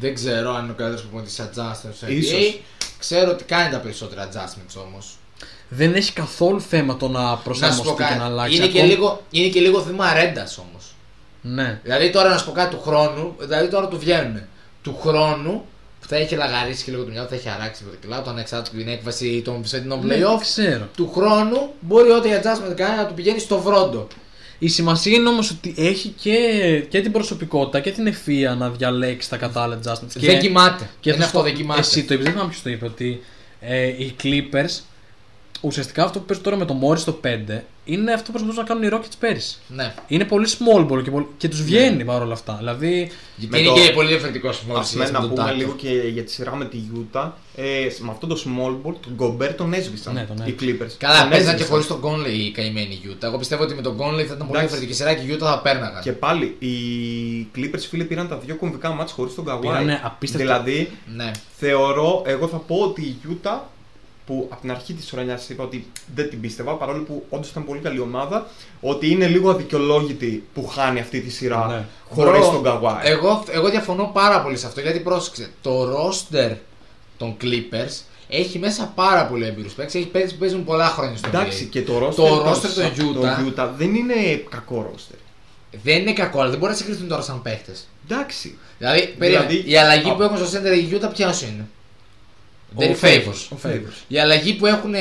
[0.00, 2.32] Δεν ξέρω αν είναι ο καλύτερος προπονητής adjustments στο Ίσως.
[2.40, 2.60] NBA.
[2.98, 5.16] Ξέρω ότι κάνει τα περισσότερα adjustments όμως.
[5.68, 8.18] Δεν έχει καθόλου θέμα το να Να σου πω προσαρμοστεί και κάτι.
[8.18, 8.56] να αλλάξει.
[8.56, 10.94] Είναι και, Ακόμα- λίγο, είναι και λίγο θέμα ρέντα όμως.
[11.42, 11.80] Ναι.
[11.82, 14.40] Δηλαδή τώρα να σου πω κάτι του χρόνου, δηλαδή τώρα του βγαίνουν.
[14.82, 15.64] Του χρόνου
[16.00, 18.30] που θα έχει λαγαρίσει και λίγο το μυαλό, θα έχει αράξει λίγο το κιλά, το
[18.30, 20.40] ανεξάρτητο από την έκβαση των φετινών Ναι, playoff.
[20.40, 20.88] ξέρω.
[20.96, 24.06] Του χρόνου μπορεί ό,τι adjustment κάνει να του πηγαίνει στο βρόντο.
[24.58, 26.36] Η σημασία είναι όμως ότι έχει και,
[26.88, 30.12] και την προσωπικότητα και την ευφία να διαλέξει τα κατάλληλα adjustments.
[30.18, 30.88] Και, δεν κοιμάται.
[31.00, 31.80] και είναι θα αυτό, σου πω, δεν κοιμάται.
[31.80, 33.22] Εσύ το είπες, δεν θυμάμαι ποιος το είπε, ότι
[33.60, 34.80] ε, οι Clippers
[35.64, 38.62] ουσιαστικά αυτό που παίζουν τώρα με το Morris στο 5 είναι αυτό που προσπαθούν να
[38.68, 39.58] κάνουν οι Rockets πέρυσι.
[39.68, 39.94] Ναι.
[40.06, 42.54] Είναι πολύ small ball και, πολύ- και τους βγαίνει παρόλα αυτά.
[42.58, 43.10] Δηλαδή.
[43.48, 46.30] Με είναι το- και πολύ διαφορετικός μόλι Ας πούμε, να πούμε λίγο και για τη
[46.30, 47.30] σειρά με τη Utah.
[47.56, 47.62] Ε,
[47.98, 50.90] με αυτό το small ball, τον Gobert τον έσβησαν Ναι, τον οι Clippers.
[50.98, 51.68] Καλά, Τον παίζαν και έσβησαν.
[51.70, 53.22] πολύ στον Conley οι καημένοι Utah.
[53.22, 54.66] Εγώ πιστεύω ότι με τον Conley θα ήταν πολύ Εντάξει.
[54.66, 56.02] διαφορετική σειρά και η Utah θα πέρναγαν.
[56.02, 56.72] Και πάλι οι
[57.56, 59.60] Clippers φίλοι πήραν τα δύο κομβικά μάτς χωρίς τον Kawhi.
[59.60, 61.30] Πήρανε απίστευτα- Δηλαδή Ναι.
[61.56, 63.58] θεωρώ, εγώ θα πω ότι η Utah
[64.26, 67.64] που από την αρχή της χρονιάς είπα ότι δεν την πίστευα παρόλο που όντως ήταν
[67.64, 68.46] πολύ καλή ομάδα,
[68.80, 71.84] ότι είναι λίγο αδικαιολόγητη που χάνει αυτή τη σειρά Ναι.
[72.10, 72.96] χωρίς Bro, τον Kawhi.
[73.02, 75.50] Εγώ, εγώ διαφωνώ πάρα πολύ σε αυτό γιατί πρόσεξε.
[75.62, 76.56] Το roster
[77.16, 79.94] των Clippers έχει μέσα πάρα πολύ έμπειρου παίκτες.
[79.94, 81.68] Έχει παίξει που παίζουν πολλά χρόνια στο Εντάξει, NBA.
[81.70, 84.14] και το roster, Το των- roster των Utah- Utah δεν είναι
[84.50, 85.18] κακό roster.
[85.82, 87.72] Δεν είναι κακό, αλλά δεν μπορεί να συγκριθούν τώρα σαν παίχτε.
[88.08, 88.58] Εντάξει.
[88.78, 91.66] Δηλαδή, περίμενε, Δηλαδή, η αλλαγή α- που έχουν στο center η Utah ποια είναι;
[92.74, 93.48] Ο Derek Favors.
[93.50, 94.02] Ο Favors.
[94.08, 94.98] Η αλλαγή που έχουν ε,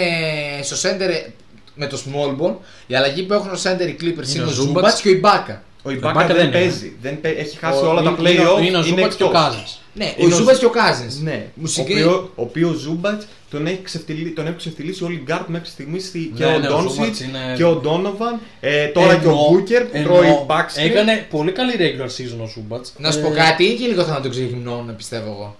[0.61, 1.29] στο center ε,
[1.75, 2.53] με το small ball,
[2.87, 5.19] η αλλαγή που έχουν στο center οι Clippers είναι, ο ο Zubats Zubats και ο
[5.21, 5.55] Ibaka.
[5.85, 6.51] Ο Ibaka Ibaka δεν δεν είναι.
[6.51, 6.93] παίζει.
[7.01, 8.65] Δεν παί- Έχει χάσει ο- όλα τα είναι- playoff.
[8.65, 9.41] Είναι ο Ζούμπατς και ο εκτός.
[9.43, 9.61] Κάζιν.
[9.95, 11.21] Ναι, Είναι ο ο Zubats Zu- και ο Cousins.
[11.23, 15.15] Ναι, Μου ο συγκρίνει- οποίο, ο οποίος Ζούμπατς τον έχει ξεφτυλίσει, τον έχουν ξεφτυλίσει όλοι
[15.15, 18.39] οι guard μέχρι στιγμής και Ναι, ο ναι, ο Ντόνσιτς Zubats είναι- και ο Ντόνοβαν.
[18.59, 20.83] Ε, τώρα και ο Ενώ- Μπούκερ που ενώ τρώει backscreen.
[20.89, 22.85] Έκανε πολύ καλή regular season ο Σούμπατ.
[22.97, 25.55] Να σου πω κάτι, είναι και λίγο θέμα να το ξεγυμνώνουν, πιστεύω εγώ.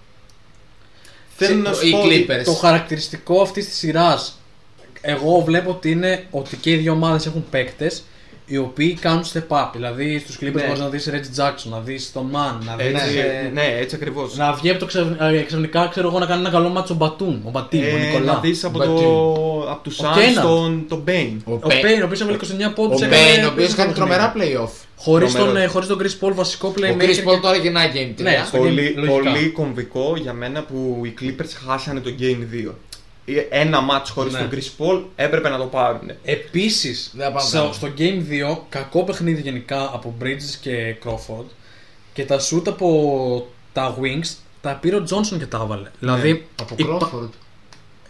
[1.36, 2.44] Θέλω να οι σου πω ότι Clippers.
[2.44, 4.40] Το χαρακτηριστικό αυτής της σειράς,
[5.00, 8.04] εγώ βλέπω ότι είναι ότι και οι δύο ομάδες έχουν παίκτες
[8.46, 9.68] οι οποίοι κάνουν step up.
[9.72, 10.62] Δηλαδή στους Clippers Ναι.
[10.66, 12.86] μπορείς να δεις Reggie Jackson, να δεις τον Mann, να δεις.
[13.02, 13.16] Έτσι,
[13.52, 14.36] ναι, έτσι ακριβώς.
[14.36, 16.96] Να βγει από το ξε- ε, ξαφνικά ξέρω εγώ να κάνει ένα καλό ματς ο
[16.96, 18.38] Batum, ο Batum, ο Ε, να Nicolas.
[18.42, 18.94] δεις από, Batum.
[18.94, 20.42] το, από τους Ο Suns Kennard.
[20.44, 21.36] τον, τον Payne.
[21.44, 23.00] Ο Payne, ο οποίος έβαλε 29 πόντους.
[23.02, 24.70] Ο Payne, ο οποίος κάνει τρομερά playoff.
[24.96, 25.64] Χωρίς τον, Τρομερός.
[25.68, 27.02] ε, χωρίς τον Chris Paul βασικό Ο playmaker.
[27.02, 28.22] Chris Paul τώρα γεννάει game 3.
[28.22, 29.30] Ναι, στο Πολύ, game, λογικά.
[29.32, 32.74] πολύ κομβικό για μένα που οι Clippers χάσανε το Game 2.
[33.24, 34.38] Ε, Ένα match χωρίς Ναι.
[34.38, 36.10] τον Chris Paul έπρεπε να το πάρουν.
[36.24, 37.72] Επίσης, Δεν θα πάμε στο, καλά.
[37.72, 38.22] στο Game
[38.52, 41.44] 2, κακό παιχνίδι γενικά από Bridges και Crawford
[42.12, 45.88] και τα shoot από τα Wings τα πήρε ο Johnson και τα έβαλε.
[46.00, 47.28] Δηλαδή, Από υπα- Crawford.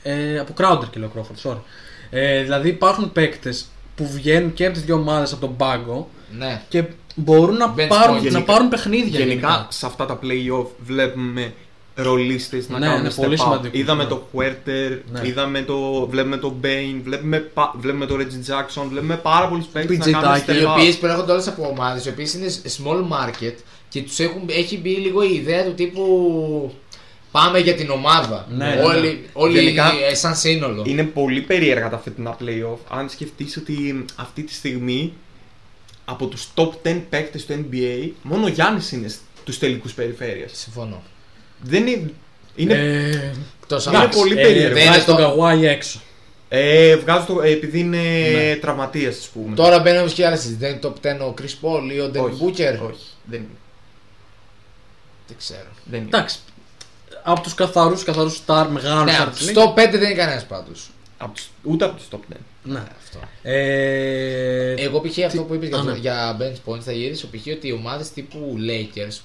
[0.02, 1.58] ε, από Crowder και λέω Crawford, sorry.
[2.10, 3.66] Ε, δηλαδή υπάρχουν παίκτες
[3.96, 6.62] που βγαίνουν και από τις δύο ομάδες από τον πάγκο Ναι.
[6.68, 6.84] και
[7.14, 8.22] μπορούν να, Bench πάρουν, point.
[8.22, 9.18] να Γενικά- πάρουν παιχνίδια.
[9.18, 11.52] Γενικά σε αυτά τα playoff βλέπουμε
[11.96, 13.42] ρολίστες να Ναι, κάνουν είναι step πολύ up.
[13.42, 13.78] σημαντικό.
[13.78, 14.08] Είδαμε Ναι.
[14.08, 15.20] το Huerter, Ναι.
[15.28, 19.96] είδαμε το, βλέπουμε το Bane, βλέπουμε, πα- βλέπουμε το Reggie Jackson, βλέπουμε πάρα πολλούς παίκτες
[19.96, 20.50] PJ να κάνουν Tucker.
[20.50, 20.70] step Οι up.
[20.70, 23.54] οποίες προέρχονται όλες από ομάδες, οι οποίες είναι small market
[23.88, 26.04] και τους έχει μπει λίγο η ιδέα του τύπου.
[27.40, 28.46] Πάμε για την ομάδα.
[28.50, 28.80] Ναι, ναι, ναι.
[28.82, 30.82] όλοι όλοι Γενικά, ε, σαν σύνολο.
[30.86, 32.78] Είναι πολύ περίεργα τα φετινά playoff.
[32.90, 35.12] Αν σκεφτείς ότι αυτή τη στιγμή
[36.04, 39.08] από τους top 10 παίκτες του NBA, μόνο ο Γιάννης είναι
[39.40, 40.50] στους τελικούς περιφέρειας.
[40.54, 41.02] Συμφωνώ.
[41.60, 42.10] Δεν είναι...
[42.54, 43.32] είναι Ε,
[43.62, 44.68] Εκτός Είναι από- πολύ ε, περίεργο.
[44.74, 46.00] Βγάζει Δεν είναι τον το- Καβάη έξω.
[46.48, 48.56] ε, βγάζω το, ε, επειδή είναι Ναι.
[48.56, 49.54] τραυματίας, ας πούμε.
[49.54, 50.60] Τώρα μπαίνουμε και άλλες συζητήσεις.
[50.60, 53.48] Δεν είναι top 10 ο Chris Paul ή ο Devin όχι, Booker; όχι, δεν είναι.
[55.26, 55.68] Δεν ξέρω.
[55.84, 56.08] Δεν είναι.
[56.12, 56.38] Εντάξει.
[57.26, 60.90] Από τους καθαρούς, καθαρούς stars, μεγάλους Ναι, stars της στο 5 δεν είναι κανένας πάντως.
[61.18, 62.36] Από τους- ούτε από τους top 10.
[62.62, 62.82] Ναι.
[63.04, 63.18] Αυτό.
[63.42, 65.18] Ε, Εγώ π.χ.
[65.26, 65.90] αυτό που είπες Α, για, ναι.
[65.92, 67.46] το- για bench points θα γυρίσω π.χ.
[67.56, 69.18] ότι οι ομάδες τύπου Lakers.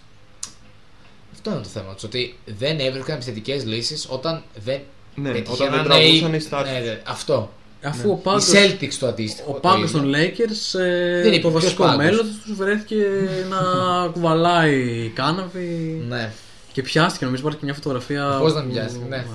[1.34, 2.04] Αυτό είναι το θέμα τους.
[2.04, 4.80] Ότι δεν έβρισκαν επιθετικέ λύσεις όταν δεν.
[5.16, 6.64] Ναι, πετυχαίνανε όταν δεν τραβούσαν οι- οι stars.
[6.74, 7.52] Ναι, ναι, αυτό.
[7.84, 9.50] αφού ο Οι πάγκος, Celtics το αντίστοιχο.
[9.50, 10.02] ο το πάγκος είναι.
[10.02, 12.96] των Lakers, ε, Δεν είπε, το ποιος βασικό πάγκος; μέλλον τους βρέθηκε
[13.50, 13.58] να
[14.14, 16.32] κουβαλάει η κάναβη Ναι.
[16.72, 17.24] Και πιάστηκε.
[17.26, 18.38] Νομίζω υπάρχει και μια φωτογραφία.
[18.40, 19.26] Πώς να που- πιάσει, ναι.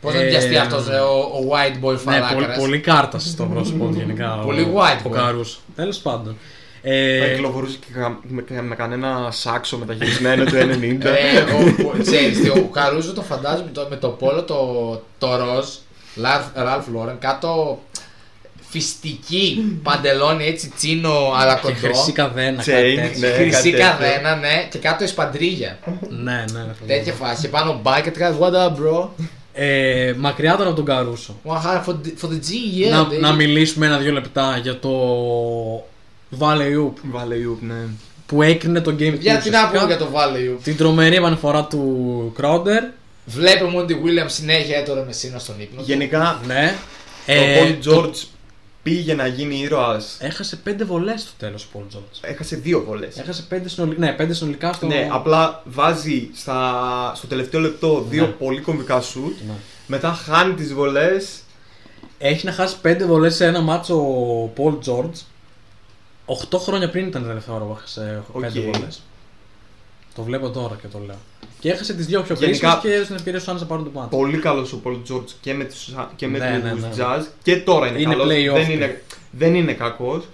[0.00, 2.32] Πώς να Ε, πιαστεί αυτό ο, ο white boy Ναι, φαλάκαρας.
[2.34, 4.40] πολύ, πολύ κάρτας στο πρόσωπο του γενικά.
[4.44, 5.12] Πολύ ο- white Ο boy.
[5.12, 5.58] Καρούς.
[5.76, 6.36] Τέλος πάντων.
[6.82, 11.04] Θα Ε, κυκλοφορούσε και κα- με, με κανένα σάξο μεταχειρισμένο του 90.
[11.04, 14.56] Ε, ο, ο, ξέρεις τι, ο Καρούζο το φαντάζομαι το, με το πόλο το,
[15.18, 15.66] το ροζ,
[16.54, 17.80] Ραλφ Λόρεν, κάτω
[18.80, 21.76] φυστική παντελόνι έτσι τσίνο αλλά και κοντό.
[21.76, 22.62] χρυσή καδένα.
[22.62, 23.18] Chain, κάτι τέτοιο.
[23.28, 23.34] ναι.
[23.34, 23.86] Χρυσή κάτι τέτοιο.
[23.86, 25.78] καδένα, ναι, και κάτω εσπαντρίγια.
[26.08, 26.58] Ναι, ναι.
[26.60, 26.86] ναι.
[26.86, 27.40] Τέτοια φάση.
[27.42, 29.08] Και πάνω μπάκετ, κάτι what up, bro;
[29.52, 31.40] Ε, μακριά τώρα από τον Καρούσο.
[31.44, 32.50] One hard for the, for the G,
[32.86, 32.90] yeah.
[32.90, 33.18] να, baby.
[33.20, 34.90] να μιλήσουμε ένα-δύο λεπτά για το
[36.38, 37.74] Valley Oop Βάλε Ιούπ, ναι.
[38.26, 39.68] που έκρινε το Game Για Two τι να ουσιαστικά.
[39.70, 40.58] πούμε για το value.
[40.62, 42.92] Την τρομερή επαναφορά του Crowder.
[43.24, 45.78] Βλέπουμε ότι ο Williams συνέχεια έτωρε με σύνα στον ύπνο.
[45.80, 45.84] του.
[45.86, 46.74] Γενικά, Ναι.
[47.28, 48.24] ο Ε, Paul το- George
[48.90, 50.16] πήγε να γίνει ήρωας.
[50.20, 52.18] Έχασε πέντε βολές στο τέλος ο Paul George.
[52.20, 53.18] Έχασε δύο βολές.
[53.18, 54.86] Έχασε πέντε συνολικά, ναι, πέντε συνολικά στο...
[54.86, 58.32] Ναι, απλά βάζει στα, στο τελευταίο λεπτό δύο Ναι.
[58.32, 59.40] πολύ κομβικά σουτ.
[59.46, 59.52] Ναι.
[59.86, 61.40] Μετά χάνει τις βολές.
[62.18, 65.12] Έχει να χάσει πέντε βολές σε ένα ματς ο Paul George.
[66.50, 68.64] 8 χρόνια πριν ήταν η τελευταία ώρα που έχασε πέντε Οκ.
[68.74, 69.02] βολές.
[70.14, 71.18] Το βλέπω τώρα και το λέω.
[71.60, 73.84] Και έχασε τις δύο πιο Γενικά- κρίσιμες και έδωσε την ευκαιρία στους άλλους να πάρουν
[73.84, 74.16] το ματς.
[74.16, 76.88] Πολύ καλός ο Paul George και με τους, και με Ναι, ναι, τους ναι.
[76.98, 77.24] Jazz.
[77.42, 78.26] Και τώρα είναι, Είναι καλός.
[78.34, 78.52] play-off.
[78.54, 80.24] Δεν είναι, δεν είναι κακός.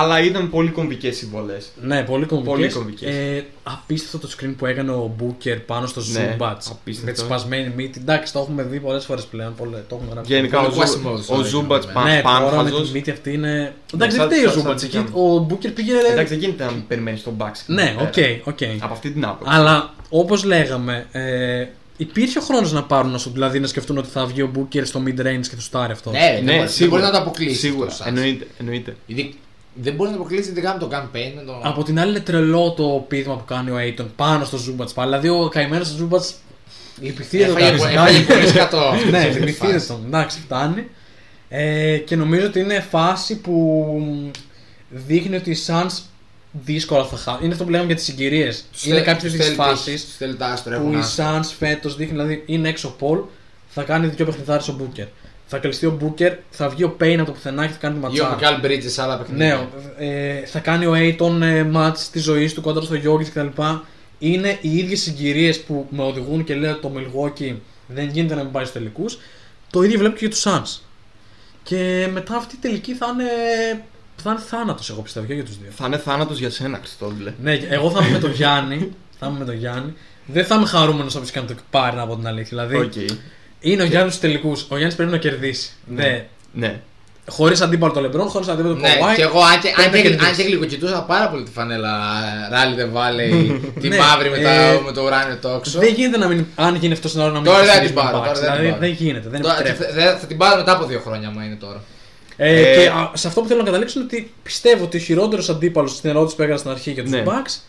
[0.00, 1.66] Αλλά ήταν πολύ κομβικές οι βολές.
[1.82, 2.52] Ναι, πολύ κομβικές.
[2.54, 3.14] Πολύ κομβικές.
[3.14, 6.66] Ε, απίστευτο το screen που έκανε ο Booker πάνω στο Ναι, Zubac.
[6.70, 7.04] απίστευτο.
[7.04, 7.98] Με τη σπασμένη μύτη.
[8.00, 9.54] Εντάξει, το έχουμε δει πολλές φορές πλέον.
[9.54, 10.34] Πολλές, το έχουμε γράψει.
[10.34, 11.92] Γενικά ο, Πολύ Ζου, Quasimodo, ο sorry, Zubac ναι.
[11.92, 12.86] πα, ναι, τώρα με πάνχαζος.
[12.86, 13.74] τη μύτη αυτή είναι.
[13.94, 14.98] Εντάξει, σαν- δεν φταίει ο σαν- Zubac σαν εκεί.
[14.98, 15.92] δικιά Ο Booker πήγε.
[16.10, 17.62] Εντάξει, δεν γίνεται να μην περιμένεις τον Bucks.
[17.66, 18.40] Ναι, οκ, πέρα.
[18.44, 18.58] οκ.
[18.80, 19.52] Από αυτή την άποψη.
[19.56, 21.66] Αλλά όπως λέγαμε, ε,
[21.96, 24.82] υπήρχε ο χρόνος να πάρουν να σου δηλαδή να σκεφτούν ότι θα βγει ο Booker
[24.84, 26.12] στο mid range και του στάρει αυτός.
[26.12, 26.90] Ναι, δεν, μπορεί, δεν σίγουρα.
[27.00, 27.54] μπορεί να το αποκλείσει.
[27.58, 28.08] Σίγουρα, αυτό, Suns.
[28.08, 28.46] εννοείται.
[28.58, 28.96] εννοείται.
[29.74, 31.32] Ειδι- Δεν μπορεί να το αποκλείσει ειδικά με το campaign.
[31.36, 31.60] Με το...
[31.62, 35.08] Από την άλλη είναι τρελό το πείδημα που κάνει ο Aiton πάνω στο Zubats πάλι.
[35.10, 36.32] Δηλαδή ο καημένος Zubats
[37.00, 37.94] λυπηθείτε το Έφαγε, κάνει.
[37.94, 38.92] έφαγε πολύ σκατό.
[39.10, 39.86] ναι, σε αυτή τη θυμηθείτε φάση.
[39.86, 40.02] τον.
[40.06, 40.86] Εντάξει, φτάνει.
[41.48, 43.86] Ε, και νομίζω ότι είναι φάση που
[44.88, 45.98] δείχνει ότι οι Suns
[46.52, 47.44] δύσκολα θα χάσουν.
[47.44, 48.64] Είναι αυτό που λέγαμε για τις συγκυρίες.
[48.72, 50.92] Τους Είναι θέλει- κάποιες τους τέτοιε θέλει φάσεις τύχη, τους θέλει τα άστρα, που έχουν
[50.92, 51.40] οι άστρα.
[51.40, 53.22] Suns φέτος δείχνει, δηλαδή είναι έξω ο Paul,
[53.68, 55.06] θα κάνει δύο παιχνιδάρες ο Booker.
[55.54, 58.16] Θα κλειστεί ο Booker, θα βγει ο Payne από το πουθενά και θα κάνει τη
[58.16, 58.34] Ή ο ματσά.
[58.34, 59.68] Μικάλ Bridges, άλλα παιχνίδια.
[59.98, 63.62] Ναι, ε, θα κάνει ο Aiton ε, μάτς της ζωής του κοντά στο Jokic κτλ.
[64.18, 68.42] Είναι οι ίδιες συγκυρίες που με οδηγούν και λέω ότι το Milwaukee δεν γίνεται να
[68.42, 69.18] μην πάει στους τελικούς.
[69.70, 70.80] Το ίδιο βλέπω και για τους Suns.
[71.62, 73.30] Και μετά αυτή η τελική θα είναι,
[74.16, 75.70] θα είναι θάνατος, εγώ πιστεύω και για τους δύο.
[75.70, 77.32] Θα είναι θάνατος για σένα, Χριστόβιλε.
[77.42, 78.92] Ναι, εγώ θα είμαι με τον Γιάννη.
[79.18, 79.94] θα είμαι με τον Γιάννη.
[80.26, 82.66] Δεν θα είμαι χαρούμενος όποιος και να το πάρει από την αλήθεια.
[82.66, 83.10] Δηλαδή Οκ.
[83.70, 84.60] Είναι ο Γιάννης στους τελικούς.
[84.68, 85.70] Ο Γιάννης πρέπει να κερδίσει.
[85.86, 86.26] Ναι.
[86.52, 86.80] Ναι.
[87.28, 89.14] Χωρίς αντίπαλο το Λεμπρόν, χωρίς αντίπαλο το Ναι, Kawhi.
[89.16, 90.30] και εγώ αν και, αν, πρέπει να και, κερδίσει.
[90.30, 91.90] αν και γλυκοκοιτούσα πάρα πολύ τη φανέλα
[92.52, 95.78] Rally the Valley, τη Ναι, μαύρη με, τα, ε, με το ουράνιο τόξο.
[95.78, 96.46] Δεν γίνεται να μην.
[96.54, 98.34] Αν γίνει αυτός στην ώρα να μην Τώρα δεν υποστηρίζουμε την πάρω, τον Bucks.
[98.34, 98.80] τώρα δεν την Δηλαδή πάρω.
[98.80, 100.00] δεν γίνεται, δεν Τώρα, επιτρέπεται.
[100.00, 101.82] θα, θα- θα την πάρω μετά από δύο χρόνια, άμα είναι τώρα.
[102.36, 105.00] Ε, Ε, και α, σε αυτό που θέλω να καταλήξω είναι ότι πιστεύω ότι ο
[105.00, 107.22] χειρότερος αντίπαλος στην ερώτηση που έκανα στην αρχή για τους Ναι.
[107.26, 107.60] Bucks,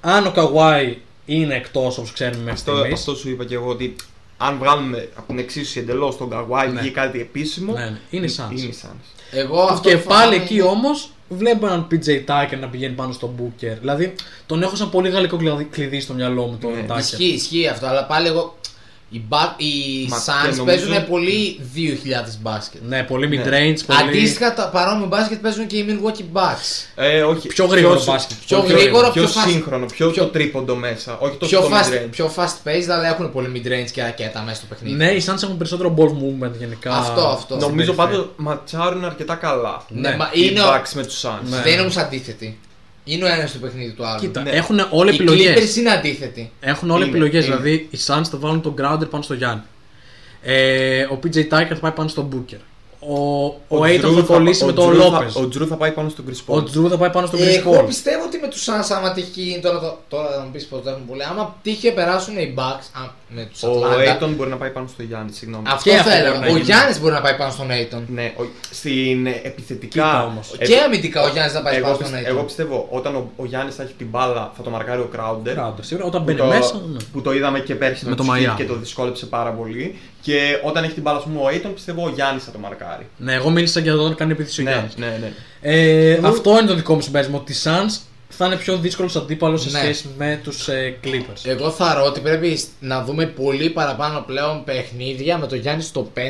[0.00, 0.94] αν ο Kawhi
[1.26, 2.92] είναι εκτός όπως ξέρουμε μέχρι Αυτό, στιγμή.
[2.92, 3.96] αυτό σου είπα και εγώ ότι
[4.36, 6.80] αν βγάλουμε από την εξίσωση εντελώς τον Καουάι Ναι.
[6.80, 7.72] βγει κάτι επίσημο.
[7.72, 8.50] Ναι, ναι, είναι οι Suns.
[8.58, 9.04] Είναι οι Suns.
[9.30, 12.94] Εγώ αυτό Και που πάλι φοβάμαι εκεί είναι- όμως βλέπω έναν PJ Tucker να πηγαίνει
[12.94, 13.76] πάνω στον Booker.
[13.80, 14.14] Δηλαδή
[14.46, 16.84] τον έχω σαν πολύ γαλλικό κλειδί- κλειδί στο μυαλό μου τον Ναι.
[16.88, 16.98] Tucker.
[16.98, 18.56] Ισχύει, ισχύει αυτό, αλλά πάλι εγώ
[19.10, 22.80] Οι, Ba- οι Μα, Suns και νομίζω- παίζουν πολύ 2000 μπάσκετ.
[22.88, 23.36] Ναι, πολύ Ναι.
[23.42, 23.98] mid-range, πολύ...
[24.08, 26.84] Αντίστοιχα, τα παρόμοιο μπάσκετ παίζουν και οι Milwaukee Bucks.
[26.94, 27.48] Ε, όχι.
[27.48, 28.36] Πιο γρήγορο πιο- μπάσκετ.
[28.46, 29.48] πιο Πολύ γρήγορο, Πιο πιο fast.
[29.50, 31.18] σύγχρονο, πιο, πιο- το τρίποντο μέσα.
[31.20, 32.08] Όχι τόσο Πιο το fast, mid-range.
[32.10, 34.96] πιο fast paced, αλλά έχουν πολύ mid-range και ρακέτα μέσα στο παιχνίδι.
[34.96, 36.10] Ναι, οι Suns έχουν περισσότερο ball
[36.46, 36.92] movement γενικά.
[36.92, 37.56] Αυτό, αυτό.
[37.56, 37.96] Νομίζω συμπεριφέρει.
[38.16, 39.84] πάντως ματσάρουν αρκετά καλά.
[39.88, 40.16] Ναι, Ναι.
[40.16, 40.64] μα Οι είναι ο...
[40.64, 41.48] Bucks με τους Suns.
[41.50, 41.60] Ναι.
[41.62, 42.58] Δεν είναι όμως αντίθετοι.
[43.08, 44.20] Είναι ο ένας στο παιχνίδι του άλλου.
[44.20, 44.50] Κοίτα, Ναι.
[44.50, 45.74] έχουν όλε Οι επιλογές.
[45.74, 46.50] Clippers είναι αντίθετοι.
[46.60, 47.46] Έχουν όλε Είναι, επιλογές.
[47.46, 47.56] είναι.
[47.56, 49.62] Δηλαδή, οι Suns θα βάλουν τον Grounder πάνω στο Γιάννη.
[50.42, 52.58] Ε, ο PJ Tucker θα πάει πάνω στον Booker.
[53.00, 55.24] Ο, ο, Aiton Drew θα κολλήσει ο με τον Drew θα- Λόπε.
[55.38, 56.56] Ο Drew θα πάει πάνω στον Chris Paul.
[56.58, 57.86] Ο Drew θα πάει πάνω στον Ε, Chris Εγώ Paul.
[57.86, 59.58] πιστεύω ότι με τους Suns, άμα τύχει.
[59.62, 61.22] Τώρα, το- τώρα θα μου πεις πω το έχουν πολύ.
[61.24, 64.22] Άμα τύχει περάσουν οι Bucks α, με τους Ο Atlanta.
[64.22, 65.64] Aiton μπορεί να πάει πάνω στο Γιάννη, συγγνώμη.
[65.66, 66.26] Αυτό Και αυτό θέλω.
[66.28, 66.60] μπορεί να Ο γίνει.
[66.60, 68.02] Γιάννης μπορεί να πάει πάνω στον Aiton.
[68.06, 69.88] Ναι, ο- στην ε, επιθετικά.
[70.02, 70.54] Κοίτα όμως.
[70.58, 72.46] εγώ- Και αμυντικά ο Γιάννης θα πάει εγώ, πάνω πιστε- στον εγώ Aiton.
[72.46, 75.58] πιστεύω όταν ο, ο Γιάννης θα έχει την μπάλα θα το μαρκάρει ο Crowder.
[75.58, 76.06] Crowder, σίγουρα.
[76.06, 76.74] Όταν Που μπαίνει το, μέσα.
[76.92, 76.98] ναι.
[77.12, 78.54] που το είδαμε και πέρσι Με με το το Miami.
[78.56, 79.98] και το δυσκόλεψε πάρα πολύ.
[80.20, 83.06] Και όταν έχει την μπάλα, ας πούμε, ο Aiton, πιστεύω ο Γιάννης θα το μαρκάρει.
[83.16, 84.96] Ναι, εγώ μίλησα για το όταν κάνει επίθεση ο Ναι, Γιάννης.
[84.96, 85.32] ναι, ναι.
[85.60, 87.36] Ε, αυτό είναι το δικό μου συμπέρασμα.
[87.38, 87.98] Ότι οι Suns
[88.28, 89.78] θα είναι πιο δύσκολο αντίπαλο σε Ναι.
[89.78, 90.68] σχέση με τους
[91.04, 91.40] Clippers.
[91.44, 96.12] Εγώ θα πω ότι πρέπει να δούμε πολύ παραπάνω πλέον παιχνίδια με το Γιάννη στο
[96.14, 96.20] 5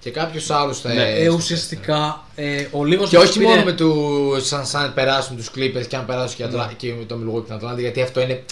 [0.00, 4.10] και κάποιους άλλους θα Ναι, Ε, ουσιαστικά ε, ο λίγο Και όχι μόνο με του
[4.40, 6.72] σαν, σαν περάσουν τους Clippers και αν περάσουν και, Ατλα...
[6.76, 8.42] και με το Milwaukee την Ατλάντα, γιατί αυτό είναι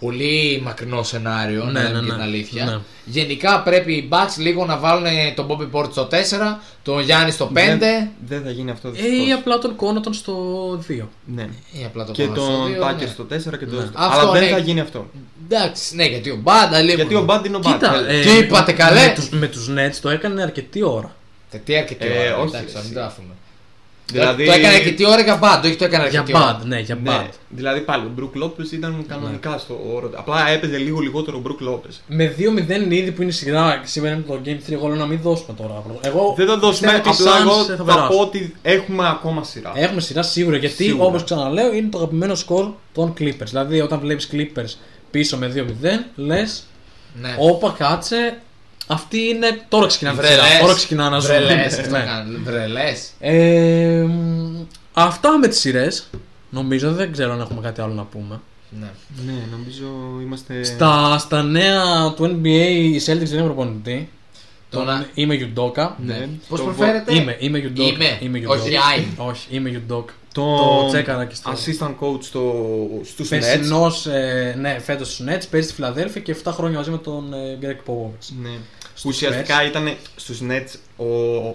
[0.00, 2.12] πολύ μακρινό σενάριο, Ναι, να λέμε ναι, και ναι.
[2.12, 2.64] την αλήθεια.
[2.64, 2.78] Ναι.
[3.04, 6.14] Γενικά πρέπει οι Bucks λίγο να βάλουν τον Bobby Portis στο 4,
[6.82, 9.28] τον Γιάννη στο 5 Δεν, δεν θα γίνει αυτό Ε, δυστυχώς.
[9.28, 10.34] ή απλά τον Κόνατον στο
[10.88, 11.02] 2.
[11.24, 11.48] Ναι.
[11.72, 13.12] ή απλά το Και πάνω στο τον δύο, Τάκερ ναι.
[13.12, 13.22] στο
[13.54, 13.76] 4 και το.
[13.76, 13.88] Ναι.
[13.94, 14.48] Αλλά Αυτό, δεν ναι.
[14.48, 15.06] θα γίνει αυτό.
[15.50, 16.94] Εντάξει, ναι, γιατί ο Μπάντα λίγο.
[16.96, 17.72] Γιατί ο Μπάντ είναι ο Μπάντ.
[17.72, 21.16] Κοίτα, Ε, ε, Τι είπατε, καλέ; Με τους, με τους Nets το έκανε αρκετή ώρα.
[21.64, 22.84] Τι αρκετή Ε, ώρα, όχι, εντάξει, εσύ.
[22.86, 23.28] μην τράφουμε.
[24.12, 26.58] Δηλαδή, Το έκανε αρκετή ώρα για Μπάντα, όχι το έκανε Για αρκετή ώρα.
[26.60, 27.28] bad, ναι, για Ναι, bad.
[27.48, 30.10] δηλαδή πάλι ο Μπρουκ Λόπες ήταν κανονικά στο όρο.
[30.14, 32.00] Απλά έπαιζε λίγο λιγότερο ο Μπρουκ Λόπες.
[32.06, 35.06] Με 2-0 ήδη που είναι η σειρά, σήμερα είναι το Game 3, εγώ λέω να
[35.06, 35.82] μην δώσουμε τώρα.
[36.00, 37.00] Εγώ Δεν θα δώσουμε.
[37.06, 38.08] πιστεύω ότι οι Απλά εγώ Suns θα, περάσουν.
[38.16, 39.72] πω ότι έχουμε ακόμα σειρά.
[39.74, 41.04] Έχουμε σειρά σίγουρα γιατί Σίγουρα.
[41.04, 43.46] όπως ξαναλέω είναι το αγαπημένο σκορ των Clippers.
[43.46, 44.74] Δηλαδή όταν βλέπεις Clippers
[45.10, 46.62] πίσω με 2-0 λες
[47.20, 47.36] Ναι.
[47.38, 48.38] όπα κάτσε
[48.88, 50.42] αυτοί είναι τώρα ξεκινάνε τη σειρά.
[50.42, 50.60] Βρελές.
[50.60, 51.30] Τώρα ξεκινάνε να ζουν.
[51.30, 52.04] Βρελές, αυτό Ναι.
[52.04, 52.40] κάνουν.
[52.44, 53.10] Βρελές.
[53.20, 56.10] Ε, μ, αυτά με τις σειρές
[56.50, 58.40] νομίζω δεν ξέρω αν έχουμε κάτι άλλο να πούμε.
[58.80, 58.88] Ναι.
[59.26, 59.86] Ναι, νομίζω
[60.22, 60.62] είμαστε.
[60.64, 64.08] Στα, στα νέα του NBA οι Celtics δεν έχουν προπονητή.
[64.70, 65.88] Τον Τον, α- είμαι Yudoka.
[66.04, 66.28] Ναι.
[66.48, 68.20] Πώς Το προφέρετε; Είμαι, είμαι Yudoka.
[68.20, 68.38] Είμαι.
[68.48, 68.50] Yudoka.
[68.50, 69.26] Όχι, I'm.
[69.26, 70.10] Όχι, είμαι Yudoka.
[70.34, 72.54] Το, Το τσέκαρα και στο- assistant coach στο,
[73.04, 73.30] στους Nets.
[73.30, 77.32] Περσινός, ε, ναι, φέτος στους Nets, παίζει στη Φιλαδέλφια και 7 χρόνια μαζί με τον
[77.32, 78.28] ε, Greg Popovich.
[78.42, 78.48] Ναι.
[79.02, 81.04] Που ουσιαστικά ήταν στους Nets ο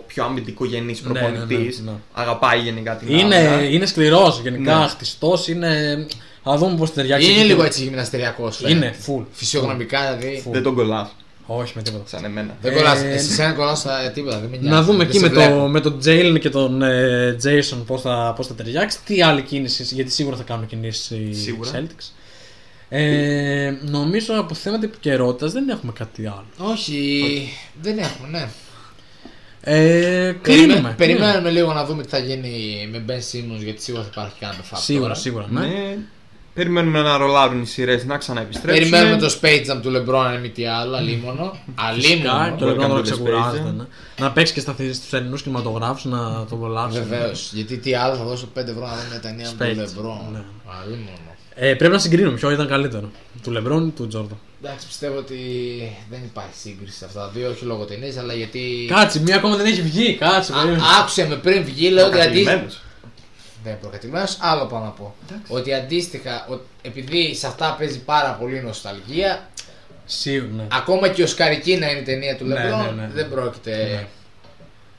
[0.07, 1.79] πιο αμυντικογενής Ναι, ναι, προπονητής.
[1.79, 1.97] ναι, ναι.
[2.13, 3.63] Αγαπάει γενικά την Είναι, άμυνα.
[3.69, 4.87] είναι σκληρός, γενικά Ναι.
[4.87, 6.05] χτιστός, είναι.
[6.43, 7.29] Θα δούμε πώς ταιριάξει.
[7.29, 7.47] Είναι εκεί.
[7.47, 8.51] λίγο έτσι γυμναστεριακό.
[8.67, 9.23] Είναι, full.
[9.31, 10.43] Φυσιογνωμικά δηλαδή.
[10.47, 10.51] Full.
[10.51, 11.15] Δεν τον κολλάς,
[11.45, 12.03] Όχι, με τίποτα.
[12.07, 12.57] σαν εμένα.
[12.61, 13.01] Δεν Ε, κολλάς.
[13.03, 13.09] ναι.
[13.09, 14.39] Εσύ σένα κολλάς ε, τίποτα.
[14.39, 14.75] Δεν με νοιάζει.
[14.75, 15.55] Να δούμε Δεν εκεί σε με, βλέπω.
[15.55, 18.97] το, με τον Jalen και τον ε, Jason πώς θα, πώς θα ταιριάξει.
[19.05, 21.71] Τι άλλη κίνηση, γιατί σίγουρα θα κάνουν κινήσεις οι Σίγουρα.
[21.73, 22.11] Celtics.
[22.95, 26.45] Ε, νομίζω από θέματα επικαιρότητας δεν έχουμε κάτι άλλο.
[26.71, 27.49] Όχι,
[27.81, 28.47] δεν έχουμε, ναι.
[29.65, 29.75] Ε,
[30.41, 30.93] Περιμέ- κλείνουμε.
[30.97, 34.63] Περιμένουμε λίγο να δούμε τι θα γίνει με Ben Simmons γιατί σίγουρα θα υπάρχει κανένα
[34.63, 35.19] φάπ Σίγουρα, τώρα.
[35.19, 35.45] σίγουρα.
[35.49, 35.59] Ναι.
[35.59, 35.97] Ναι.
[36.53, 38.89] Περιμένουμε να ρολάρουν οι σειρές να ξαναεπιστρέψουν.
[38.89, 41.57] Περιμένουμε το Space Jam του LeBron αν μη τι άλλο, αλίμονο.
[41.95, 42.49] Φυσικά, Αλίμονο.
[42.57, 43.63] το Μπορεί λεπτό να να το ξεκουράζεται.
[43.63, 43.75] Space Jam.
[43.75, 43.83] ναι.
[44.19, 47.03] Να παίξει και στα- στους ελληνούς κινηματογράφους να το βολάξουν.
[47.07, 47.49] Βεβαίως.
[47.53, 49.99] Γιατί τι άλλο θα δώσω 5 ευρώ να δω μια ταινία με Space τον Jam,
[49.99, 50.31] LeBron.
[50.33, 50.41] ναι.
[50.83, 51.32] Αλίμονο.
[51.55, 53.11] Ε, πρέπει να συγκρίνουμε ποιο ήταν καλύτερο.
[53.43, 54.37] Του Λεμπρόν ή του Τζόρνταν.
[54.63, 55.37] Εντάξει, πιστεύω ότι
[56.09, 58.85] δεν υπάρχει σύγκριση σε αυτά τα δύο, όχι λόγω ταινία, αλλά γιατί.
[58.89, 60.15] Κάτσε, μία ακόμα δεν έχει βγει.
[60.15, 60.81] Κάτσε, Α, περίμενε.
[60.99, 62.43] άκουσε με πριν βγει, λέω ότι αντίστοιχα.
[62.43, 62.81] Προκατηλημένος.
[63.63, 65.15] Δεν είναι προκατηλημένος, άλλο πάω να πω.
[65.47, 69.49] Ότι αντίστοιχα, ο- επειδή σε αυτά παίζει πάρα πολύ νοσταλγία,
[70.05, 70.67] Σίγουρα, ναι.
[70.71, 73.09] ακόμα και οσκαρική να είναι η ταινία του Ναι, LeBron, ναι, ναι.
[73.13, 73.75] δεν πρόκειται.
[73.75, 74.07] Ναι.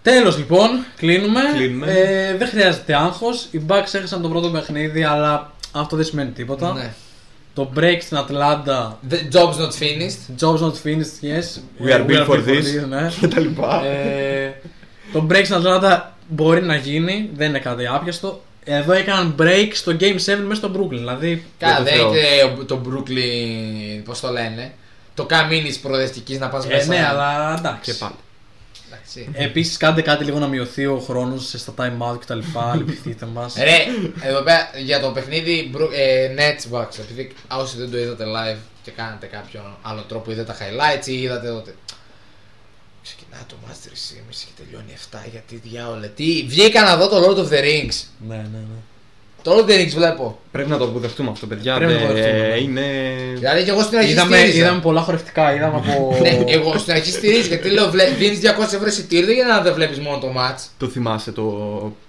[0.02, 1.40] Τέλος λοιπόν, κλείνουμε.
[1.54, 1.92] Κλείνουμε.
[1.92, 3.46] Ε, δεν χρειάζεται άγχος.
[3.50, 6.72] Οι Bucks έχασαν το πρώτο παιχνίδι, αλλά αυτό δεν σημαίνει τίποτα.
[6.72, 6.92] Ναι.
[7.54, 8.98] Το break στην Ατλάντα.
[9.10, 10.40] The job's not finished.
[10.40, 11.60] Jobs not finished, yes.
[11.86, 12.64] We are built for this.
[12.88, 13.10] ναι.
[13.20, 13.84] Και τα λοιπά.
[13.84, 14.60] ε,
[15.12, 18.42] το break στην Ατλάντα μπορεί να γίνει, δεν είναι κάτι άπιαστο.
[18.64, 20.16] Εδώ έκαναν break στο Game 7
[20.46, 20.88] μέσα στο Brooklyn.
[20.98, 21.44] Δηλαδή.
[21.58, 22.08] Καλά, το δεν Θεό.
[22.12, 24.72] είναι το Brooklyn, πώς το λένε.
[25.14, 26.86] Το καμίνι τη προοδευτικής να πας Ε, μέσα.
[26.88, 27.92] ναι, αλλά εντάξει.
[27.92, 28.14] Και πάλι.
[28.94, 29.28] Εντάξει.
[29.32, 32.38] Επίσης, κάντε κάτι λίγο να μειωθεί ο χρόνος στα time out κτλ.
[32.78, 33.54] Λυπηθείτε μας.
[33.56, 33.84] Ρε,
[34.28, 38.58] εδώ πέρα για το παιχνίδι Bru- ε, Nets Bucks, επειδή όσοι δεν το είδατε live
[38.82, 41.74] και κάνετε κάποιον άλλο τρόπο, είδατε τα highlights ή είδατε τότε.
[43.02, 43.94] Ξεκινάει το Master 3.30
[44.30, 46.06] και τελειώνει 7 γιατί διάολε.
[46.06, 48.02] Τι, βγήκα να δω το Lord of the Rings.
[48.28, 48.80] ναι, ναι, ναι.
[49.44, 50.38] Το London Knicks βλέπω.
[50.52, 51.76] Πρέπει να το αποδεχτούμε αυτό, παιδιά.
[51.76, 52.56] Πρέπει να το Δε- αποδεχτούμε, ναι.
[52.60, 52.82] Είναι.
[53.34, 54.58] Δηλαδή και εγώ στην αρχή Είδαμε, στήριζα.
[54.58, 56.16] είδαμε πολλά χορευτικά, είδαμε από.
[56.22, 59.98] Ναι, εγώ στην αρχή στηρίζω γιατί λέω δίνεις 200 ευρώ εισιτήριο για να δεν βλέπεις
[59.98, 60.68] μόνο το match.
[60.78, 61.52] Το θυμάσαι το,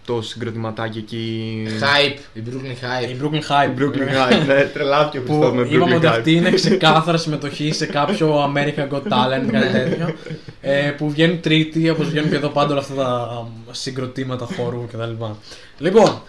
[0.06, 3.10] το συγκροτηματάκι εκεί; Hype, η Brooklyn Hype.
[3.10, 3.70] Η Brooklyn High.
[3.70, 4.00] Η Brooklyn
[4.44, 4.46] High.
[4.48, 6.18] Ναι, τρελάθηκε ο Χριστός που με είπαμε Brooklyn ότι High.
[6.18, 10.16] αυτή είναι ξεκάθαρα συμμετοχή σε κάποιο American Got Talent, κάτι τέτοιο.
[10.62, 14.88] ε, που βγαίνουν τρίτη, όπως βγαίνουν και εδώ πάντα όλα αυτά τα μ, συγκροτήματα χώρου
[14.92, 15.24] κτλ.
[15.78, 16.22] Λοιπόν,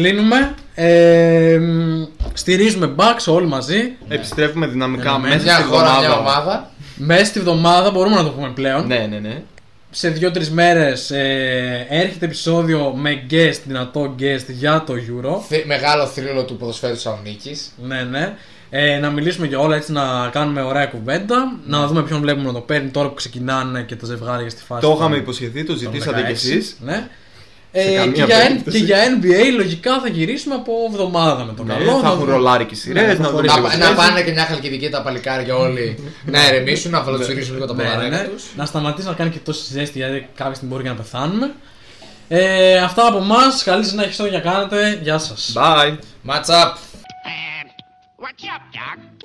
[0.00, 0.54] κλείνουμε.
[0.74, 3.92] Ε, μ, στηρίζουμε Bucks όλοι μαζί.
[4.08, 6.18] Επιστρέφουμε δυναμικά Ναι, μέσα Μια στη χώρα, μια εβδομάδα.
[6.40, 6.70] ομάδα.
[6.96, 8.86] Μέσα στη βδομάδα μπορούμε να το πούμε πλέον.
[8.86, 9.42] Ναι, ναι, ναι.
[9.90, 15.40] Σε δύο-τρεις μέρες ε, έρχεται επεισόδιο με guest, δυνατό guest για το Euro.
[15.48, 17.70] Θ- Μεγάλο θρύλο του ποδοσφαίρου Θεσσαλονίκης.
[17.82, 18.34] Ναι, ναι.
[18.70, 21.52] Ε, να μιλήσουμε για όλα έτσι, να κάνουμε ωραία κουβέντα.
[21.66, 24.80] Να δούμε ποιον βλέπουμε να το παίρνει τώρα που ξεκινάνε και τα ζευγάρια στη φάση.
[24.80, 26.30] Το των- είχαμε υποσχεθεί, το των ζητήσατε κι 16.
[26.30, 26.76] εσείς.
[26.80, 27.08] Ναι.
[27.72, 31.98] Ε, και, για, και, για, NBA λογικά θα γυρίσουμε από εβδομάδα με τον ναι, καλό.
[31.98, 33.18] Θα έχουν ρολάρει και σειρές.
[33.18, 37.54] Ναι, να, να, να, πάνε και μια χαλκιδική τα παλικάρια όλοι να ερεμήσουν, να βαλατσουρίσουν
[37.54, 38.44] λίγο τα ναι, ναι, τους.
[38.56, 41.52] Να σταματήσει να κάνει και τόση ζέστη γιατί κάποια στιγμή μπορεί και να πεθάνουμε.
[42.28, 43.62] Ε, αυτά από εμάς.
[43.62, 44.98] Καλή συνέχεια για κάνετε.
[45.02, 45.52] Γεια σας.
[45.56, 45.88] Bye.
[45.88, 45.96] Ε,
[46.26, 46.72] what's up?
[48.22, 49.19] What's up, Doc?